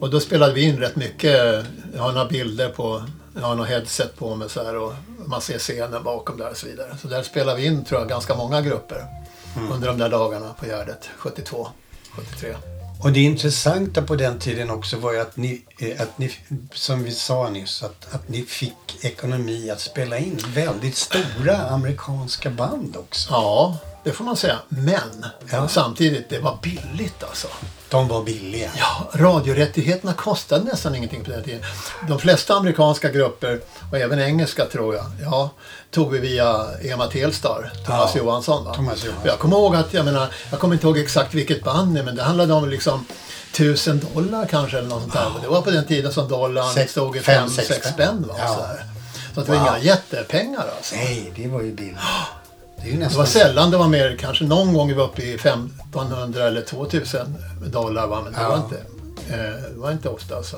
Och 0.00 0.10
då 0.10 0.20
spelade 0.20 0.52
vi 0.52 0.62
in 0.62 0.76
rätt 0.76 0.96
mycket. 0.96 1.64
Jag 1.94 2.02
har 2.02 2.12
några 2.12 2.28
bilder 2.28 2.68
på, 2.68 3.02
jag 3.40 3.46
har 3.46 3.54
några 3.54 3.68
headset 3.68 4.16
på 4.16 4.36
mig 4.36 4.50
så 4.50 4.64
här 4.64 4.76
och 4.76 4.92
man 5.26 5.40
ser 5.40 5.58
scenen 5.58 6.02
bakom 6.02 6.38
där 6.38 6.50
och 6.50 6.56
så 6.56 6.66
vidare. 6.66 6.96
Så 7.02 7.08
där 7.08 7.22
spelade 7.22 7.60
vi 7.60 7.66
in, 7.66 7.84
tror 7.84 8.00
jag, 8.00 8.08
ganska 8.08 8.34
många 8.34 8.60
grupper. 8.60 9.06
Under 9.70 9.88
de 9.88 9.98
där 9.98 10.08
dagarna 10.08 10.52
på 10.52 10.66
Gärdet, 10.66 11.10
72, 11.18 11.68
73. 12.12 12.56
Och 13.02 13.12
det 13.12 13.20
intressanta 13.20 14.02
på 14.02 14.16
den 14.16 14.38
tiden 14.38 14.70
också 14.70 14.96
var 14.96 15.12
ju 15.12 15.20
att 15.20 15.36
ni, 15.36 15.62
eh, 15.78 16.02
att 16.02 16.18
ni 16.18 16.32
som 16.74 17.02
vi 17.02 17.10
sa 17.10 17.50
nyss, 17.50 17.82
att, 17.82 18.14
att 18.14 18.28
ni 18.28 18.42
fick 18.42 19.04
ekonomi 19.04 19.70
att 19.70 19.80
spela 19.80 20.18
in 20.18 20.38
väldigt 20.54 20.96
stora 20.96 21.56
amerikanska 21.56 22.50
band 22.50 22.96
också. 22.96 23.28
Ja, 23.30 23.78
det 24.04 24.12
får 24.12 24.24
man 24.24 24.36
säga. 24.36 24.58
Men 24.68 25.26
Ja. 25.50 25.68
samtidigt, 25.68 26.30
det 26.30 26.38
var 26.38 26.58
billigt 26.62 27.22
alltså. 27.24 27.48
De 27.88 28.08
var 28.08 28.22
billiga. 28.22 28.70
Ja, 28.78 29.10
radiorättigheterna 29.14 30.12
kostade 30.12 30.64
nästan 30.64 30.94
ingenting 30.94 31.24
på 31.24 31.30
den 31.30 31.42
tiden. 31.44 31.62
De 32.08 32.18
flesta 32.18 32.54
amerikanska 32.54 33.08
grupper, 33.08 33.60
och 33.92 33.98
även 33.98 34.20
engelska 34.20 34.64
tror 34.64 34.94
jag, 34.94 35.04
ja, 35.22 35.50
tog 35.90 36.12
vi 36.12 36.18
via 36.18 36.66
Ema 36.82 37.06
Telstar, 37.06 37.72
Thomas 37.86 38.10
Ja, 38.14 38.18
Johansson. 38.20 38.64
Va? 38.64 38.74
Thomas 38.74 39.04
Johansson. 39.04 39.26
Jag 39.26 39.38
kommer 39.38 39.56
ihåg 39.56 39.76
att, 39.76 39.94
jag 39.94 40.04
menar, 40.04 40.28
jag 40.50 40.60
kommer 40.60 40.74
inte 40.74 40.86
ihåg 40.86 40.98
exakt 40.98 41.34
vilket 41.34 41.64
band 41.64 41.94
det 41.94 42.02
men 42.02 42.16
det 42.16 42.22
handlade 42.22 42.54
om 42.54 42.68
liksom 42.68 43.06
tusen 43.52 44.06
dollar 44.14 44.46
kanske 44.46 44.78
eller 44.78 44.88
något 44.88 45.00
sånt 45.02 45.12
där. 45.12 45.30
Men 45.32 45.42
Det 45.42 45.48
var 45.48 45.62
på 45.62 45.70
den 45.70 45.86
tiden 45.86 46.12
som 46.12 46.28
dollarn 46.28 46.74
Sex- 46.74 46.92
stod 46.92 47.16
i 47.16 47.20
fem, 47.20 47.48
5-6 47.48 47.62
sex 47.62 47.88
spänn. 47.88 48.24
Va? 48.28 48.34
Ja. 48.38 48.46
Så, 48.48 48.62
så 49.34 49.40
att 49.40 49.46
det 49.46 49.52
var 49.52 49.58
Wow. 49.58 49.68
inga 49.68 49.78
jättepengar 49.78 50.66
alltså. 50.76 50.94
Nej, 50.96 51.32
det 51.36 51.48
var 51.48 51.60
ju 51.62 51.72
billigt. 51.72 51.96
Det 52.82 52.88
är 52.88 52.92
ju 52.92 52.98
Det 52.98 53.16
var 53.16 53.24
sällan 53.24 53.70
det 53.70 53.76
var 53.76 53.88
mer, 53.88 54.16
kanske 54.20 54.44
någon 54.44 54.74
gång 54.74 54.88
vi 54.88 54.94
var 54.94 55.04
uppe 55.04 55.22
i 55.22 55.34
1500 55.34 56.44
eller 56.46 56.62
2000 56.62 57.36
dollar. 57.66 58.06
Va? 58.06 58.20
Men 58.24 58.32
det, 58.32 58.40
Ja. 58.40 58.48
var 58.48 58.56
inte, 58.56 58.76
eh, 59.34 59.70
det 59.72 59.76
var 59.78 59.92
inte 59.92 60.08
ofta 60.08 60.36
alltså. 60.36 60.56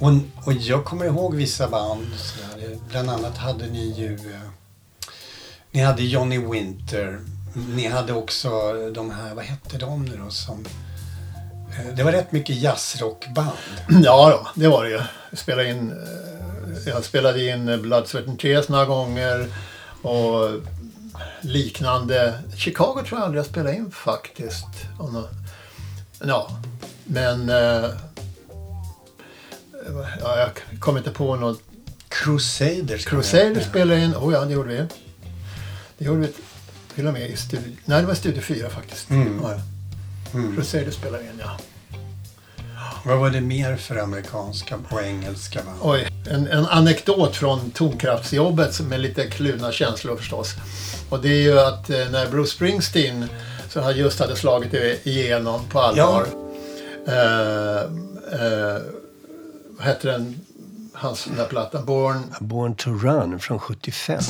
Och, 0.00 0.10
och 0.46 0.52
jag 0.52 0.84
kommer 0.84 1.04
ihåg 1.04 1.34
vissa 1.34 1.68
band. 1.68 2.06
sådär. 2.16 2.76
Bland 2.90 3.10
annat 3.10 3.36
hade 3.38 3.66
ni 3.66 3.92
ju... 3.98 4.14
eh, 4.14 4.40
Ni 5.70 5.80
hade 5.80 6.02
Johnny 6.02 6.38
Winter. 6.38 7.20
Ni 7.54 7.88
hade 7.88 8.12
också 8.12 8.48
de 8.94 9.10
här, 9.10 9.34
vad 9.34 9.44
hette 9.44 9.78
de 9.78 10.04
nu 10.04 10.20
då? 10.24 10.30
Som, 10.30 10.66
eh, 11.78 11.94
det 11.96 12.02
var 12.02 12.12
rätt 12.12 12.32
mycket 12.32 12.56
jazzrockband. 12.56 13.50
Ja, 14.04 14.30
då, 14.30 14.60
det 14.62 14.68
var 14.68 14.84
det 14.84 14.90
ju. 14.90 15.00
Jag 15.30 15.38
spelade 15.38 15.68
in, 15.70 15.90
eh, 15.90 16.88
jag 16.92 17.04
spelade 17.04 17.46
in 17.48 17.82
Blood, 17.82 18.08
Sweat 18.08 18.28
and 18.28 18.38
Tears 18.38 18.68
några 18.68 18.84
gånger. 18.84 19.46
Och 20.02 20.50
liknande. 21.40 22.38
Chicago 22.56 23.02
tror 23.06 23.20
jag 23.20 23.22
aldrig 23.26 23.38
jag 23.38 23.46
spelade 23.46 23.76
in 23.76 23.90
faktiskt. 23.90 24.66
Ja, 26.20 26.58
men... 27.04 27.48
eh, 27.48 27.90
Ja, 30.20 30.38
jag 30.38 30.80
kommer 30.80 30.98
inte 30.98 31.10
på 31.10 31.36
något. 31.36 31.60
Crusaders. 32.08 33.04
Crusader 33.04 33.60
spelade 33.60 34.00
in. 34.00 34.14
Oh 34.16 34.32
ja, 34.32 34.44
det 34.44 34.52
gjorde 34.52 34.68
vi. 34.68 34.86
Det 35.98 36.04
gjorde 36.04 36.20
vi 36.20 36.32
till 36.94 37.06
och 37.06 37.12
med 37.12 37.30
i 37.30 37.36
studio... 37.36 37.72
Nej, 37.84 38.00
det 38.00 38.06
var 38.06 38.14
Studio 38.14 38.42
4 38.42 38.70
faktiskt. 38.70 39.10
Mm. 39.10 39.40
Ja. 39.42 39.54
Mm. 40.34 40.56
Crusader 40.56 40.90
spelade 40.90 41.24
in, 41.24 41.40
ja. 41.40 41.58
Vad 43.04 43.18
var 43.18 43.30
det 43.30 43.40
mer 43.40 43.76
för 43.76 43.96
amerikanska 43.96 44.78
och 44.90 45.02
engelska 45.02 45.62
band? 45.62 45.78
Oj, 45.82 46.08
en, 46.30 46.46
en 46.46 46.66
anekdot 46.66 47.36
från 47.36 47.70
tonkraftsjobbet 47.70 48.80
med 48.80 49.00
lite 49.00 49.26
kluvna 49.26 49.72
känslor 49.72 50.16
förstås. 50.16 50.54
Och 51.10 51.22
det 51.22 51.28
är 51.28 51.42
ju 51.42 51.60
att 51.60 51.90
eh, 51.90 52.10
när 52.10 52.30
Bruce 52.30 52.50
Springsteen, 52.50 53.28
han 53.74 53.96
just 53.96 54.20
hade 54.20 54.36
slagit 54.36 54.74
igenom 55.06 55.60
på 55.68 55.80
allvar. 55.80 56.26
Eh, 57.06 57.82
eh, 58.40 58.82
vad 59.68 59.86
hette 59.86 60.08
den, 60.08 60.40
hans 60.92 61.24
den 61.24 61.36
där 61.36 61.46
plattan? 61.46 61.84
Born... 61.84 62.22
Born 62.40 62.74
to 62.74 62.90
Run 62.90 63.38
från 63.38 63.58
75. 63.58 64.20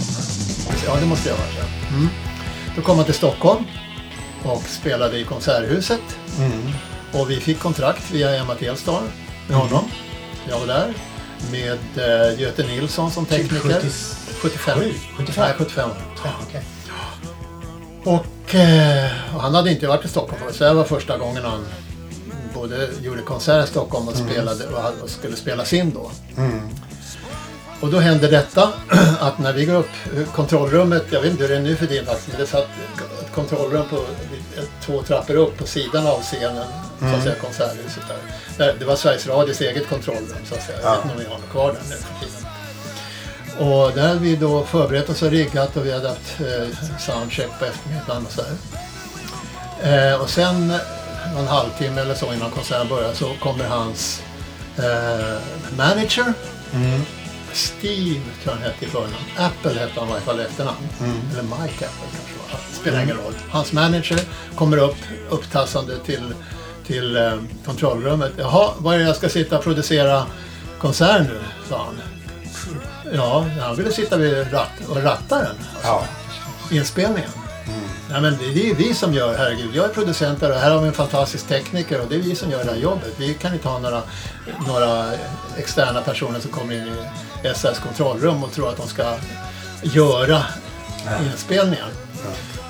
Ja, 0.86 0.96
det 1.00 1.06
måste 1.06 1.28
jag 1.28 1.36
ha 1.36 1.44
varit. 1.44 1.58
ja. 1.58 1.96
Mm. 1.96 2.08
Då 2.76 2.82
kom 2.82 2.96
han 2.96 3.04
till 3.04 3.14
Stockholm 3.14 3.64
och 4.44 4.62
spelade 4.62 5.18
i 5.18 5.24
Konserthuset. 5.24 6.18
Mm. 6.38 6.72
Och 7.12 7.30
vi 7.30 7.40
fick 7.40 7.58
kontrakt 7.58 8.10
via 8.10 8.36
Emma 8.36 8.54
Telstar 8.54 9.02
med 9.48 9.56
honom. 9.56 9.84
Jag 10.48 10.58
var 10.58 10.66
där 10.66 10.94
med 11.50 11.78
eh, 11.96 12.40
Göte 12.40 12.66
Nilsson 12.66 13.10
som 13.10 13.26
tekniker. 13.26 13.80
70 13.80 13.86
75. 14.42 14.78
Oj, 14.80 14.94
75. 15.16 15.44
Nej, 15.44 15.54
75. 15.58 15.90
Okej. 16.48 16.62
Och, 18.04 18.54
eh, 18.54 19.10
och 19.34 19.42
han 19.42 19.54
hade 19.54 19.70
inte 19.70 19.86
varit 19.86 20.04
i 20.04 20.08
Stockholm 20.08 20.42
förut, 20.42 20.54
så 20.54 20.64
det 20.64 20.74
var 20.74 20.84
första 20.84 21.18
gången 21.18 21.44
han 21.44 21.64
både 22.54 22.88
gjorde 23.02 23.22
konsert 23.22 23.64
i 23.64 23.70
Stockholm 23.70 24.08
och, 24.08 24.16
spelade, 24.16 24.64
och 25.02 25.10
skulle 25.10 25.36
spelas 25.36 25.72
in 25.72 25.92
då. 25.94 26.10
Mm. 26.36 26.60
Och 27.80 27.90
då 27.90 27.98
hände 27.98 28.28
detta 28.28 28.72
att 29.20 29.38
när 29.38 29.52
vi 29.52 29.64
går 29.64 29.74
upp 29.74 29.90
eh, 30.16 30.34
kontrollrummet, 30.34 31.04
jag 31.10 31.20
vet 31.20 31.30
inte 31.30 31.42
hur 31.42 31.48
det 31.50 31.56
är 31.56 31.60
nu 31.60 31.76
för 31.76 31.86
din 31.86 32.06
faktiskt, 32.06 32.28
men 32.28 32.40
det 32.40 32.46
satt 32.46 32.68
ett 33.22 33.34
kontrollrum 33.34 33.84
på 33.90 33.96
två 34.84 35.02
trappor 35.02 35.34
upp 35.34 35.58
på 35.58 35.66
sidan 35.66 36.06
av 36.06 36.22
scenen, 36.22 36.64
så 37.00 37.06
att 37.06 37.22
säga, 37.22 37.34
konserthuset 37.34 38.02
där. 38.58 38.74
Det 38.78 38.84
var 38.84 38.96
Sveriges 38.96 39.26
Radios 39.26 39.60
eget 39.60 39.88
kontrollrum 39.88 40.36
så 40.48 40.54
att 40.54 40.62
säga. 40.62 40.78
Jag 40.82 40.90
Ja. 40.92 40.96
vet 40.96 41.04
inte 41.04 41.14
om 41.16 41.20
vi 41.22 41.26
har 41.30 41.38
något 41.38 41.50
kvar 41.50 41.72
där 41.72 41.80
nu 41.90 41.96
för 41.96 42.26
tiden. 42.26 42.38
Och 43.68 43.92
där 43.94 44.08
hade 44.08 44.20
vi 44.20 44.36
då 44.36 44.64
förberett 44.64 45.10
oss 45.10 45.22
och 45.22 45.30
riggat 45.30 45.76
och 45.76 45.86
vi 45.86 45.92
hade 45.92 46.08
haft 46.08 46.40
eh, 46.40 46.98
soundcheck 46.98 47.48
på 47.58 47.64
eftermiddagen 47.64 48.26
och 48.26 48.32
så 48.32 48.42
här. 49.82 50.10
Eh, 50.12 50.20
och 50.20 50.30
sen 50.30 50.72
en 51.38 51.46
halvtimme 51.46 52.00
eller 52.00 52.14
så 52.14 52.32
innan 52.32 52.50
konserten 52.50 52.88
började 52.88 53.14
så 53.14 53.32
kommer 53.42 53.64
hans 53.64 54.22
eh, 54.78 55.38
manager 55.76 56.32
Mm. 56.74 57.00
Steve 57.52 58.20
tror 58.42 58.44
jag 58.44 58.52
han 58.52 58.62
hette 58.62 58.84
i 58.84 58.88
förnamn. 58.88 59.14
Apple 59.36 59.80
hette 59.80 59.92
han 60.00 60.08
i 60.08 60.10
varje 60.10 60.22
fall 60.24 60.40
i 60.40 60.42
efternamn. 60.42 60.88
Eller 61.32 61.42
Mike 61.42 61.86
Apple 61.86 62.08
kanske. 62.12 62.32
Spelar 62.72 63.02
ingen 63.02 63.16
roll. 63.16 63.34
Hans 63.50 63.72
manager 63.72 64.20
kommer 64.54 64.76
upp 64.76 64.96
upptassande 65.30 65.98
till, 65.98 66.34
till 66.86 67.16
eh, 67.16 67.34
kontrollrummet. 67.64 68.32
Jaha, 68.36 68.70
var 68.78 68.94
är 68.94 68.98
det 68.98 69.04
jag 69.04 69.16
ska 69.16 69.28
sitta 69.28 69.58
och 69.58 69.64
producera 69.64 70.26
konsert 70.78 71.22
nu? 71.22 71.40
sa 71.68 71.84
han. 71.84 72.00
Ja, 73.14 73.46
han 73.60 73.76
ville 73.76 73.92
sitta 73.92 74.16
vid 74.16 74.52
ratt, 74.52 74.88
och 74.88 75.02
ratta 75.02 75.38
den. 75.38 75.56
Ja. 75.82 76.04
Inspelningen. 76.70 77.30
Nej, 78.10 78.20
men 78.20 78.38
det, 78.38 78.54
det 78.54 78.70
är 78.70 78.74
vi 78.74 78.94
som 78.94 79.14
gör, 79.14 79.38
herregud. 79.38 79.70
Jag 79.74 79.84
är 79.84 79.88
producent 79.88 80.42
och 80.42 80.48
här 80.48 80.70
har 80.70 80.80
vi 80.80 80.86
en 80.86 80.92
fantastisk 80.92 81.48
tekniker 81.48 82.00
och 82.00 82.08
det 82.08 82.14
är 82.14 82.18
vi 82.20 82.34
som 82.34 82.50
gör 82.50 82.64
det 82.64 82.70
här 82.70 82.78
jobbet. 82.78 83.14
Vi 83.16 83.34
kan 83.34 83.52
inte 83.54 83.68
ha 83.68 83.78
några, 83.78 84.02
några 84.66 85.06
externa 85.56 86.00
personer 86.00 86.40
som 86.40 86.50
kommer 86.50 86.74
in 86.74 86.94
i 87.44 87.54
SRs 87.54 87.78
kontrollrum 87.78 88.44
och 88.44 88.52
tror 88.52 88.68
att 88.68 88.76
de 88.76 88.88
ska 88.88 89.14
göra 89.82 90.42
inspelningen. 91.32 91.88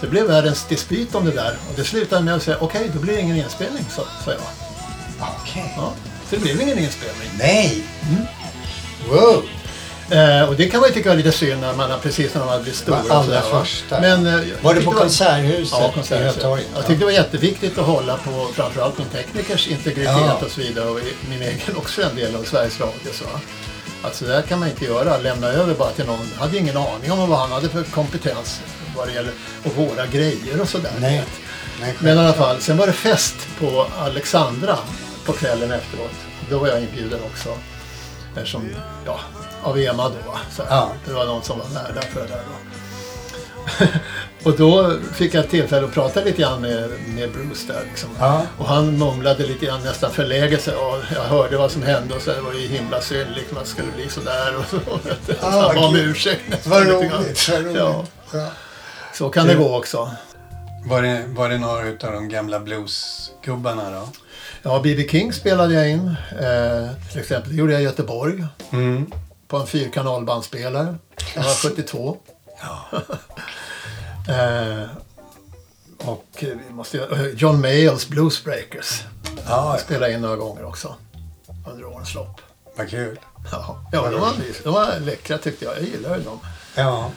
Det 0.01 0.07
blev 0.07 0.27
världens 0.27 0.65
dispyt 0.65 1.15
om 1.15 1.25
det 1.25 1.31
där 1.31 1.57
och 1.69 1.75
det 1.77 1.85
slutade 1.85 2.23
med 2.23 2.35
att 2.35 2.43
säga 2.43 2.57
okej, 2.61 2.91
då 2.95 3.01
blir 3.01 3.15
det 3.15 3.21
ingen 3.21 3.37
inspelning, 3.37 3.85
sa, 3.91 4.03
sa 4.25 4.31
jag. 4.31 4.41
Okej. 5.43 5.75
Ja, 5.77 5.93
så 6.31 6.37
det 6.37 6.43
blev 6.43 6.61
ingen 6.61 6.79
inspelning. 6.79 7.29
Nej! 7.39 7.85
Mm. 8.03 8.23
Wow! 9.11 9.45
Eh, 10.11 10.49
och 10.49 10.57
det 10.57 10.69
kan 10.69 10.81
man 10.81 10.89
ju 10.89 10.95
tycka 10.95 11.13
är 11.13 11.17
lite 11.17 11.33
synd 11.33 11.61
när 11.61 11.75
man 11.75 11.91
har 11.91 11.99
precis 11.99 12.35
när 12.35 12.41
man 12.41 12.49
har 12.49 12.61
blivit. 12.61 12.89
Var 12.89 12.99
och 13.01 13.11
allra 13.11 13.43
sådär, 13.43 13.61
första. 13.61 14.01
Men, 14.01 14.27
eh, 14.27 14.41
Var 14.63 14.75
det 14.75 14.81
på 14.81 14.91
Konserthuset 14.91 15.79
Ja, 15.81 15.91
konserthuset. 15.95 16.43
Jag 16.43 16.87
tyckte 16.87 16.95
det 16.95 17.05
var 17.05 17.13
jätteviktigt 17.13 17.79
att 17.79 17.87
hålla 17.87 18.17
på 18.17 18.49
framförallt 18.55 18.99
min 18.99 19.09
teknikers 19.09 19.69
integritet 19.69 20.13
Ja. 20.27 20.41
och 20.45 20.51
så 20.51 20.61
vidare 20.61 20.89
och 20.89 20.99
min 21.29 21.43
egen 21.43 21.77
också 21.77 22.03
en 22.03 22.17
del 22.17 22.37
av 22.37 22.43
Sveriges 22.45 22.81
Radio. 22.81 23.13
Så. 23.13 23.25
Att 24.03 24.15
så 24.17 24.25
där 24.25 24.43
kan 24.43 24.59
man 24.59 24.69
inte 24.69 24.85
göra, 24.85 25.19
lämna 25.19 25.47
över 25.47 25.75
bara 25.75 25.91
till 25.91 26.05
någon. 26.07 26.29
Jag 26.35 26.41
hade 26.41 26.59
ingen 26.59 26.77
aning 26.77 27.13
om 27.13 27.29
vad 27.29 27.39
han 27.39 27.53
hade 27.53 27.69
för 27.69 27.83
kompetens 27.83 28.61
vad 28.97 29.09
det 29.09 29.13
gäller 29.13 29.33
och 29.65 29.75
våra 29.77 30.07
grejer 30.07 30.61
och 30.61 30.69
sådär. 30.69 30.93
Nej. 31.01 31.25
Nej, 31.81 31.95
Men 31.99 32.17
i 32.17 32.21
alla 32.21 32.33
fall, 32.33 32.61
sen 32.61 32.77
var 32.77 32.87
det 32.87 32.93
fest 32.93 33.35
på 33.61 33.87
Alexandra 33.99 34.79
på 35.27 35.33
kvällen 35.33 35.73
efteråt. 35.73 36.11
Då 36.51 36.59
var 36.59 36.69
jag 36.69 36.81
inbjuden 36.83 37.21
också. 37.33 37.59
Eftersom, 38.37 38.69
ja, 39.07 39.21
av 39.63 39.79
Ema 39.79 40.09
då. 40.09 40.37
Så 40.57 40.63
Ja. 40.69 40.93
Det 41.07 41.13
var 41.13 41.25
någon 41.27 41.43
som 41.43 41.59
var 41.59 41.69
nära 41.69 42.03
för 42.13 42.21
det 42.21 42.27
där 42.27 42.43
då. 42.47 42.53
och 44.51 44.57
då 44.57 44.97
fick 45.15 45.35
jag 45.35 45.49
tillfälle 45.51 45.87
att 45.87 45.93
prata 45.93 46.21
lite 46.25 46.43
grann 46.43 46.61
med, 46.61 46.91
med 47.07 47.33
Bruce 47.33 47.67
där. 47.73 47.83
Liksom. 47.89 48.11
Ja. 48.19 48.43
Och 48.59 48.67
han 48.69 48.99
mumlade 48.99 49.47
lite 49.47 49.67
grann 49.67 49.83
nästan 49.83 50.11
förläget. 50.11 50.67
"Ja, 50.67 50.99
jag 51.15 51.23
hörde 51.23 51.57
vad 51.57 51.71
som 51.71 51.83
hände 51.83 52.15
och 52.15 52.23
så, 52.23 52.31
det 52.33 52.41
var 52.41 52.53
ju 52.53 52.67
himla 52.69 53.01
synd 53.01 53.31
liksom, 53.37 53.57
att 53.59 53.65
det 53.65 53.71
skulle 53.71 53.93
bli 53.97 54.09
sådär. 54.09 54.57
Och 54.59 54.65
så, 54.71 54.79
så 55.27 55.33
Ah, 55.47 55.51
han 55.51 55.75
bad 55.75 55.85
om 55.85 55.97
ursäkt 55.97 56.41
nästan. 56.49 56.71
Vad 56.73 56.87
roligt, 56.89 57.49
vad 57.51 57.61
roligt. 57.65 57.77
Ja, 57.79 58.05
Ja. 58.33 58.49
Så 59.13 59.31
kan 59.31 59.47
det 59.47 59.55
gå 59.55 59.77
också. 59.79 60.11
Var, 60.87 61.03
det, 61.03 61.25
var 61.29 61.49
det 61.49 61.59
några 61.59 61.89
av 61.89 62.13
de 62.13 62.29
gamla 62.29 62.61
bluesgubbarna 62.61 63.91
då? 63.91 64.09
Ja, 64.63 64.81
B.B. 64.83 65.09
King 65.09 65.33
spelade 65.33 65.75
jag 65.75 65.91
in. 65.91 66.17
Eh, 66.41 67.11
till 67.11 67.21
exempel. 67.21 67.51
Det 67.51 67.57
gjorde 67.57 67.73
jag 67.73 67.83
i 67.83 67.85
Göteborg. 67.85 68.45
Mm. 68.71 69.13
På 69.49 69.57
en 69.57 69.67
fyrkanalbandspelare. 69.67 70.95
Det 71.35 71.41
var 71.41 71.55
72. 71.71 72.17
Ja. 72.61 73.01
Eh, 74.29 74.85
och 75.99 76.45
måste, 76.71 76.99
eh, 76.99 77.27
John 77.27 77.61
Mayalls 77.61 78.09
Bluesbreakers. 78.09 79.03
Ja, 79.49 79.77
Spelade 79.81 80.07
jag 80.07 80.15
in 80.15 80.23
några 80.23 80.37
gånger 80.37 80.65
också. 80.65 80.95
Under 81.71 81.85
årens 81.85 82.15
lopp. 82.15 82.41
vad 82.77 82.91
kul. 82.91 83.19
Ja, 83.53 83.85
ja 83.93 84.11
de, 84.11 84.21
var, 84.21 84.33
de 84.65 84.75
var 84.75 85.01
läckra 85.01 85.39
tyckte 85.39 85.65
jag. 85.65 85.77
Jag 85.77 85.83
gillade 85.83 86.23
dem 86.23 86.39
Ja, 86.75 87.11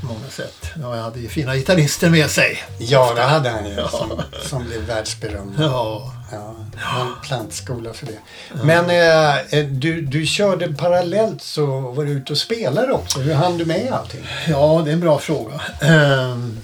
på 0.00 0.06
många 0.06 0.28
sätt. 0.30 0.66
Ja, 0.82 0.96
jag 0.96 1.02
hade 1.02 1.20
ju 1.20 1.28
fina 1.28 1.56
gitarrister 1.56 2.10
med 2.10 2.30
sig. 2.30 2.62
ja 2.78 3.12
det 3.16 3.22
hade 3.22 3.50
han 3.50 3.66
ju. 3.66 3.72
Ja. 3.72 3.88
Som, 3.88 4.22
som 4.42 4.64
blev 4.64 4.80
världsberömd. 4.80 5.54
Ja, 5.58 6.12
Ja, 6.32 6.54
en 7.00 7.14
plantskola 7.22 7.92
för 7.92 8.06
det. 8.06 8.18
Men 8.62 8.84
eh, 8.90 9.66
du, 9.66 10.00
du 10.00 10.26
körde 10.26 10.74
parallellt 10.74 11.42
så 11.42 11.66
var 11.66 12.04
du 12.04 12.10
ute 12.10 12.32
och 12.32 12.38
spelade 12.38 12.92
också. 12.92 13.20
Hur 13.20 13.34
hann 13.34 13.58
du 13.58 13.64
med 13.64 13.92
allting? 13.92 14.26
Ja, 14.48 14.82
det 14.84 14.90
är 14.90 14.92
en 14.92 15.00
bra 15.00 15.18
fråga. 15.18 15.60
Ehm, 15.80 16.58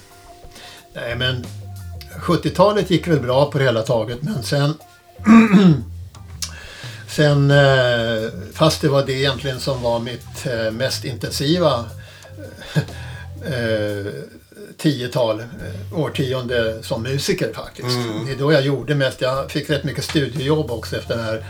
nej, 0.94 1.16
men 1.16 1.46
70-talet 2.20 2.90
gick 2.90 3.08
väl 3.08 3.20
bra 3.20 3.50
på 3.50 3.58
det 3.58 3.64
hela 3.64 3.82
taget, 3.82 4.22
men 4.22 4.42
sen... 4.42 4.74
sen 7.08 7.50
eh, 7.50 8.30
fast 8.54 8.80
det 8.80 8.88
var 8.88 9.06
det 9.06 9.12
egentligen 9.12 9.60
som 9.60 9.82
var 9.82 9.98
mitt 9.98 10.46
eh, 10.46 10.70
mest 10.70 11.04
intensiva 11.04 11.84
eh, 13.46 14.12
tiotal 14.78 15.40
eh, 15.40 15.98
årtionde 15.98 16.82
som 16.82 17.02
musiker 17.02 17.52
faktiskt. 17.52 17.88
Det 18.26 18.32
är 18.32 18.36
då 18.36 18.52
jag 18.52 18.62
gjorde 18.62 18.94
mest. 18.94 19.20
Jag 19.20 19.50
fick 19.50 19.70
rätt 19.70 19.84
mycket 19.84 20.04
studiejobb 20.04 20.70
också 20.70 20.96
efter 20.96 21.16
den 21.16 21.24
här, 21.24 21.44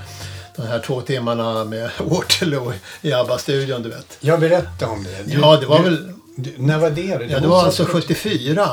de 0.56 0.62
här 0.62 0.78
två 0.78 1.00
timmarna 1.00 1.64
med 1.64 1.90
Waterloo 1.98 2.72
i 3.02 3.12
ABBA-studion, 3.12 3.82
du 3.82 3.88
vet. 3.88 4.16
Jag 4.20 4.40
berättade 4.40 4.92
om 4.92 5.04
det. 5.04 5.32
Du, 5.32 5.40
Ja, 5.40 5.56
det 5.56 5.66
var 5.66 5.78
du, 5.78 5.84
väl... 5.84 6.12
Du, 6.36 6.54
när 6.56 6.78
var 6.78 6.90
det? 6.90 7.26
Ja, 7.30 7.40
det 7.40 7.48
var 7.48 7.64
alltså 7.64 7.84
74. 7.84 8.68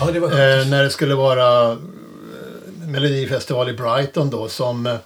Ja, 0.00 0.10
det 0.12 0.20
var 0.20 0.28
Eh, 0.28 0.66
när 0.66 0.82
det 0.82 0.90
skulle 0.90 1.14
vara 1.14 1.72
eh, 1.72 1.78
Melodifestival 2.86 3.68
i 3.68 3.72
Brighton 3.72 4.30
då 4.30 4.48
som 4.48 4.86
eh, 4.86 4.96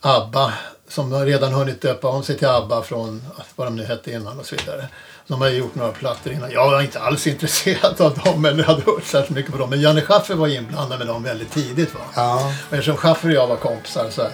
ABBA, 0.00 0.52
som 0.88 1.24
redan 1.24 1.52
hunnit 1.52 1.80
döpa 1.80 2.08
om 2.08 2.22
sig 2.22 2.38
till 2.38 2.48
ABBA 2.48 2.82
från 2.82 3.22
vad 3.56 3.66
de 3.66 3.76
nu 3.76 3.84
hette 3.84 4.12
innan 4.12 4.38
och 4.40 4.46
så 4.46 4.56
vidare. 4.56 4.88
De 5.26 5.40
har 5.40 5.48
ju 5.48 5.56
gjort 5.58 5.74
några 5.74 5.92
plattor 5.92 6.32
innan. 6.32 6.50
Jag 6.50 6.70
var 6.70 6.82
inte 6.82 7.00
alls 7.00 7.26
intresserad 7.26 8.00
av 8.00 8.18
dem 8.24 8.44
eller 8.44 8.64
hade 8.64 8.82
hört 8.82 9.04
särskilt 9.04 9.36
mycket 9.36 9.52
på 9.52 9.58
dem. 9.58 9.70
Men 9.70 9.80
Janne 9.80 10.00
Schaffer 10.00 10.34
var 10.34 10.48
inblandad 10.48 10.98
med 10.98 11.06
dem 11.08 11.22
väldigt 11.22 11.52
tidigt. 11.52 11.94
Va? 11.94 12.00
Ja. 12.14 12.52
Och 12.68 12.72
eftersom 12.74 12.96
Schaffer 12.96 13.28
och 13.28 13.34
jag 13.34 13.46
var 13.46 13.56
kompisar 13.56 14.10
så 14.10 14.22
här, 14.22 14.30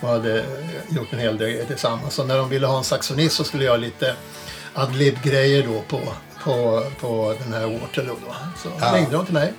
och 0.00 0.08
hade 0.08 0.44
gjort 0.88 1.12
en 1.12 1.18
hel 1.18 1.38
del 1.38 1.66
tillsammans. 1.66 2.14
Så 2.14 2.24
när 2.24 2.36
de 2.38 2.48
ville 2.48 2.66
ha 2.66 2.78
en 2.78 2.84
saxonist 2.84 3.36
så 3.36 3.44
skulle 3.44 3.64
jag 3.64 3.70
göra 3.70 3.80
lite 3.80 4.14
adlib-grejer 4.74 5.62
då 5.66 5.82
på, 5.88 6.00
på, 6.44 6.84
på 7.00 7.34
den 7.44 7.52
här 7.52 7.80
Waterloo. 7.80 8.16
Då. 8.26 8.34
Så 8.62 8.68
Ja. 8.80 8.92
ringde 8.96 9.12
de 9.16 9.24
till 9.24 9.34
mig. 9.34 9.52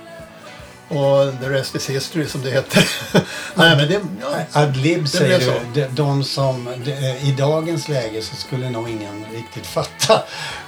Och 0.91 1.33
the 1.41 1.49
rest 1.49 1.75
is 1.75 1.89
history 1.89 2.27
som 2.27 2.41
det 2.41 2.51
heter. 2.51 2.89
Nej 3.55 3.75
men 3.75 3.87
det, 3.87 3.99
ja, 4.21 4.61
Adlib 4.61 5.07
säger 5.07 5.37
blev 5.37 5.53
du, 5.73 5.81
de, 5.81 5.87
de 5.95 6.23
som 6.23 6.69
de, 6.85 6.91
i 7.27 7.35
dagens 7.37 7.89
läge 7.89 8.21
så 8.21 8.35
skulle 8.35 8.69
nog 8.69 8.89
ingen 8.89 9.25
riktigt 9.33 9.67
fatta, 9.67 10.21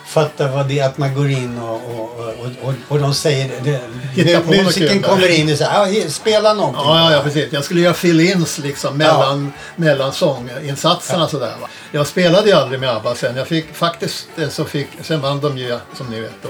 fatta 0.07 0.47
vad 0.47 0.67
det 0.67 0.79
är 0.79 0.85
att 0.85 0.97
man 0.97 1.15
går 1.15 1.29
in 1.29 1.57
och, 1.57 1.75
och, 1.75 2.19
och, 2.19 2.67
och, 2.67 2.73
och 2.87 2.99
de 2.99 3.13
säger 3.13 3.51
det, 3.63 4.33
något 4.33 4.65
musiken 4.65 5.01
kommer 5.01 5.39
in 5.39 5.51
och 5.51 5.57
säger 5.57 6.05
ah, 6.05 6.09
spela 6.09 6.53
någonting. 6.53 6.81
Ja, 6.85 7.11
ja, 7.11 7.17
ja, 7.17 7.23
precis. 7.23 7.53
Jag 7.53 7.63
skulle 7.63 7.81
göra 7.81 7.93
fill-ins 7.93 8.61
liksom 8.61 8.97
mellan, 8.97 9.53
mellan 9.75 10.13
sånginsatserna 10.13 11.27
sådär. 11.27 11.53
Va? 11.61 11.67
Jag 11.91 12.07
spelade 12.07 12.49
ju 12.49 12.55
aldrig 12.55 12.79
med 12.79 12.89
ABBA 12.89 13.15
sen. 13.15 13.35
Jag 13.35 13.47
fick 13.47 13.75
faktiskt 13.75 14.27
eh, 14.37 14.49
så 14.49 14.65
fick, 14.65 14.87
sen 15.01 15.21
vann 15.21 15.41
de 15.41 15.57
ju 15.57 15.79
som 15.97 16.07
ni 16.07 16.19
vet 16.21 16.43
då 16.43 16.49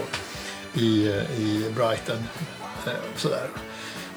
i, 0.81 1.07
eh, 1.07 1.41
i 1.41 1.71
Brighton. 1.75 2.27
Eh, 2.87 2.93
Sådär. 3.17 3.47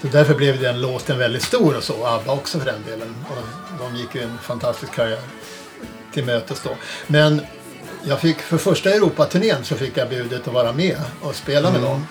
Så 0.02 0.08
därför 0.08 0.34
blev 0.34 0.60
den 0.60 0.80
låten 0.80 1.18
väldigt 1.18 1.42
stor 1.42 1.76
och 1.76 1.82
så. 1.82 2.06
ABBA 2.06 2.32
också 2.32 2.58
för 2.58 2.66
den 2.66 2.84
delen. 2.86 3.14
Och 3.30 3.36
de 3.78 3.96
gick 3.96 4.14
ju 4.14 4.22
en 4.22 4.38
fantastisk 4.42 4.92
karriär 4.94 5.20
till 6.14 6.24
mötes 6.24 6.60
då. 6.62 6.70
Men 7.06 7.40
jag 8.04 8.20
fick 8.20 8.38
för 8.38 8.58
första 8.58 8.90
Europaturnén 8.90 9.64
så 9.64 9.74
fick 9.76 9.96
jag 9.96 10.08
budet 10.08 10.48
att 10.48 10.54
vara 10.54 10.72
med 10.72 10.96
och 11.20 11.34
spela 11.34 11.70
med 11.70 11.80
dem. 11.82 12.06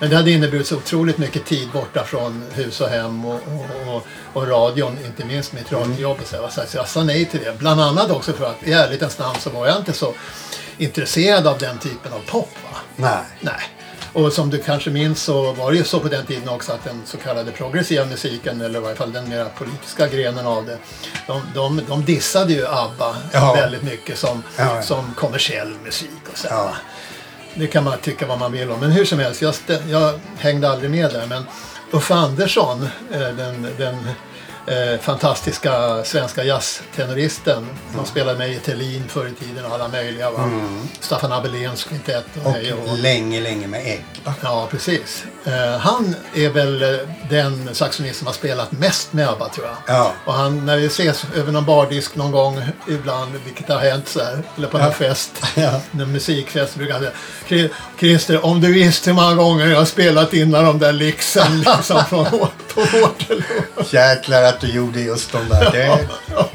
Men 0.00 0.10
det 0.10 0.16
hade 0.16 0.30
inneburit 0.30 0.66
så 0.66 0.76
otroligt 0.76 1.18
mycket 1.18 1.44
tid 1.44 1.68
borta 1.72 2.04
från 2.04 2.44
hus 2.52 2.80
och 2.80 2.88
hem 2.88 3.24
och, 3.24 3.34
och, 3.34 3.94
och, 3.94 4.06
och 4.32 4.48
radion, 4.48 4.96
inte 5.06 5.24
minst 5.24 5.52
mitt 5.52 5.72
radiojobb. 5.72 6.18
och 6.20 6.26
Så, 6.26 6.36
här. 6.60 6.66
så 6.66 6.76
jag 6.76 6.88
sa 6.88 7.04
nej 7.04 7.24
till 7.24 7.40
det. 7.40 7.58
Bland 7.58 7.80
annat 7.80 8.10
också 8.10 8.32
för 8.32 8.44
att 8.44 8.62
i 8.62 8.72
ärlighetens 8.72 9.18
namn 9.18 9.38
så 9.40 9.50
var 9.50 9.66
jag 9.66 9.76
inte 9.76 9.92
så 9.92 10.14
intresserad 10.78 11.46
av 11.46 11.58
den 11.58 11.78
typen 11.78 12.12
av 12.12 12.20
pop. 12.26 12.48
Va? 12.72 12.78
Nej. 12.96 13.18
Nej. 13.40 13.77
Och 14.12 14.32
som 14.32 14.50
du 14.50 14.58
kanske 14.58 14.90
minns 14.90 15.22
så 15.22 15.52
var 15.52 15.72
det 15.72 15.78
ju 15.78 15.84
så 15.84 16.00
på 16.00 16.08
den 16.08 16.26
tiden 16.26 16.48
också 16.48 16.72
att 16.72 16.84
den 16.84 17.02
så 17.06 17.16
kallade 17.16 17.52
progressiva 17.52 18.04
musiken, 18.04 18.60
eller 18.60 18.78
i 18.78 18.82
varje 18.82 18.96
fall 18.96 19.12
den 19.12 19.28
mera 19.28 19.44
politiska 19.48 20.06
grenen 20.08 20.46
av 20.46 20.66
det, 20.66 20.78
de, 21.26 21.42
de, 21.54 21.80
de 21.88 22.04
dissade 22.04 22.52
ju 22.52 22.66
ABBA 22.66 23.16
Ja. 23.32 23.52
väldigt 23.54 23.82
mycket 23.82 24.18
som, 24.18 24.42
Ja, 24.56 24.82
som 24.82 25.14
kommersiell 25.16 25.74
musik. 25.84 26.10
Och 26.32 26.38
så. 26.38 26.46
Ja. 26.50 26.72
Det 27.54 27.66
kan 27.66 27.84
man 27.84 27.98
tycka 27.98 28.26
vad 28.26 28.38
man 28.38 28.52
vill 28.52 28.70
om. 28.70 28.80
Men 28.80 28.90
hur 28.90 29.04
som 29.04 29.18
helst, 29.18 29.42
jag, 29.42 29.54
jag 29.88 30.20
hängde 30.38 30.70
aldrig 30.70 30.90
med 30.90 31.10
där. 31.12 31.26
Men 31.26 31.44
Uffe 31.90 32.14
Andersson, 32.14 32.88
eh, 33.12 33.18
den, 33.20 33.66
den 33.78 34.08
eh, 34.68 35.00
fantastiska 35.00 36.04
svenska 36.04 36.44
jazztenoristen 36.44 37.66
som 37.96 38.04
spelade 38.06 38.38
med 38.38 38.50
i 38.52 38.58
Thelin 38.58 39.04
förr 39.08 39.26
i 39.26 39.44
tiden 39.44 39.64
och 39.64 39.74
alla 39.74 39.88
möjliga. 39.88 40.30
Va? 40.30 40.50
Staffan 41.00 41.32
Abelléns 41.32 41.84
kvintett 41.84 42.24
och, 42.44 42.46
Och 42.46 42.90
och 42.92 42.98
länge, 42.98 43.40
länge 43.40 43.66
med 43.66 43.80
ägg. 43.86 44.04
va? 44.24 44.34
Ja, 44.42 44.68
precis. 44.70 45.24
Eh, 45.44 45.78
han 45.78 46.16
är 46.34 46.48
väl 46.48 46.82
eh, 46.82 46.98
den 47.30 47.74
saxonist 47.74 48.18
som 48.18 48.26
har 48.26 48.34
spelat 48.34 48.72
mest 48.72 49.12
med 49.12 49.28
ABBA 49.28 49.48
tror 49.48 49.66
jag. 49.66 49.96
Ja. 49.96 50.12
Och 50.24 50.34
han, 50.34 50.66
när 50.66 50.76
vi 50.76 50.86
ses 50.86 51.24
över 51.36 51.52
någon 51.52 51.64
bardisk 51.64 52.14
någon 52.16 52.30
gång 52.30 52.62
ibland, 52.88 53.32
vilket 53.44 53.68
har 53.68 53.78
hänt 53.78 54.08
så 54.08 54.24
här, 54.24 54.42
eller 54.56 54.68
på 54.68 54.78
någon 54.84 54.92
fest, 54.92 55.32
Ja. 55.54 55.80
en 55.92 56.12
musikfest, 56.12 56.74
brukar 56.74 56.92
han 56.94 57.02
säga 57.02 57.12
"Chri- 57.48 57.70
Christer, 57.98 58.44
om 58.46 58.60
du 58.60 58.72
visste 58.72 59.10
hur 59.10 59.14
många 59.14 59.34
gånger 59.34 59.66
jag 59.66 59.78
har 59.78 59.84
spelat 59.84 60.34
in 60.34 60.50
de 60.50 60.78
där 60.78 60.92
licsen 60.92 61.60
liksom 61.60 62.04
från 62.08 62.26
På 62.90 62.98
Waterloo. 62.98 63.42
Jäklar 63.90 64.42
att 64.42 64.60
du 64.60 64.66
gjorde 64.72 65.00
just 65.00 65.32
de 65.32 65.48
där. 65.48 65.70
Det, 65.72 66.08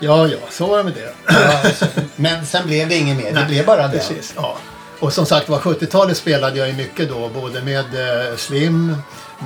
Ja, 0.00 0.26
ja, 0.28 0.38
så 0.50 0.66
var 0.66 0.78
det 0.78 0.84
med 0.84 0.92
det. 0.94 1.12
ja, 1.26 1.60
alltså, 1.64 1.86
men 2.16 2.46
sen 2.46 2.66
blev 2.66 2.88
det 2.88 2.94
inget 2.94 3.16
mer. 3.16 3.32
Det 3.32 3.44
blev 3.48 3.66
bara 3.66 3.88
det. 3.88 3.98
Precis, 3.98 4.32
ja. 4.36 4.56
Och 5.00 5.12
som 5.12 5.26
sagt 5.26 5.48
var 5.48 5.58
70-talet 5.58 6.16
spelade 6.16 6.58
jag 6.58 6.68
ju 6.68 6.74
mycket 6.74 7.08
då. 7.08 7.28
Både 7.28 7.62
med 7.62 7.84
eh, 8.30 8.36
Slim, 8.36 8.96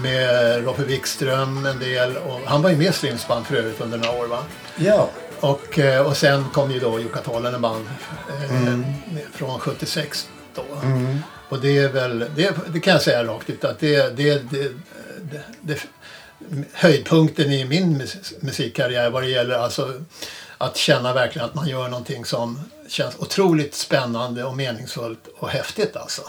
med 0.02 0.64
Roffe 0.64 0.82
Wikström 0.82 1.66
en 1.66 1.78
del. 1.78 2.16
Och 2.16 2.40
han 2.46 2.62
var 2.62 2.70
ju 2.70 2.76
med 2.76 2.86
i 2.86 2.92
Slims 2.92 3.28
band 3.28 3.46
för 3.46 3.54
övrigt 3.56 3.80
under 3.80 3.98
några 3.98 4.12
år 4.18 4.26
va. 4.26 4.38
Ja. 4.76 5.08
Och, 5.40 5.78
eh, 5.78 6.00
och 6.06 6.16
sen 6.16 6.44
kom 6.54 6.70
ju 6.70 6.80
då 6.80 7.00
Jukka 7.00 7.20
Tolvanen 7.20 7.60
band 7.60 7.86
eh, 8.28 8.56
Mm. 8.56 8.84
från 9.34 9.58
76 9.60 10.26
då. 10.54 10.62
Och 11.48 11.58
det 11.60 11.78
är 11.78 11.88
väl, 11.88 12.18
det, 12.36 12.54
det 12.66 12.80
kan 12.80 12.92
jag 12.92 13.02
säga 13.02 13.24
rakt 13.24 13.50
ut 13.50 13.64
att 13.64 13.78
det, 13.80 14.16
det, 14.16 14.50
det, 14.50 14.72
det, 15.32 15.44
det 15.60 15.86
höjdpunkten 16.72 17.52
i 17.52 17.64
min 17.64 18.08
musikkarriär 18.40 19.10
vad 19.10 19.22
det 19.22 19.28
gäller 19.28 19.54
alltså 19.54 19.92
att 20.58 20.76
känna 20.76 21.12
verkligen 21.12 21.48
att 21.48 21.54
man 21.54 21.68
gör 21.68 21.88
någonting 21.88 22.24
som 22.24 22.60
känns 22.88 23.14
otroligt 23.18 23.74
spännande 23.74 24.44
och 24.44 24.56
meningsfullt 24.56 25.28
och 25.38 25.48
häftigt 25.48 25.96
alltså. 25.96 26.22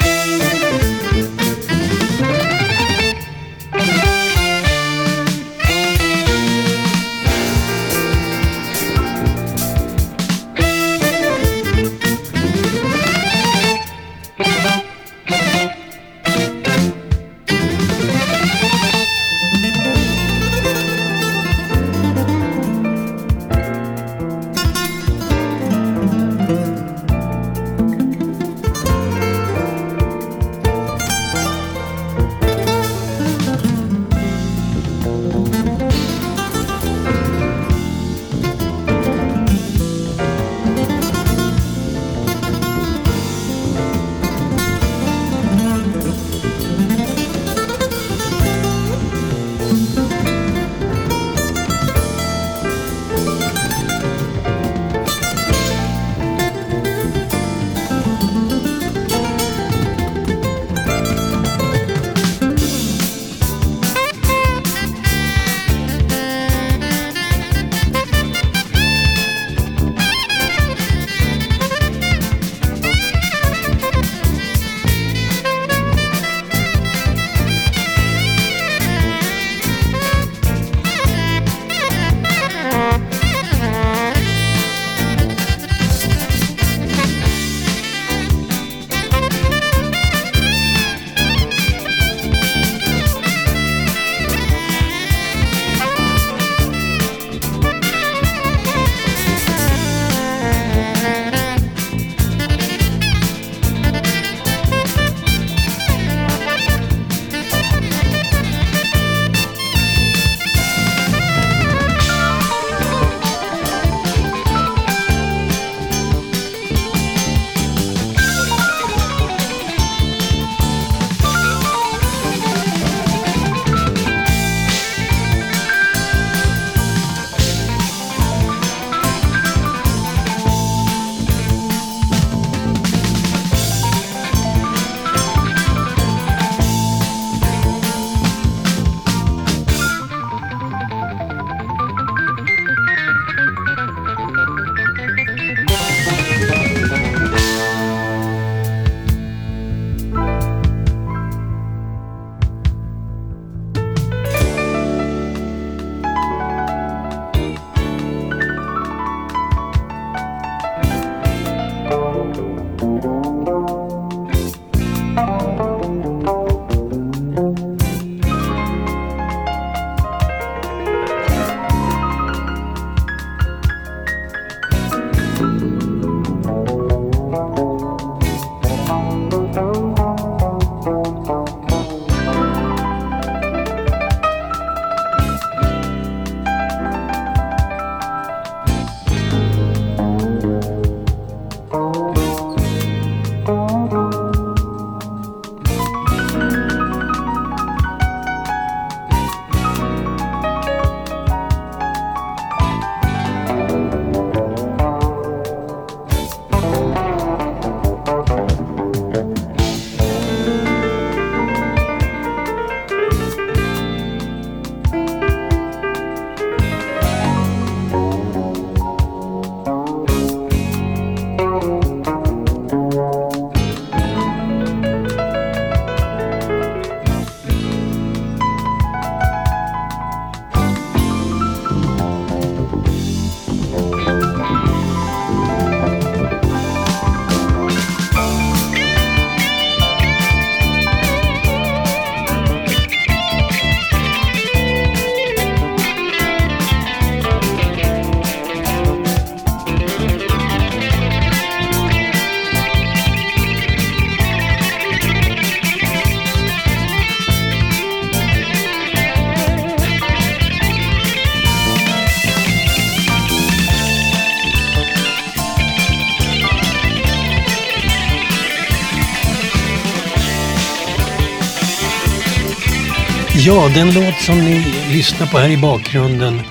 Ja, 273.45 273.69
den 273.75 273.93
låt 273.93 274.15
som 274.15 274.37
ni 274.37 274.73
lyssnar 274.91 275.27
på 275.27 275.37
här 275.37 275.49
i 275.49 275.57
bakgrunden 275.57 276.41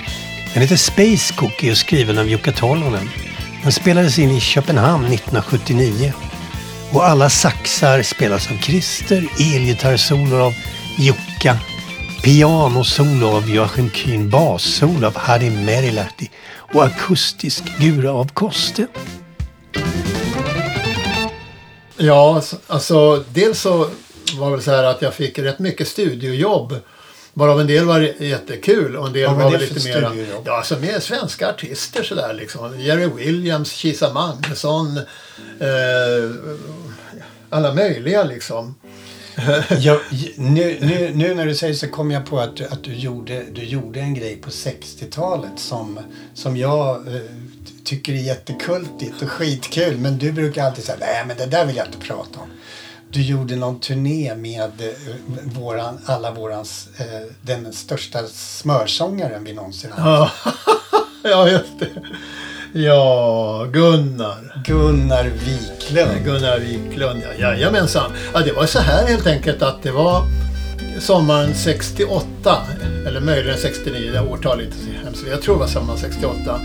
den 0.52 0.62
heter 0.62 0.76
Space 0.76 1.34
Cookie 1.34 1.70
och 1.70 1.72
är 1.72 1.74
skriven 1.74 2.18
av 2.18 2.28
Jukka 2.28 2.52
Tolonen. 2.52 3.08
Den 3.62 3.72
spelades 3.72 4.18
in 4.18 4.30
i 4.30 4.40
Köpenhamn 4.40 5.04
1979. 5.04 6.12
Och 6.92 7.04
alla 7.04 7.30
saxar 7.30 8.02
spelas 8.02 8.50
av 8.50 8.56
Christer, 8.56 9.28
elgitarrsolo 9.40 10.36
av 10.36 10.54
Jukka, 10.98 11.58
pianosolo 12.24 13.26
av 13.26 13.50
Joachim 13.50 13.90
Kühn, 13.90 14.30
bassolo 14.30 15.06
av 15.06 15.16
Harry 15.16 15.50
Merilahti 15.50 16.30
och 16.74 16.84
akustisk 16.84 17.64
gura 17.78 18.12
av 18.12 18.28
Koste. 18.28 18.86
Ja, 21.96 22.34
alltså, 22.34 22.56
alltså 22.66 23.24
dels 23.34 23.60
så 23.60 23.88
var 24.32 24.50
väl 24.50 24.62
så 24.62 24.70
här 24.70 24.84
att 24.84 25.02
jag 25.02 25.14
fick 25.14 25.38
rätt 25.38 25.58
mycket 25.58 25.88
studiojobb. 25.88 26.76
Varav 27.34 27.60
en 27.60 27.66
del 27.66 27.84
var 27.84 28.00
jättekul 28.22 28.96
och 28.96 29.06
en 29.06 29.12
del 29.12 29.26
Vad 29.26 29.36
var 29.36 29.50
det 29.52 29.58
lite 29.58 29.80
studiojobb? 29.80 30.42
Ja, 30.46 30.56
alltså 30.56 30.78
med 30.78 31.02
svenska 31.02 31.48
artister 31.50 32.02
sådär 32.02 32.34
liksom. 32.34 32.80
Jerry 32.80 33.06
Williams, 33.16 33.72
Kisa 33.72 34.12
Magnusson. 34.12 34.96
Eh, 35.60 36.30
alla 37.50 37.74
möjliga 37.74 38.24
liksom. 38.24 38.74
Jag, 39.78 40.00
nu, 40.36 40.78
nu, 40.80 41.10
nu 41.14 41.34
när 41.34 41.46
du 41.46 41.54
säger 41.54 41.74
så 41.74 41.88
kom 41.88 42.10
jag 42.10 42.26
på 42.26 42.40
att, 42.40 42.56
du- 42.56 42.66
att 42.66 42.84
du, 42.84 42.94
gjorde, 42.94 43.42
du 43.52 43.64
gjorde 43.64 44.00
en 44.00 44.14
grej 44.14 44.36
på 44.36 44.50
60-talet 44.50 45.50
som, 45.56 45.98
som 46.34 46.56
jag 46.56 47.06
eh, 47.14 47.20
tycker 47.84 48.12
är 48.12 48.16
jättekultigt 48.16 49.22
och 49.22 49.30
skitkul. 49.30 49.98
Men 49.98 50.18
du 50.18 50.32
brukar 50.32 50.64
alltid 50.64 50.84
säga 50.84 50.96
nej 51.00 51.24
men 51.26 51.36
det 51.36 51.46
där 51.46 51.66
vill 51.66 51.76
jag 51.76 51.86
inte 51.86 51.98
prata 51.98 52.40
om. 52.40 52.48
Du 53.12 53.22
gjorde 53.22 53.56
någon 53.56 53.80
turné 53.80 54.34
med 54.34 54.80
eh, 54.80 55.14
våran, 55.44 55.98
alla 56.06 56.30
vårans, 56.30 56.88
eh, 56.98 57.06
den 57.42 57.72
största 57.72 58.18
smörsångaren 58.32 59.44
vi 59.44 59.52
någonsin 59.52 59.92
haft. 59.92 60.32
Ja, 60.44 60.52
ja 61.30 61.48
just 61.48 61.78
det. 61.78 61.88
Ja, 62.80 63.66
Gunnar. 63.72 64.62
Gunnar 64.64 65.24
Wiklund. 65.24 66.24
Gunnar 66.24 66.58
Wiklund, 66.58 67.22
ja. 67.38 67.54
Jajamensan. 67.54 68.12
Ja, 68.34 68.40
det 68.40 68.52
var 68.52 68.66
så 68.66 68.78
här 68.78 69.06
helt 69.06 69.26
enkelt 69.26 69.62
att 69.62 69.82
det 69.82 69.90
var 69.90 70.22
sommaren 71.00 71.54
68, 71.54 72.56
eller 73.06 73.20
möjligen 73.20 73.58
69, 73.58 74.12
det 74.12 74.20
årtalet 74.20 74.66
inte 74.66 74.78
så 74.78 75.04
hemskt. 75.04 75.24
Jag 75.30 75.42
tror 75.42 75.54
det 75.54 75.60
var 75.60 75.66
sommaren 75.66 75.98
68. 75.98 76.60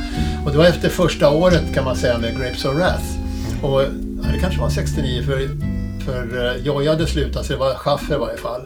Och 0.45 0.51
det 0.51 0.57
var 0.57 0.65
efter 0.65 0.89
första 0.89 1.29
året 1.29 1.63
kan 1.73 1.83
man 1.83 1.95
säga 1.95 2.17
med 2.17 2.39
Grapes 2.39 2.65
of 2.65 2.75
Wrath. 2.75 3.05
Och 3.61 3.81
ja, 4.23 4.31
det 4.33 4.39
kanske 4.39 4.61
var 4.61 4.69
69 4.69 5.23
för, 5.23 5.49
för 6.07 6.45
eh, 6.45 6.65
Joja 6.65 6.91
hade 6.91 7.07
slutat 7.07 7.45
så 7.45 7.53
det 7.53 7.59
var 7.59 7.75
Schaffer 7.75 8.15
i 8.15 8.17
varje 8.17 8.37
fall. 8.37 8.61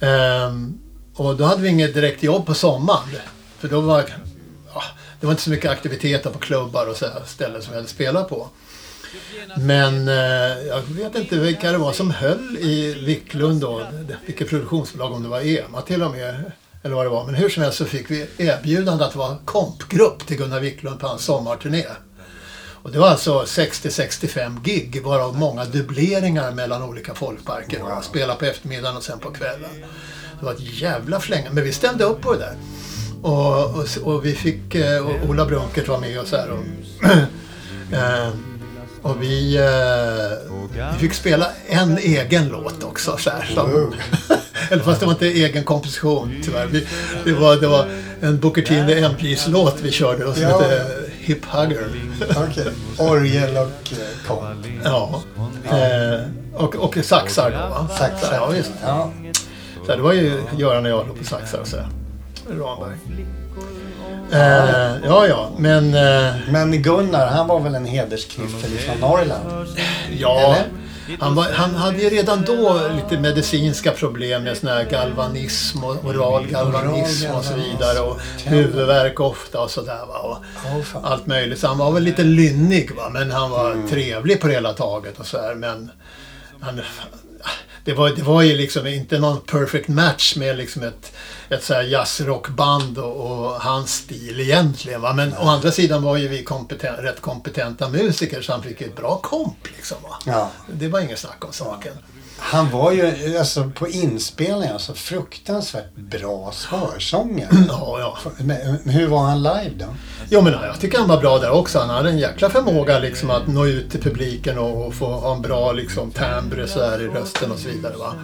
Ehm, 0.00 0.78
och 1.14 1.36
då 1.36 1.44
hade 1.44 1.62
vi 1.62 1.68
inget 1.68 1.94
direkt 1.94 2.22
jobb 2.22 2.46
på 2.46 2.54
sommaren. 2.54 3.20
För 3.58 3.68
då 3.68 3.80
var 3.80 4.04
ja, 4.74 4.82
det 5.20 5.26
var 5.26 5.32
inte 5.32 5.42
så 5.42 5.50
mycket 5.50 5.70
aktiviteter 5.70 6.30
på 6.30 6.38
klubbar 6.38 6.86
och 6.86 6.96
så 6.96 7.06
här 7.06 7.22
ställen 7.26 7.62
som 7.62 7.70
vi 7.72 7.76
hade 7.76 7.88
spelat 7.88 8.28
på. 8.28 8.48
Men 9.56 10.08
eh, 10.08 10.66
jag 10.68 10.82
vet 10.82 11.14
inte 11.14 11.36
vilka 11.36 11.72
det 11.72 11.78
var 11.78 11.92
som 11.92 12.10
höll 12.10 12.56
i 12.60 12.94
Wiklund 12.94 13.60
då. 13.60 13.82
Vilket 14.26 14.48
produktionsbolag, 14.48 15.12
om 15.12 15.22
det 15.22 15.28
var 15.28 15.40
EMA 15.40 15.80
till 15.80 16.02
och 16.02 16.10
med. 16.10 16.52
Eller 16.82 16.94
vad 16.94 17.06
det 17.06 17.10
var. 17.10 17.24
Men 17.24 17.34
hur 17.34 17.48
som 17.48 17.62
helst 17.62 17.78
så 17.78 17.84
fick 17.84 18.10
vi 18.10 18.26
erbjudande 18.38 19.04
att 19.04 19.16
vara 19.16 19.36
kompgrupp 19.44 20.26
till 20.26 20.36
Gunnar 20.36 20.60
Wiklund 20.60 21.00
på 21.00 21.06
hans 21.06 21.24
sommarturné. 21.24 21.84
Och 22.82 22.92
det 22.92 22.98
var 22.98 23.08
alltså 23.08 23.42
60-65 23.42 24.62
gig, 24.62 25.02
varav 25.04 25.38
många 25.38 25.64
dubbleringar 25.64 26.52
mellan 26.52 26.82
olika 26.82 27.14
folkparker. 27.14 27.82
Och 27.82 28.04
spela 28.04 28.34
på 28.34 28.44
eftermiddagen 28.44 28.96
och 28.96 29.02
sen 29.02 29.18
på 29.18 29.30
kvällen. 29.30 29.70
Det 30.38 30.46
var 30.46 30.52
ett 30.52 30.80
jävla 30.80 31.20
flänga, 31.20 31.50
men 31.50 31.64
vi 31.64 31.72
ställde 31.72 32.04
upp 32.04 32.20
på 32.20 32.32
det 32.32 32.38
där. 32.38 32.56
Och, 33.22 33.64
och, 33.64 33.86
och 34.02 34.26
vi 34.26 34.34
fick, 34.34 34.74
eh, 34.74 35.06
och 35.06 35.28
Ola 35.28 35.46
Brunkert 35.46 35.88
var 35.88 35.98
med 35.98 36.20
och 36.20 36.26
så 36.26 36.36
här. 36.36 36.50
Och, 36.50 36.64
eh, 37.92 38.28
och 39.02 39.22
vi, 39.22 39.56
eh, 39.56 40.92
vi 40.92 40.98
fick 40.98 41.14
spela 41.14 41.46
en 41.66 41.98
egen 41.98 42.48
låt 42.48 42.84
också. 42.84 43.16
Så 43.16 43.30
här, 43.30 43.54
som, 43.54 43.70
eller 44.70 44.82
fast 44.82 45.00
det 45.00 45.06
var 45.06 45.12
inte 45.12 45.26
egen 45.26 45.64
komposition 45.64 46.40
tyvärr. 46.44 46.66
Vi, 46.66 46.86
det, 47.24 47.32
var, 47.32 47.56
det 47.56 47.66
var 47.66 47.88
en 48.20 48.40
Booker 48.40 48.62
T 48.62 48.74
MGs 49.08 49.48
låt 49.48 49.80
vi 49.80 49.90
körde 49.90 50.24
och 50.24 50.34
som 50.34 50.44
hette 50.44 51.09
Hip 51.30 51.44
Hugger. 51.44 51.86
Okej. 52.36 52.72
Orgel 52.98 53.56
och 53.56 53.92
eh, 53.92 54.26
komp. 54.26 54.66
Ja. 54.84 55.22
Eh, 55.64 56.20
och, 56.54 56.76
och 56.76 56.98
saxar 57.04 57.50
då 57.50 57.56
va? 57.56 57.88
Saxar. 57.98 58.34
Ja, 58.34 58.46
visst. 58.46 58.72
Ja. 58.82 59.10
Så 59.86 59.96
det 59.96 60.02
var 60.02 60.12
ju 60.12 60.42
Göran 60.56 60.84
och 60.84 60.90
jag 60.90 61.06
då 61.08 61.14
på 61.14 61.24
saxar 61.24 61.58
och 61.58 61.66
så. 61.66 61.76
Ramberg. 62.48 62.96
Eh, 64.32 64.96
ja, 65.04 65.26
ja, 65.26 65.50
men... 65.56 65.94
Eh, 65.94 66.34
Men 66.50 66.82
Gunnar, 66.82 67.26
han 67.26 67.46
var 67.46 67.60
väl 67.60 67.74
en 67.74 67.84
hedersknyffel 67.84 68.70
från 68.78 69.00
Norrland? 69.00 69.68
Ja, 70.18 70.40
Eller? 70.40 70.64
Han, 71.18 71.34
var, 71.34 71.50
han 71.52 71.74
hade 71.74 71.98
ju 71.98 72.10
redan 72.10 72.44
då 72.44 72.80
lite 72.96 73.20
medicinska 73.20 73.90
problem 73.90 74.44
med 74.44 74.56
sån 74.56 74.68
här 74.68 74.84
galvanism 74.84 75.84
och 75.84 76.04
oral 76.04 76.46
galvanism 76.46 77.30
och 77.30 77.44
så 77.44 77.54
vidare. 77.54 78.00
Och 78.00 78.20
huvudvärk 78.44 79.20
ofta 79.20 79.60
och 79.60 79.70
sådär. 79.70 80.00
Och 80.24 80.36
allt 81.02 81.26
möjligt. 81.26 81.58
Så 81.58 81.66
han 81.66 81.78
var 81.78 81.92
väl 81.92 82.02
lite 82.02 82.22
lynnig 82.24 82.96
va. 82.96 83.10
Men 83.10 83.30
han 83.30 83.50
var 83.50 83.88
trevlig 83.88 84.40
på 84.40 84.46
det 84.46 84.52
hela 84.52 84.72
taget 84.72 85.20
och 85.20 85.26
så 85.26 85.38
här. 85.38 85.54
Men 85.54 85.90
han, 86.60 86.80
det, 87.84 87.94
var, 87.94 88.10
det 88.10 88.22
var 88.22 88.42
ju 88.42 88.56
liksom 88.56 88.86
inte 88.86 89.18
någon 89.18 89.40
perfect 89.40 89.88
match 89.88 90.36
med 90.36 90.56
liksom 90.56 90.82
ett, 90.82 91.12
ett 91.48 91.64
så 91.64 91.74
här 91.74 91.82
jazzrockband 91.82 92.98
och, 92.98 93.16
och 93.16 93.60
hans 93.60 93.94
stil 93.94 94.40
egentligen. 94.40 95.00
Va? 95.00 95.12
Men 95.12 95.34
å 95.36 95.48
andra 95.48 95.70
sidan 95.70 96.02
var 96.02 96.16
ju 96.16 96.28
vi 96.28 96.44
kompeten, 96.44 96.96
rätt 96.96 97.20
kompetenta 97.20 97.88
musiker 97.88 98.42
så 98.42 98.52
han 98.52 98.62
fick 98.62 98.80
ju 98.80 98.86
ett 98.86 98.96
bra 98.96 99.20
komp. 99.22 99.66
Liksom, 99.76 99.96
va? 100.02 100.18
Ja. 100.26 100.50
Det 100.66 100.88
var 100.88 101.00
ingen 101.00 101.16
snack 101.16 101.44
om 101.44 101.52
saken. 101.52 101.92
Han 102.40 102.70
var 102.70 102.92
ju 102.92 103.36
alltså, 103.38 103.70
på 103.74 103.88
inspelningen 103.88 104.72
alltså, 104.72 104.94
fruktansvärt 104.94 105.94
bra 105.96 106.52
smörsångare. 106.52 107.48
Ja, 107.68 107.96
ja. 108.00 108.18
Men 108.38 108.78
hur 108.84 109.08
var 109.08 109.18
han 109.18 109.42
live 109.42 109.72
då? 109.78 109.86
Jo, 110.28 110.42
men 110.42 110.52
jag 110.52 110.80
tycker 110.80 110.98
han 110.98 111.08
var 111.08 111.20
bra 111.20 111.38
där 111.38 111.50
också. 111.50 111.78
Han 111.78 111.90
hade 111.90 112.08
en 112.08 112.18
jäkla 112.18 112.50
förmåga 112.50 112.98
liksom, 112.98 113.30
att 113.30 113.46
nå 113.46 113.66
ut 113.66 113.90
till 113.90 114.02
publiken 114.02 114.58
och, 114.58 114.86
och 114.86 114.94
få 114.94 115.06
ha 115.06 115.34
en 115.34 115.42
bra 115.42 115.72
liksom, 115.72 116.10
timbre 116.10 116.68
så 116.68 116.84
här, 116.84 117.02
i 117.02 117.08
rösten 117.08 117.52
och 117.52 117.58
så 117.58 117.68
vidare. 117.68 117.96
Va? 117.96 118.14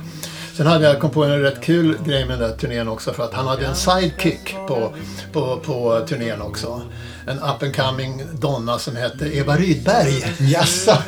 Sen 0.56 0.66
hade 0.66 0.84
jag 0.84 1.00
kom 1.00 1.10
på 1.10 1.24
en 1.24 1.40
rätt 1.40 1.60
kul 1.60 1.98
grej 2.06 2.24
med 2.24 2.38
den 2.38 2.50
där 2.50 2.56
turnén 2.56 2.88
också 2.88 3.12
för 3.12 3.24
att 3.24 3.34
han 3.34 3.46
hade 3.46 3.66
en 3.66 3.74
sidekick 3.74 4.56
på, 4.68 4.92
på, 5.32 5.56
på 5.56 6.06
turnén 6.08 6.42
också. 6.42 6.82
En 7.26 7.38
up 7.38 7.62
and 7.62 7.76
coming 7.76 8.22
donna 8.32 8.78
som 8.78 8.96
hette 8.96 9.36
Eva 9.36 9.56
Rydberg. 9.56 10.34
Jaså? 10.38 10.98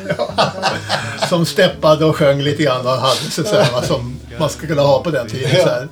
som 1.29 1.45
steppade 1.45 2.05
och 2.05 2.15
sjöng 2.15 2.41
lite 2.41 2.63
grann 2.63 2.85
och 2.85 2.91
hade 2.91 3.15
sig 3.15 3.45
så 3.45 3.55
här, 3.55 3.81
som 3.81 4.19
man 4.39 4.49
skulle 4.49 4.67
kunna 4.67 4.81
ha 4.81 5.03
på 5.03 5.11
den 5.11 5.27
tiden. 5.27 5.49
Så 5.51 5.69
här. 5.69 5.87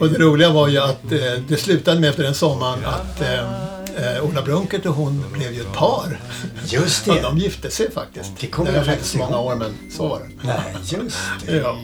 Och 0.00 0.08
det 0.08 0.18
roliga 0.18 0.50
var 0.50 0.68
ju 0.68 0.78
att 0.78 1.12
eh, 1.12 1.42
det 1.48 1.56
slutade 1.56 2.00
med 2.00 2.10
efter 2.10 2.22
den 2.22 2.34
sommaren 2.34 2.78
att 2.84 3.20
eh, 3.20 3.50
eh, 3.96 4.24
Ola 4.24 4.42
Brunkert 4.42 4.86
och 4.86 4.94
hon 4.94 5.24
blev 5.32 5.52
ju 5.52 5.60
ett 5.60 5.72
par. 5.72 6.20
Just 6.64 7.06
Ja, 7.06 7.14
det. 7.14 7.20
de 7.20 7.38
gifte 7.38 7.70
sig 7.70 7.90
faktiskt. 7.90 8.30
Det 8.40 8.46
kommer 8.46 8.70
det 8.70 8.76
jag 8.76 8.86
faktiskt 8.86 9.10
så 9.10 9.18
många 9.18 9.36
ihåg. 9.36 9.46
år 9.46 9.54
men 9.56 9.90
så 9.92 10.08
var 10.08 10.18
det. 10.20 10.46
Nej, 10.46 10.76
just 10.88 11.16
det. 11.46 11.56
Ja. 11.56 11.78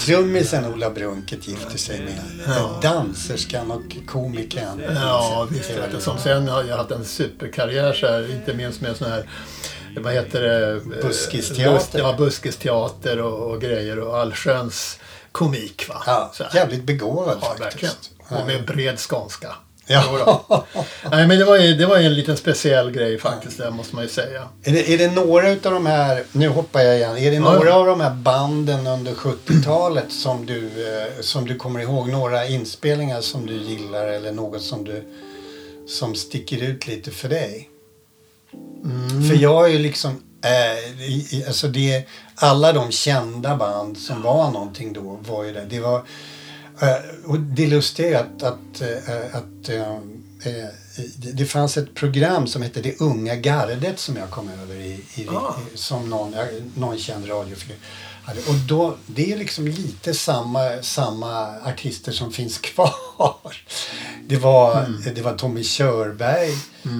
Trummisen 0.00 0.64
Ola 0.72 0.90
Brunkert 0.90 1.48
gifte 1.48 1.78
sig 1.78 2.00
med 2.00 2.20
danserskan 2.82 3.70
och 3.70 3.96
komikern. 4.06 4.82
Ja, 4.94 5.46
visst. 5.50 5.70
Du. 5.94 6.00
Som 6.00 6.18
sen 6.18 6.48
har 6.48 6.64
jag 6.64 6.76
haft 6.76 6.90
en 6.90 7.04
superkarriär 7.04 7.92
så 7.92 8.06
här, 8.06 8.32
inte 8.32 8.54
minst 8.54 8.80
med 8.80 8.96
sån 8.96 9.10
här 9.10 9.28
vad 10.00 10.12
heter 10.12 10.42
det? 10.42 10.80
Buskisteater. 11.02 11.72
Bus- 11.98 11.98
Ja, 11.98 12.14
buskisteater 12.18 13.20
och, 13.20 13.50
och 13.50 13.60
grejer 13.60 13.98
och 13.98 14.18
allsköns 14.18 14.98
komik. 15.32 15.88
Va? 15.88 16.02
Ja, 16.06 16.32
jävligt 16.54 16.82
begåvad 16.84 17.38
Ja, 17.42 17.46
faktiskt. 17.48 17.64
verkligen. 17.64 17.94
Och 18.40 18.46
med 18.46 18.66
bred 18.66 18.98
skånska. 18.98 19.54
Ja. 19.86 20.64
Nej, 21.10 21.26
men 21.26 21.38
det 21.38 21.44
var, 21.44 21.56
ju, 21.56 21.74
det 21.74 21.86
var 21.86 21.98
ju 21.98 22.06
en 22.06 22.14
liten 22.14 22.36
speciell 22.36 22.90
grej 22.90 23.18
faktiskt, 23.18 23.58
det 23.58 23.70
måste 23.70 23.94
man 23.94 24.04
ju 24.04 24.10
säga. 24.10 24.48
Är 24.64 24.72
det, 24.72 24.90
är 24.94 24.98
det 24.98 25.10
några 25.10 25.50
utav 25.50 25.72
de 25.72 25.86
här, 25.86 26.24
nu 26.32 26.48
hoppar 26.48 26.80
jag 26.80 26.96
igen, 26.96 27.16
är 27.16 27.30
det 27.30 27.36
Ja. 27.36 27.40
några 27.52 27.74
av 27.74 27.86
de 27.86 28.00
här 28.00 28.14
banden 28.14 28.86
under 28.86 29.12
70-talet 29.14 30.12
som 30.12 30.46
du, 30.46 30.66
eh, 30.66 31.20
som 31.20 31.46
du 31.46 31.56
kommer 31.56 31.80
ihåg? 31.80 32.08
Några 32.08 32.46
inspelningar 32.46 33.20
som 33.20 33.46
du 33.46 33.54
gillar 33.54 34.06
eller 34.06 34.32
något 34.32 34.62
som 34.62 34.84
du 34.84 35.04
som 35.88 36.14
sticker 36.14 36.62
ut 36.62 36.86
lite 36.86 37.10
för 37.10 37.28
dig? 37.28 37.68
Mm. 38.84 39.28
För 39.28 39.36
jag 39.42 39.64
är 39.64 39.68
ju 39.72 39.78
liksom, 39.78 40.22
i- 41.08 41.44
alltså 41.46 41.68
det, 41.68 42.04
alla 42.34 42.72
de 42.72 42.92
kända 42.92 43.56
band 43.56 43.98
som 43.98 44.22
var 44.22 44.50
någonting 44.50 44.92
då 44.92 45.18
var 45.28 45.44
ju 45.44 45.52
det. 45.52 45.64
Det 45.70 45.80
var, 45.80 46.02
och 47.26 47.40
det 47.40 47.66
lustiga 47.66 48.18
är 48.18 48.24
att, 48.24 48.42
att, 48.42 48.80
eh, 48.80 49.36
att 49.36 49.68
eh, 49.68 49.92
eh, 50.52 50.68
det, 51.34 51.44
fanns 51.46 51.76
ett 51.76 51.94
program 51.94 52.46
som 52.46 52.62
hette 52.62 52.80
Det 52.80 53.00
unga 53.00 53.34
gardet 53.36 53.98
som 53.98 54.16
jag 54.16 54.30
kom 54.30 54.48
över 54.62 54.74
i, 54.74 55.04
i, 55.14 55.28
Ah. 55.28 55.54
som 55.74 56.10
någon, 56.10 56.34
någon 56.74 56.98
känd 56.98 57.30
radiofigur 57.30 57.76
hade. 58.24 58.40
Och 58.40 58.54
då, 58.68 58.96
det 59.06 59.32
är 59.32 59.36
liksom 59.36 59.66
lite 59.66 60.14
samma, 60.14 60.60
samma 60.82 61.48
artister 61.60 62.12
som 62.12 62.32
finns 62.32 62.58
kvar. 62.74 63.56
Det 64.28 64.36
var, 64.36 64.84
Mm. 64.84 65.14
det 65.14 65.22
var 65.22 65.34
Tommy 65.34 65.64
Körberg, 65.64 66.50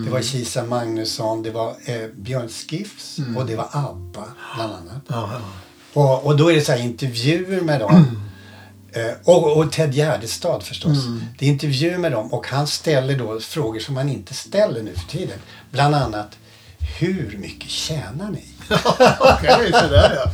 det 0.05 0.11
var 0.11 0.22
Kisa 0.22 0.64
Magnusson, 0.64 1.43
det 1.43 1.51
var 1.51 1.77
eh, 1.85 2.07
Björn 2.16 2.49
Skifs 2.49 3.18
Mm. 3.18 3.37
och 3.37 3.47
det 3.47 3.57
var 3.57 3.68
ABBA 3.72 4.24
bland 4.57 4.72
annat. 4.72 5.03
Ja. 5.09 5.41
Och, 5.93 6.27
och 6.27 6.37
då 6.37 6.51
är 6.51 6.55
det 6.55 6.61
så 6.61 6.72
här 6.72 6.79
intervjuer 6.83 7.61
med 7.61 7.81
dem. 7.81 8.22
Eh, 8.97 9.12
och, 9.24 9.57
och 9.57 9.72
Ted 9.72 9.94
Gärdestad 9.94 10.62
förstås. 10.62 10.99
Det 11.38 11.44
är 11.44 11.49
intervjuer 11.49 11.99
med 11.99 12.12
dem 12.12 12.32
och 12.32 12.47
han 12.47 12.66
ställer 12.66 13.18
då 13.18 13.40
frågor 13.40 13.80
som 13.80 13.94
man 13.94 14.09
inte 14.09 14.34
ställer 14.34 14.82
nu 14.82 14.94
för 14.94 15.09
tiden. 15.09 15.38
Bland 15.70 15.94
annat, 15.94 16.38
hur 16.99 17.38
mycket 17.38 17.70
tjänar 17.70 18.30
ni? 18.30 18.44
Okej, 19.20 19.72
sådär 19.72 20.12
ja. 20.16 20.32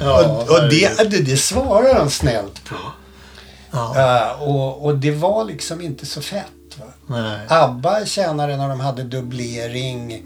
ja 0.00 0.26
och 0.26 0.50
och 0.50 0.68
det, 0.68 1.10
det, 1.10 1.22
det 1.22 1.36
svarar 1.36 1.94
han 1.94 2.10
snällt 2.10 2.64
på. 2.64 2.76
Ja. 3.70 3.94
Eh, 3.96 4.42
och, 4.42 4.84
och 4.84 4.98
det 4.98 5.10
var 5.10 5.44
liksom 5.44 5.80
inte 5.80 6.06
så 6.06 6.20
fett. 6.22 6.46
Va? 6.78 6.86
Nej. 7.06 7.40
ABBA 7.48 8.06
tjänade 8.06 8.56
när 8.56 8.68
de 8.68 8.80
hade 8.80 9.02
dubblering 9.02 10.22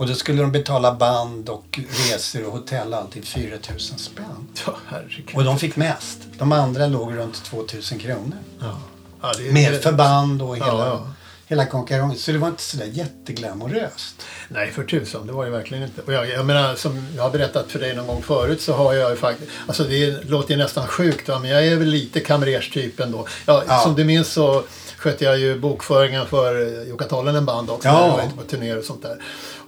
och 0.00 0.06
då 0.06 0.14
skulle 0.14 0.42
de 0.42 0.52
betala 0.52 0.94
band 0.94 1.48
och 1.48 1.80
resor 2.12 2.46
och 2.46 2.52
hotell 2.52 2.94
alltid 2.94 3.24
4 3.24 3.50
000 3.70 3.80
spänn. 3.80 4.24
Ja, 4.66 4.74
herregud. 4.86 5.30
Och 5.36 5.44
de 5.44 5.58
fick 5.58 5.76
mest. 5.76 6.18
De 6.38 6.52
andra 6.52 6.86
låg 6.86 7.16
runt 7.16 7.44
2000 7.44 7.98
kronor. 7.98 8.36
Ja. 8.60 8.78
Ja, 9.22 9.32
det 9.38 9.48
är- 9.48 9.52
Med 9.52 9.82
förband 9.82 10.42
och 10.42 10.56
hela, 10.56 10.66
Ja, 10.66 10.86
ja. 10.86 11.06
hela 11.46 11.66
konkurrensen. 11.66 12.18
Så 12.18 12.32
det 12.32 12.38
var 12.38 12.48
inte 12.48 12.62
sådär 12.62 12.86
jätteglamoröst. 12.92 14.22
Nej, 14.48 14.70
för 14.70 14.84
tusan. 14.84 15.26
Det 15.26 15.32
var 15.32 15.44
det 15.44 15.50
verkligen 15.50 15.84
inte. 15.84 16.02
Och 16.02 16.12
jag, 16.12 16.28
jag 16.28 16.46
menar, 16.46 16.74
som 16.74 17.06
jag 17.16 17.22
har 17.22 17.30
berättat 17.30 17.66
för 17.72 17.78
dig 17.78 17.94
någon 17.96 18.06
gång 18.06 18.22
förut 18.22 18.60
så 18.60 18.72
har 18.72 18.94
jag 18.94 19.10
ju 19.10 19.16
faktiskt... 19.16 19.50
Alltså 19.66 19.84
det 19.84 20.24
låter 20.28 20.50
ju 20.50 20.56
nästan 20.56 20.86
sjukt 20.86 21.28
va, 21.28 21.38
men 21.38 21.50
jag 21.50 21.66
är 21.66 21.76
väl 21.76 21.88
lite 21.88 22.20
kamrerstyp 22.20 23.00
ändå. 23.00 23.26
Ja, 23.46 23.64
Ja. 23.68 23.78
Som 23.80 23.94
du 23.94 24.04
minns 24.04 24.28
så 24.32 24.62
skötte 24.96 25.24
jag 25.24 25.38
ju 25.38 25.58
bokföringen 25.58 26.26
för 26.26 26.84
Jukka 26.86 27.04
Tollonen 27.04 27.44
band 27.46 27.70
också. 27.70 27.88
Ja. 27.88 28.00
när 28.00 28.06
Jag 28.08 28.16
var 28.16 28.24
ute 28.24 28.36
på 28.36 28.42
turnéer 28.42 28.78
och 28.78 28.84
sånt 28.84 29.02
där. 29.02 29.16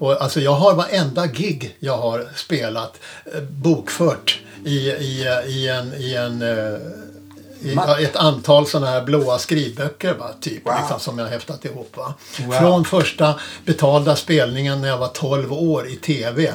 Och 0.02 0.22
alltså 0.22 0.40
jag 0.40 0.54
har 0.54 0.74
varenda 0.74 1.26
gig 1.26 1.76
jag 1.78 1.98
har 1.98 2.28
spelat 2.34 3.00
eh, 3.34 3.40
bokfört 3.40 4.40
i, 4.64 4.76
i, 4.90 5.26
i 5.46 5.68
en... 5.68 5.94
I 5.94 6.14
en 6.14 6.42
eh, 6.42 6.78
i 8.00 8.04
ett 8.04 8.16
antal 8.16 8.66
sådana 8.66 8.86
här 8.90 9.02
blåa 9.02 9.38
skrivböcker 9.38 10.14
va, 10.14 10.30
typ, 10.40 10.66
Wow. 10.66 10.74
liksom, 10.80 11.00
som 11.00 11.18
jag 11.18 11.26
har 11.26 11.32
häftat 11.32 11.64
ihop. 11.64 11.96
Va. 11.96 12.14
Wow. 12.40 12.52
Från 12.52 12.84
första 12.84 13.34
betalda 13.64 14.16
spelningen 14.16 14.80
när 14.80 14.88
jag 14.88 14.98
var 14.98 15.08
12 15.08 15.52
år 15.52 15.88
i 15.88 15.96
TV. 15.96 16.52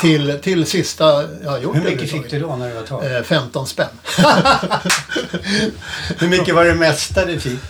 Till, 0.00 0.38
till 0.42 0.66
sista 0.66 1.24
jag 1.42 1.50
har 1.50 1.58
gjort 1.58 1.76
Hur 1.76 1.84
mycket 1.84 2.10
fick 2.10 2.30
du 2.30 2.40
då 2.40 2.56
när 2.56 2.68
du 2.68 2.74
var 2.74 2.82
12? 2.82 3.04
Eh, 3.04 3.22
15 3.22 3.66
spänn. 3.66 3.88
Hur 6.18 6.28
mycket 6.28 6.54
var 6.54 6.64
det 6.64 6.74
mesta 6.74 7.24
du 7.24 7.40
fick? 7.40 7.60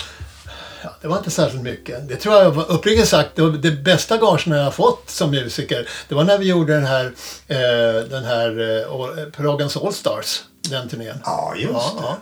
Det 1.04 1.08
var 1.08 1.18
inte 1.18 1.30
särskilt 1.30 1.62
mycket. 1.62 2.08
Det 2.08 2.16
tror 2.16 2.34
jag, 2.34 2.50
var- 2.50 2.70
uppriktigt 2.72 3.08
sagt, 3.08 3.30
det, 3.36 3.42
var 3.42 3.50
det 3.50 3.70
bästa 3.70 4.16
gagen 4.16 4.52
jag 4.56 4.64
har 4.64 4.70
fått 4.70 5.10
som 5.10 5.30
musiker, 5.30 5.88
det 6.08 6.14
var 6.14 6.24
när 6.24 6.38
vi 6.38 6.46
gjorde 6.48 6.74
den 6.74 6.86
här, 6.86 7.04
eh, 7.48 8.08
den 8.10 8.24
här 8.24 8.78
eh, 8.86 8.92
All- 8.94 9.30
Proggens 9.36 9.76
Allstars, 9.76 10.42
den 10.70 10.88
turnén. 10.88 11.16
Ja, 11.24 11.54
just 11.56 11.72
Ja, 11.72 11.92
det. 11.98 12.02
ja. 12.06 12.16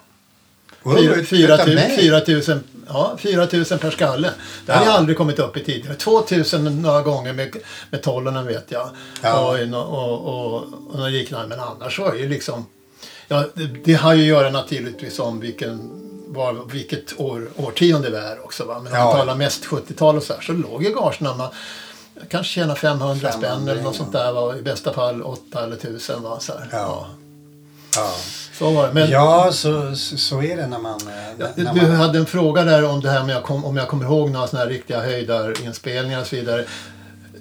Och 0.83 0.99
Fyra- 0.99 1.25
fyra 1.25 1.57
tu-. 1.59 1.97
4 1.97 2.21
000 2.49 2.61
ja, 2.89 3.17
4 3.19 3.49
000 3.53 3.65
per 3.65 3.91
skalle. 3.91 4.31
Det 4.67 4.73
hade 4.73 4.85
Ja. 4.85 4.91
jag 4.91 4.99
aldrig 4.99 5.17
kommit 5.19 5.39
upp 5.39 5.57
i 5.57 5.65
tidigare. 5.65 5.95
2 5.97 6.23
000 6.53 6.73
några 6.73 7.03
gånger 7.03 7.33
med, 7.33 7.57
med 7.91 8.03
tollonen 8.03 8.47
vet 8.47 8.67
jag. 8.69 8.91
Ja. 9.23 9.35
Och, 9.41 9.75
och, 9.75 10.27
och, 10.29 10.55
och 10.91 10.99
något 10.99 11.11
liknande. 11.13 11.49
Men 11.49 11.61
annars 11.61 11.99
var 11.99 12.13
det 12.13 12.19
ju 12.19 12.29
liksom... 12.29 12.67
Ja, 13.29 13.45
det, 13.55 13.67
det 13.85 13.95
har 13.95 14.15
ju 14.15 14.21
att 14.23 14.27
göra 14.29 14.51
naturligtvis 14.51 15.19
om 15.19 15.41
vilken, 15.41 15.91
var, 16.33 16.63
vilket 16.73 17.21
år, 17.21 17.49
årtionde 17.57 18.11
vi 18.11 18.17
är 18.17 18.45
också. 18.45 18.65
Va? 18.65 18.79
Men 18.79 18.93
om 18.93 18.99
Ja. 18.99 19.05
man 19.05 19.17
talar 19.17 19.35
mest 19.35 19.65
70-tal 19.65 20.17
och 20.17 20.23
så 20.23 20.33
här 20.35 20.41
så 20.41 20.53
låg 20.53 20.83
ju 20.85 20.95
gagerna 20.95 21.35
man 21.37 21.49
kanske 22.29 22.53
tjänar 22.53 22.75
500 22.75 23.33
spänn 23.33 23.43
500, 23.43 23.73
eller 23.73 23.83
något 23.83 23.97
sånt 23.97 24.13
där. 24.13 24.33
Va? 24.33 24.57
I 24.57 24.63
bästa 24.63 24.93
fall 24.93 25.23
8 25.23 25.65
eller 25.65 25.77
1000. 25.77 26.23
Va? 26.23 26.41
Så, 26.41 26.53
här. 26.53 26.69
Ja. 26.73 27.07
Ja, 27.97 28.11
så 28.59 28.71
var 28.71 28.87
det. 28.89 28.93
Men, 28.95 29.11
ja 29.11 29.53
så, 29.53 29.97
så, 29.97 30.43
är 30.43 30.57
det 30.57 30.67
när 30.67 30.79
man... 30.79 31.01
eh, 31.01 31.47
när 31.57 31.75
du 31.75 31.81
man 31.83 31.91
hade 31.91 32.19
en 32.19 32.27
fråga 32.27 32.65
där 32.65 32.85
om 32.85 33.01
det 33.01 33.11
här 33.11 33.25
med 33.25 33.43
om 33.47 33.77
jag 33.77 33.89
kommer 33.89 34.05
ihåg 34.05 34.31
några 34.31 34.47
sådana 34.47 34.65
här 34.65 34.73
riktiga 34.73 35.01
höjdarinspelningar 35.01 36.21
och 36.21 36.27
så 36.27 36.37
vidare. 36.37 36.65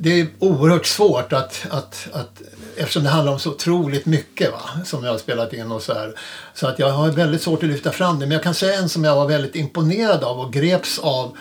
Det 0.03 0.19
är 0.19 0.27
oerhört 0.39 0.85
svårt 0.85 1.33
att, 1.33 1.65
att, 1.69 2.07
att 2.13 2.41
eftersom 2.75 3.03
det 3.03 3.09
handlar 3.09 3.33
om 3.33 3.39
så 3.39 3.49
otroligt 3.49 4.05
mycket 4.05 4.51
va, 4.51 4.61
som 4.85 5.03
jag 5.03 5.11
har 5.11 5.17
spelat 5.17 5.53
in 5.53 5.71
och 5.71 5.81
så 5.81 5.93
här. 5.93 6.13
Så 6.53 6.67
att 6.67 6.79
jag 6.79 6.91
har 6.91 7.11
väldigt 7.11 7.41
svårt 7.41 7.63
att 7.63 7.69
lyfta 7.69 7.91
fram 7.91 8.19
det. 8.19 8.25
Men 8.25 8.31
jag 8.31 8.43
kan 8.43 8.53
säga 8.53 8.79
en 8.79 8.89
som 8.89 9.03
jag 9.03 9.15
var 9.15 9.27
väldigt 9.27 9.55
imponerad 9.55 10.23
av 10.23 10.39
och 10.39 10.53
greps 10.53 10.99
av 10.99 11.37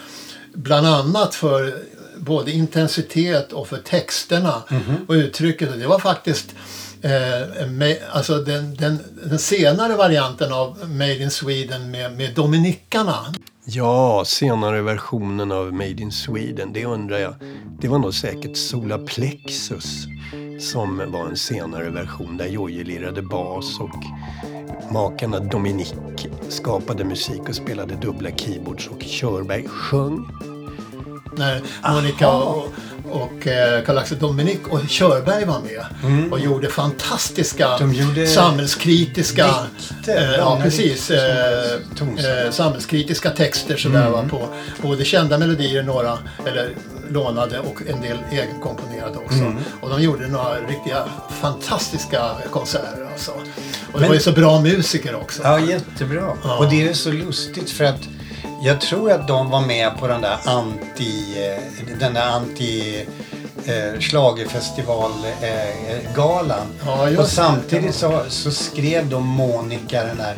bland 0.54 0.86
annat 0.86 1.34
för 1.34 1.74
både 2.16 2.50
intensitet 2.50 3.52
och 3.52 3.68
för 3.68 3.76
texterna 3.76 4.62
och 5.08 5.12
uttrycket. 5.12 5.70
Och 5.70 5.78
det 5.78 5.86
var 5.86 5.98
faktiskt 5.98 6.54
eh, 7.02 7.66
med, 7.66 7.98
alltså 8.10 8.38
den, 8.38 8.74
den, 8.74 8.98
den 9.24 9.38
senare 9.38 9.96
varianten 9.96 10.52
av 10.52 10.90
Made 10.90 11.22
in 11.22 11.30
Sweden 11.30 11.90
med, 11.90 12.12
med 12.12 12.34
Dominikarna. 12.34 13.34
Ja, 13.72 14.24
senare 14.24 14.82
versionen 14.82 15.52
av 15.52 15.72
Made 15.72 16.02
in 16.02 16.12
Sweden, 16.12 16.72
det 16.72 16.84
undrar 16.84 17.18
jag. 17.18 17.34
Det 17.80 17.88
var 17.88 17.98
nog 17.98 18.14
säkert 18.14 18.56
Sola 18.56 18.98
Plexus 18.98 20.06
som 20.58 21.12
var 21.12 21.26
en 21.28 21.36
senare 21.36 21.90
version 21.90 22.36
där 22.36 22.46
Jojje 22.46 22.84
lirade 22.84 23.22
bas 23.22 23.80
och 23.80 24.04
makarna 24.92 25.40
Dominic 25.40 25.94
skapade 26.48 27.04
musik 27.04 27.40
och 27.48 27.54
spelade 27.54 27.94
dubbla 27.94 28.30
keyboards 28.30 28.88
och 28.88 29.00
Körberg 29.00 29.68
sjöng. 29.68 30.28
När 31.36 31.62
Monica 31.94 32.32
och, 32.32 32.64
och 33.10 33.46
eh, 33.46 33.84
Karl-Axel 33.84 34.18
Dominic 34.18 34.58
och 34.68 34.80
Körberg 34.88 35.44
var 35.44 35.60
med 35.60 35.84
och 36.32 36.40
gjorde 36.40 36.68
fantastiska 36.68 37.78
De 37.78 37.94
gjorde 37.94 38.26
samhällskritiska 38.26 39.46
dikter, 40.06 40.32
eh, 40.32 40.38
ja, 40.38 40.60
precis, 40.62 41.10
eh, 41.10 41.78
som 41.94 42.08
eh, 42.18 42.50
samhällskritiska 42.50 43.30
texter 43.30 43.76
sådär 43.76 44.10
va, 44.10 44.24
på 44.30 44.48
både 44.82 45.04
kända 45.04 45.38
melodier, 45.38 45.82
några 45.82 46.18
eller 46.46 46.70
lånade 47.10 47.58
och 47.58 47.82
en 47.88 48.00
del 48.00 48.18
egenkomponerade 48.30 49.18
också. 49.18 49.54
Och 49.80 49.90
de 49.90 50.02
gjorde 50.02 50.28
några 50.28 50.54
riktiga 50.54 51.04
fantastiska 51.40 52.30
konserter 52.50 53.08
alltså. 53.12 53.30
Och 53.30 53.40
det 53.92 54.00
Men- 54.00 54.08
var 54.08 54.14
ju 54.14 54.20
så 54.20 54.32
bra 54.32 54.60
musiker 54.60 55.14
också. 55.14 55.42
Ja, 55.44 55.60
jättebra. 55.60 56.32
Ja. 56.44 56.56
Och 56.58 56.68
det 56.70 56.88
är 56.88 56.92
så 56.92 57.12
lustigt 57.12 57.70
för 57.70 57.84
att 57.84 58.00
jag 58.62 58.80
tror 58.80 59.12
att 59.12 59.28
de 59.28 59.50
var 59.50 59.60
med 59.60 59.98
på 59.98 60.06
den 60.08 60.20
där 60.20 60.36
anti... 60.44 61.46
eh, 61.48 61.58
Den 62.00 62.14
där 62.14 62.26
anti... 62.30 63.06
Eh, 63.66 64.00
schlagerfestivalgalan. 64.00 66.66
Ja, 66.86 67.08
just 67.08 67.20
och 67.20 67.28
samtidigt 67.28 67.94
så, 67.94 68.20
så 68.28 68.50
skrev 68.50 69.08
då 69.08 69.20
Monica 69.20 70.04
den 70.04 70.16
där, 70.16 70.34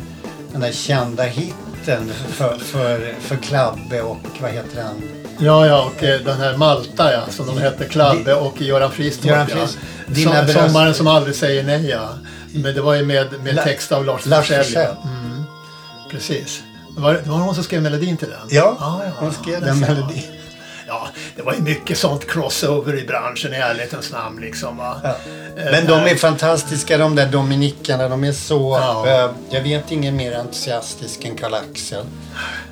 den 0.51 0.61
där 0.61 0.71
kända 0.71 1.23
hitten 1.23 2.11
för, 2.29 2.57
för, 2.57 3.15
för 3.19 3.35
Klabbe 3.35 4.01
och 4.01 4.17
vad 4.41 4.51
heter 4.51 4.83
han? 4.83 5.01
Ja, 5.37 5.67
ja, 5.67 5.91
och 5.95 6.03
eh, 6.03 6.19
den 6.21 6.37
här 6.37 6.57
Malta 6.57 7.13
ja, 7.13 7.21
som 7.29 7.45
de 7.47 7.57
hette, 7.57 7.85
Klabbe 7.85 8.33
och 8.35 8.61
Göran 8.61 8.91
Fristorp. 8.91 9.25
Göran 9.25 9.47
ja. 9.49 9.55
Fris- 9.55 9.77
Dina 10.07 10.31
Som, 10.35 10.45
bröst- 10.45 10.67
sommaren 10.67 10.93
som 10.93 11.07
aldrig 11.07 11.35
säger 11.35 11.63
nej 11.63 11.89
ja. 11.89 12.09
Men 12.53 12.75
det 12.75 12.81
var 12.81 12.93
ju 12.93 13.05
med, 13.05 13.27
med 13.43 13.63
text 13.63 13.91
av 13.91 14.05
Lars 14.05 14.21
Forssell. 14.23 14.65
Ja. 14.73 14.81
Mm, 15.03 15.43
precis. 16.11 16.61
Var, 16.97 17.13
det 17.13 17.29
var 17.29 17.37
hon 17.37 17.55
som 17.55 17.63
skrev 17.63 17.81
melodin 17.81 18.17
till 18.17 18.29
den? 18.29 18.47
Ja, 18.49 18.77
ja, 18.79 19.01
ja 19.05 19.11
hon 19.19 19.33
skrev 19.33 19.61
den 19.61 19.79
melodin. 19.79 20.23
Ja, 20.87 21.07
det 21.35 21.41
var 21.41 21.53
ju 21.53 21.61
mycket 21.61 21.97
sånt 21.97 22.27
crossover 22.27 22.99
i 22.99 23.05
branschen 23.05 23.53
i 23.53 23.57
ärlighetens 23.57 24.11
namn 24.11 24.41
liksom. 24.41 24.79
Ja. 24.79 24.97
Eh, 25.57 25.71
Men 25.71 25.85
de 25.87 25.93
är 25.93 26.15
fantastiska 26.15 26.97
de 26.97 27.15
där 27.15 27.25
dominikarna. 27.27 28.09
De 28.09 28.23
är 28.23 28.31
så... 28.31 28.77
Ja. 28.81 29.07
eh, 29.07 29.29
jag 29.49 29.61
vet 29.61 29.91
ingen 29.91 30.15
mer 30.15 30.37
entusiastisk 30.39 31.25
än 31.25 31.35
Karl-Axel. 31.35 32.05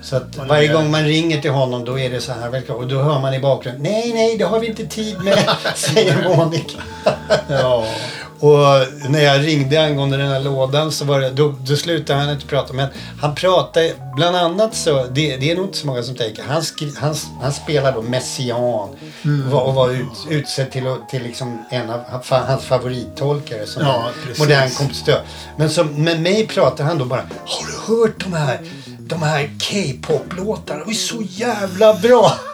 Så 0.02 0.16
att 0.16 0.38
varje 0.48 0.68
gång 0.68 0.92
man 0.92 1.04
ringer 1.04 1.42
till 1.42 1.52
honom 1.52 1.86
då 1.86 2.00
är 2.00 2.10
det 2.10 2.22
så 2.22 2.32
här. 2.32 2.72
Och 2.72 2.88
då 2.88 3.02
hör 3.02 3.20
man 3.20 3.34
i 3.34 3.40
bakgrunden. 3.40 3.84
Nej, 3.84 4.14
nej, 4.14 4.38
det 4.38 4.44
har 4.44 4.60
vi 4.60 4.68
inte 4.68 4.86
tid 4.86 5.20
med. 5.24 5.50
säger 5.76 6.36
Monica. 6.38 6.78
Ja. 7.48 7.86
Och 8.42 8.88
när 9.10 9.22
jag 9.22 9.48
ringde 9.48 9.86
angående 9.86 10.18
den 10.18 10.28
här 10.28 10.40
lådan 10.40 10.92
så 10.92 11.06
var 11.06 11.20
det, 11.20 11.30
då, 11.30 11.56
då 11.68 11.76
slutade 11.76 12.20
han 12.20 12.30
inte 12.30 12.46
prata. 12.46 12.74
Men 12.74 12.88
han 13.22 13.36
pratade 13.36 13.94
bland 14.16 14.36
annat 14.36 14.76
så, 14.76 15.06
det, 15.12 15.38
det 15.38 15.52
är 15.52 15.56
nog 15.56 15.66
inte 15.66 15.78
så 15.78 15.88
många 15.88 16.04
som 16.04 16.16
tänker. 16.16 16.44
Han, 16.44 16.64
skri, 16.64 16.94
han, 16.98 17.16
han 17.42 17.54
spelar 17.54 17.92
då 17.92 18.02
Messiaen 18.02 18.90
Mm. 19.24 19.46
och 19.46 19.52
var, 19.52 19.62
och 19.62 19.74
var 19.74 19.90
ut, 19.90 20.28
utsedd 20.30 20.72
till, 20.72 20.96
till 21.12 21.24
liksom 21.24 21.66
en 21.70 21.90
av 21.90 22.00
hans 22.30 22.64
favorittolkare 22.64 23.66
som 23.66 23.84
Ja, 23.84 24.10
modern 24.40 24.70
kompositör. 24.70 25.22
Men 25.58 25.70
som, 25.70 25.88
med 25.88 26.22
mig 26.22 26.48
pratar 26.48 26.84
han 26.84 26.98
då 26.98 27.06
bara, 27.06 27.26
har 27.46 27.68
du 27.68 27.96
hört 27.96 28.24
de 28.24 28.34
här 28.34 28.60
de 29.00 29.22
här 29.24 29.50
K-pop-låtarna 29.72 30.80
var 30.80 30.92
ju 30.92 30.98
så 30.98 31.22
jävla 31.30 31.94
bra. 31.94 32.34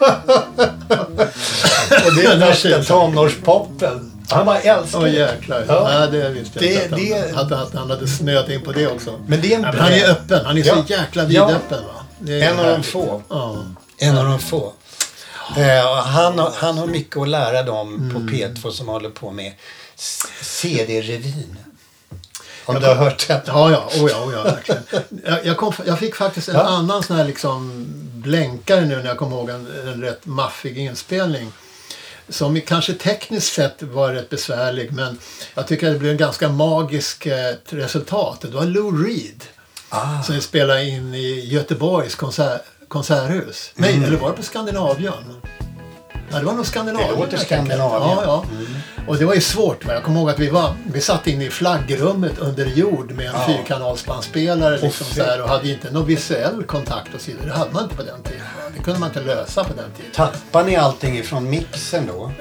och 2.06 2.14
det 2.16 2.24
är 2.24 2.38
värsta 2.38 2.82
tonårspopen. 2.94 4.17
Han 4.30 4.46
bara 4.46 4.58
älskar 4.60 4.98
Åh 4.98 5.04
det. 5.04 5.10
jäklar. 5.10 5.64
Ja. 5.68 5.92
Ja. 6.00 6.06
det 6.06 6.28
visste 6.30 6.64
jag 6.66 6.90
Det-. 6.90 6.94
Att 6.94 6.98
det- 7.00 7.34
han, 7.36 7.46
att, 7.46 7.52
att 7.52 7.74
han 7.74 7.90
hade 7.90 8.08
snöat 8.08 8.48
in 8.48 8.60
på 8.62 8.72
det 8.72 8.86
också. 8.86 9.20
Men 9.26 9.40
det 9.40 9.52
är 9.52 9.56
en 9.56 9.62
Ja, 9.62 9.72
men 9.72 9.80
han 9.80 9.92
är 9.92 10.10
öppen. 10.10 10.46
Han 10.46 10.58
är 10.58 10.66
Ja. 10.66 10.74
så 10.74 10.92
jäkla 10.92 11.24
Ja. 11.28 11.46
vidöppen. 11.46 11.84
Det 12.18 12.40
är 12.42 12.50
En 12.50 12.58
av 12.58 12.66
de 12.66 12.82
få. 12.82 13.22
Ja. 13.28 13.64
En 13.98 14.18
av 14.18 14.24
de 14.24 14.38
få. 14.38 14.72
Eh, 15.56 15.94
han, 16.02 16.38
har, 16.38 16.52
han 16.56 16.78
har 16.78 16.86
mycket 16.86 17.16
att 17.16 17.28
lära 17.28 17.62
dem 17.62 17.94
Mm. 17.94 18.14
på 18.14 18.20
P2 18.32 18.70
som 18.70 18.88
håller 18.88 19.10
på 19.10 19.30
med 19.30 19.52
CD-revyn. 20.42 21.56
Om 22.64 22.80
du 22.80 22.86
har 22.86 22.94
hört 22.94 23.28
det? 23.28 23.42
Ja, 23.46 23.70
ja, 23.70 23.88
oh 24.02 24.10
ja, 24.10 24.24
oh 24.24 24.32
ja 24.34 24.42
verkligen. 24.42 24.82
Jag, 25.26 25.46
jag, 25.46 25.56
kom, 25.56 25.72
jag 25.86 25.98
fick 25.98 26.14
faktiskt 26.14 26.48
en 26.48 26.54
Ja. 26.54 26.62
annan 26.62 27.02
sån 27.02 27.16
här 27.16 27.24
liksom 27.24 27.86
blänkare 28.14 28.80
nu 28.80 28.96
när 28.96 29.04
jag 29.06 29.16
kom 29.18 29.32
ihåg 29.32 29.48
en, 29.50 29.66
en 29.86 30.02
rätt 30.02 30.26
maffig 30.26 30.78
inspelning. 30.78 31.52
Som 32.28 32.60
kanske 32.60 32.92
tekniskt 32.94 33.52
sett 33.52 33.82
var 33.82 34.12
rätt 34.12 34.30
besvärlig 34.30 34.92
men 34.92 35.18
jag 35.54 35.66
tycker 35.66 35.86
att 35.86 35.92
det 35.92 35.98
blev 35.98 36.12
en 36.12 36.18
ganska 36.18 36.48
magisk 36.48 37.26
eh, 37.26 37.54
resultat. 37.68 38.40
Det 38.40 38.48
var 38.48 38.64
Lou 38.64 39.04
Reed 39.04 39.44
Ah. 39.90 40.22
som 40.22 40.40
spelade 40.40 40.84
in 40.84 41.14
i 41.14 41.40
Göteborgs 41.46 42.14
konsert, 42.14 42.60
konserthus. 42.88 43.70
Nej, 43.74 43.94
eller 44.04 44.16
var 44.16 44.30
det 44.30 44.36
på 44.36 44.42
Skandinavium? 44.42 45.14
Ja, 46.32 46.38
det 46.38 46.44
var 46.44 46.52
nog 46.52 46.66
Skandinavium. 46.66 47.10
Det 47.14 47.20
låter. 47.24 47.36
Skandinavium. 47.36 48.02
Ja, 48.02 48.22
ja. 48.24 48.44
Och 49.06 49.16
det 49.16 49.24
var 49.24 49.34
ju 49.34 49.40
svårt. 49.40 49.84
Men 49.84 49.94
jag 49.94 50.04
kommer 50.04 50.20
ihåg 50.20 50.30
att 50.30 50.38
vi, 50.38 50.48
var, 50.48 50.74
vi 50.92 51.00
satt 51.00 51.26
inne 51.26 51.44
i 51.44 51.50
flaggrummet 51.50 52.38
under 52.38 52.66
jord 52.66 53.10
med 53.12 53.26
en 53.26 53.32
Ja. 53.34 53.46
fyrkanalsbandspelare 53.46 54.78
liksom 54.78 55.06
så 55.06 55.22
här, 55.22 55.42
och 55.42 55.48
hade 55.48 55.68
inte 55.68 55.90
någon 55.90 56.06
visuell 56.06 56.62
kontakt 56.64 57.14
och 57.14 57.20
så 57.20 57.30
vidare. 57.30 57.46
Det 57.46 57.52
hade 57.52 57.70
man 57.72 57.82
inte 57.82 57.96
på 57.96 58.02
den 58.02 58.22
tiden. 58.22 58.40
Det 58.76 58.82
kunde 58.82 59.00
man 59.00 59.08
inte 59.08 59.20
lösa 59.20 59.64
på 59.64 59.74
den 59.74 59.90
tiden. 59.96 60.12
Tappar 60.14 60.64
ni 60.64 60.76
allting 60.76 61.18
ifrån 61.18 61.50
mixen 61.50 62.06
då? 62.06 62.32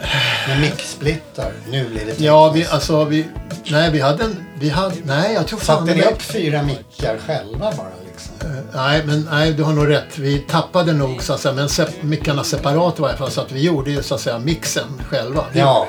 Med 0.48 0.62
mixsplittar? 0.62 1.52
Nu 1.72 1.90
blir 1.90 2.06
det 2.06 2.20
Ja, 2.20 2.48
vi, 2.48 2.54
tekniskt. 2.54 2.74
alltså 2.74 3.04
vi... 3.06 3.26
Nej, 3.68 3.92
vi 3.92 4.00
hade 4.02 4.24
en... 4.24 4.36
Vi 4.60 4.70
hade, 4.70 4.96
nej, 5.04 5.34
jag 5.34 5.48
tror 5.48 5.60
fan... 5.60 5.78
Satte 5.88 5.96
ni 5.96 6.02
upp 6.04 6.22
fyra 6.22 6.64
mickar 6.64 7.18
själva 7.28 7.60
bara 7.78 7.88
liksom? 8.18 8.64
Nej, 8.74 9.04
men 9.06 9.28
nej, 9.32 9.54
du 9.54 9.64
har 9.64 9.74
nog 9.74 9.90
rätt. 9.90 10.18
Vi 10.18 10.40
tappade 10.40 10.94
nog 10.94 11.24
så 11.24 11.34
att 11.34 11.40
säga, 11.40 11.54
men 11.54 11.68
sep- 11.68 12.02
mickarna 12.04 12.44
separat 12.44 13.00
i 13.00 13.02
varje 13.02 13.18
fall. 13.18 13.32
Så 13.32 13.42
att 13.42 13.52
vi 13.52 13.62
gjorde 13.62 13.92
ju 13.92 14.04
så 14.04 14.16
att 14.16 14.22
säga 14.22 14.40
mixen 14.40 15.02
själva. 15.10 15.46
Ja. 15.54 15.88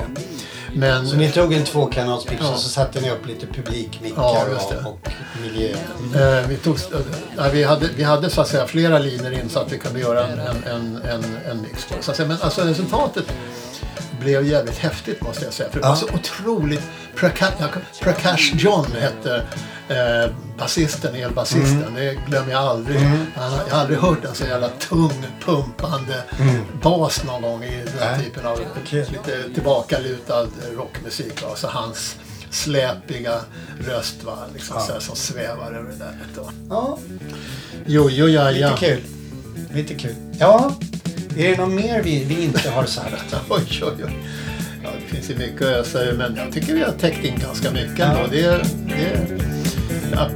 Men... 0.73 1.07
Så 1.07 1.15
ni 1.15 1.31
tog 1.31 1.53
en 1.53 1.63
tvåkanalsmix 1.65 2.41
Ja. 2.43 2.53
och 2.53 2.59
så 2.59 2.69
satte 2.69 3.01
ni 3.01 3.11
upp 3.11 3.25
lite 3.27 3.47
publikmickar 3.47 4.21
Ja, 4.21 4.45
och, 4.83 4.91
och 4.91 5.09
miljö. 5.41 5.69
Eh, 6.15 6.47
vi, 6.47 6.55
tog, 6.57 6.75
eh, 7.37 7.51
vi, 7.51 7.63
hade, 7.63 7.87
vi 7.95 8.03
hade 8.03 8.29
så 8.29 8.41
att 8.41 8.47
säga 8.47 8.67
flera 8.67 8.99
linjer 8.99 9.31
in 9.31 9.49
så 9.49 9.59
att 9.59 9.71
vi 9.71 9.77
kunde 9.77 9.99
göra 9.99 10.27
en, 10.27 10.39
en, 10.39 11.01
en, 11.09 11.23
en, 11.51 11.61
mix. 11.61 11.87
Så 12.01 12.11
att 12.11 12.17
säga. 12.17 12.27
Men 12.27 12.37
alltså 12.41 12.61
resultatet 12.61 13.25
blev 14.19 14.45
jävligt 14.45 14.77
häftigt 14.77 15.21
måste 15.21 15.43
jag 15.45 15.53
säga. 15.53 15.69
För 15.69 15.79
det 15.81 15.87
var 15.87 15.95
så 15.95 16.05
otroligt... 16.13 16.81
Prakash 18.01 18.53
John 18.55 18.85
hette 18.99 19.43
eh, 19.89 20.31
basisten, 20.57 21.15
elbasisten. 21.15 21.83
Mm. 21.83 21.93
Det 21.95 22.17
glömmer 22.27 22.51
jag 22.51 22.61
aldrig. 22.61 22.99
Har- 23.35 23.59
jag 23.67 23.73
har 23.75 23.81
aldrig 23.81 23.99
hört 23.99 24.25
en 24.25 24.35
så 24.35 24.43
jävla 24.45 24.69
tung, 24.69 25.25
pumpande 25.45 26.23
bas 26.81 27.23
någon 27.23 27.41
gång 27.41 27.63
i 27.63 27.67
den 27.69 27.77
Mm. 27.87 27.93
Nej. 28.17 28.23
typen 28.25 28.45
av 28.45 28.59
Okej. 28.83 29.05
lite 29.11 29.53
tillbakalutad 29.53 30.47
rockmusik. 30.77 31.41
Va? 31.43 31.49
Så 31.55 31.67
hans 31.67 32.15
släpiga 32.49 33.39
röst 33.87 34.23
va? 34.23 34.37
Liksom 34.53 34.75
Ja. 34.89 34.93
så 34.95 34.99
som 35.01 35.15
svävar 35.15 35.71
över 35.71 35.89
det 35.91 35.97
där. 35.97 36.41
va? 36.43 36.51
Ja, 36.69 36.97
Jo, 37.85 38.09
jo, 38.09 38.27
ja, 38.27 38.49
lite 38.49 38.59
ja. 38.61 38.75
kul. 38.77 39.01
Lite 39.73 39.95
kul. 39.95 40.15
Ja, 40.39 40.71
är 41.37 41.49
det 41.51 41.57
något 41.57 41.73
mer 41.73 42.01
vi, 42.03 42.23
vi 42.23 42.43
inte 42.43 42.69
har 42.69 42.85
sagt? 42.85 43.35
Oj, 43.49 43.61
oj, 43.81 44.03
oj. 44.05 44.13
Ja, 44.83 44.89
det 45.01 45.15
finns 45.15 45.29
ju 45.29 45.35
mycket 45.35 45.61
att 45.61 45.67
ösa 45.67 46.03
ur, 46.03 46.13
men 46.17 46.35
jag 46.35 46.53
tycker 46.53 46.73
vi 46.73 46.83
har 46.83 46.91
täckt 46.91 47.25
in 47.25 47.39
ganska 47.39 47.71
mycket 47.71 47.99
Ja. 47.99 48.05
ändå. 48.05 48.27
Det, 48.31 48.41
det, 48.87 49.27
ja. 50.11 50.29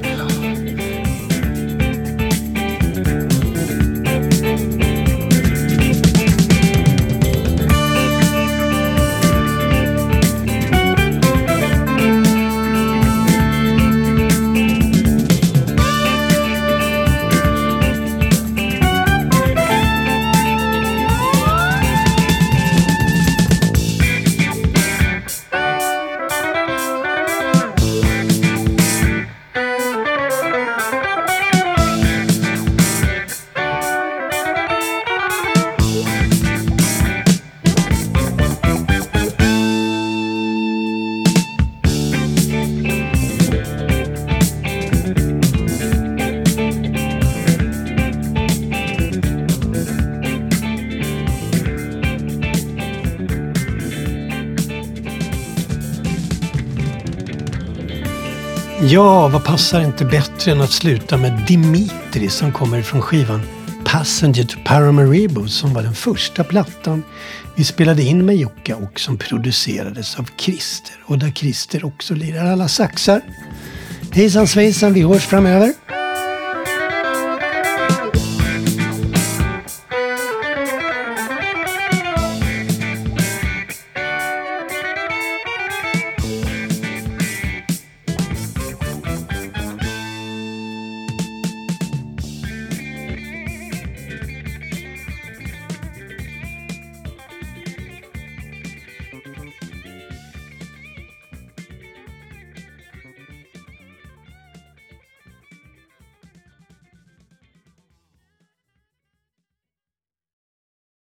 Ja, 58.93 59.27
vad 59.27 59.43
passar 59.43 59.81
inte 59.81 60.05
bättre 60.05 60.51
än 60.51 60.61
att 60.61 60.71
sluta 60.71 61.17
med 61.17 61.45
Dimitri 61.47 62.29
som 62.29 62.51
kommer 62.51 62.81
från 62.81 63.01
skivan 63.01 63.41
Passenger 63.85 64.43
to 64.43 64.57
Paramaribo 64.65 65.47
som 65.47 65.73
var 65.73 65.83
den 65.83 65.93
första 65.93 66.43
plattan 66.43 67.03
vi 67.55 67.63
spelade 67.63 68.01
in 68.01 68.25
med 68.25 68.37
Jocke 68.37 68.73
och 68.73 68.99
som 68.99 69.17
producerades 69.17 70.19
av 70.19 70.29
Christer 70.37 70.95
och 71.05 71.19
där 71.19 71.31
Christer 71.31 71.85
också 71.85 72.13
lirar 72.13 72.51
alla 72.51 72.67
saxar. 72.67 73.21
Hejsan 74.11 74.47
svejsan, 74.47 74.93
vi 74.93 75.01
hörs 75.01 75.25
framöver. 75.25 75.73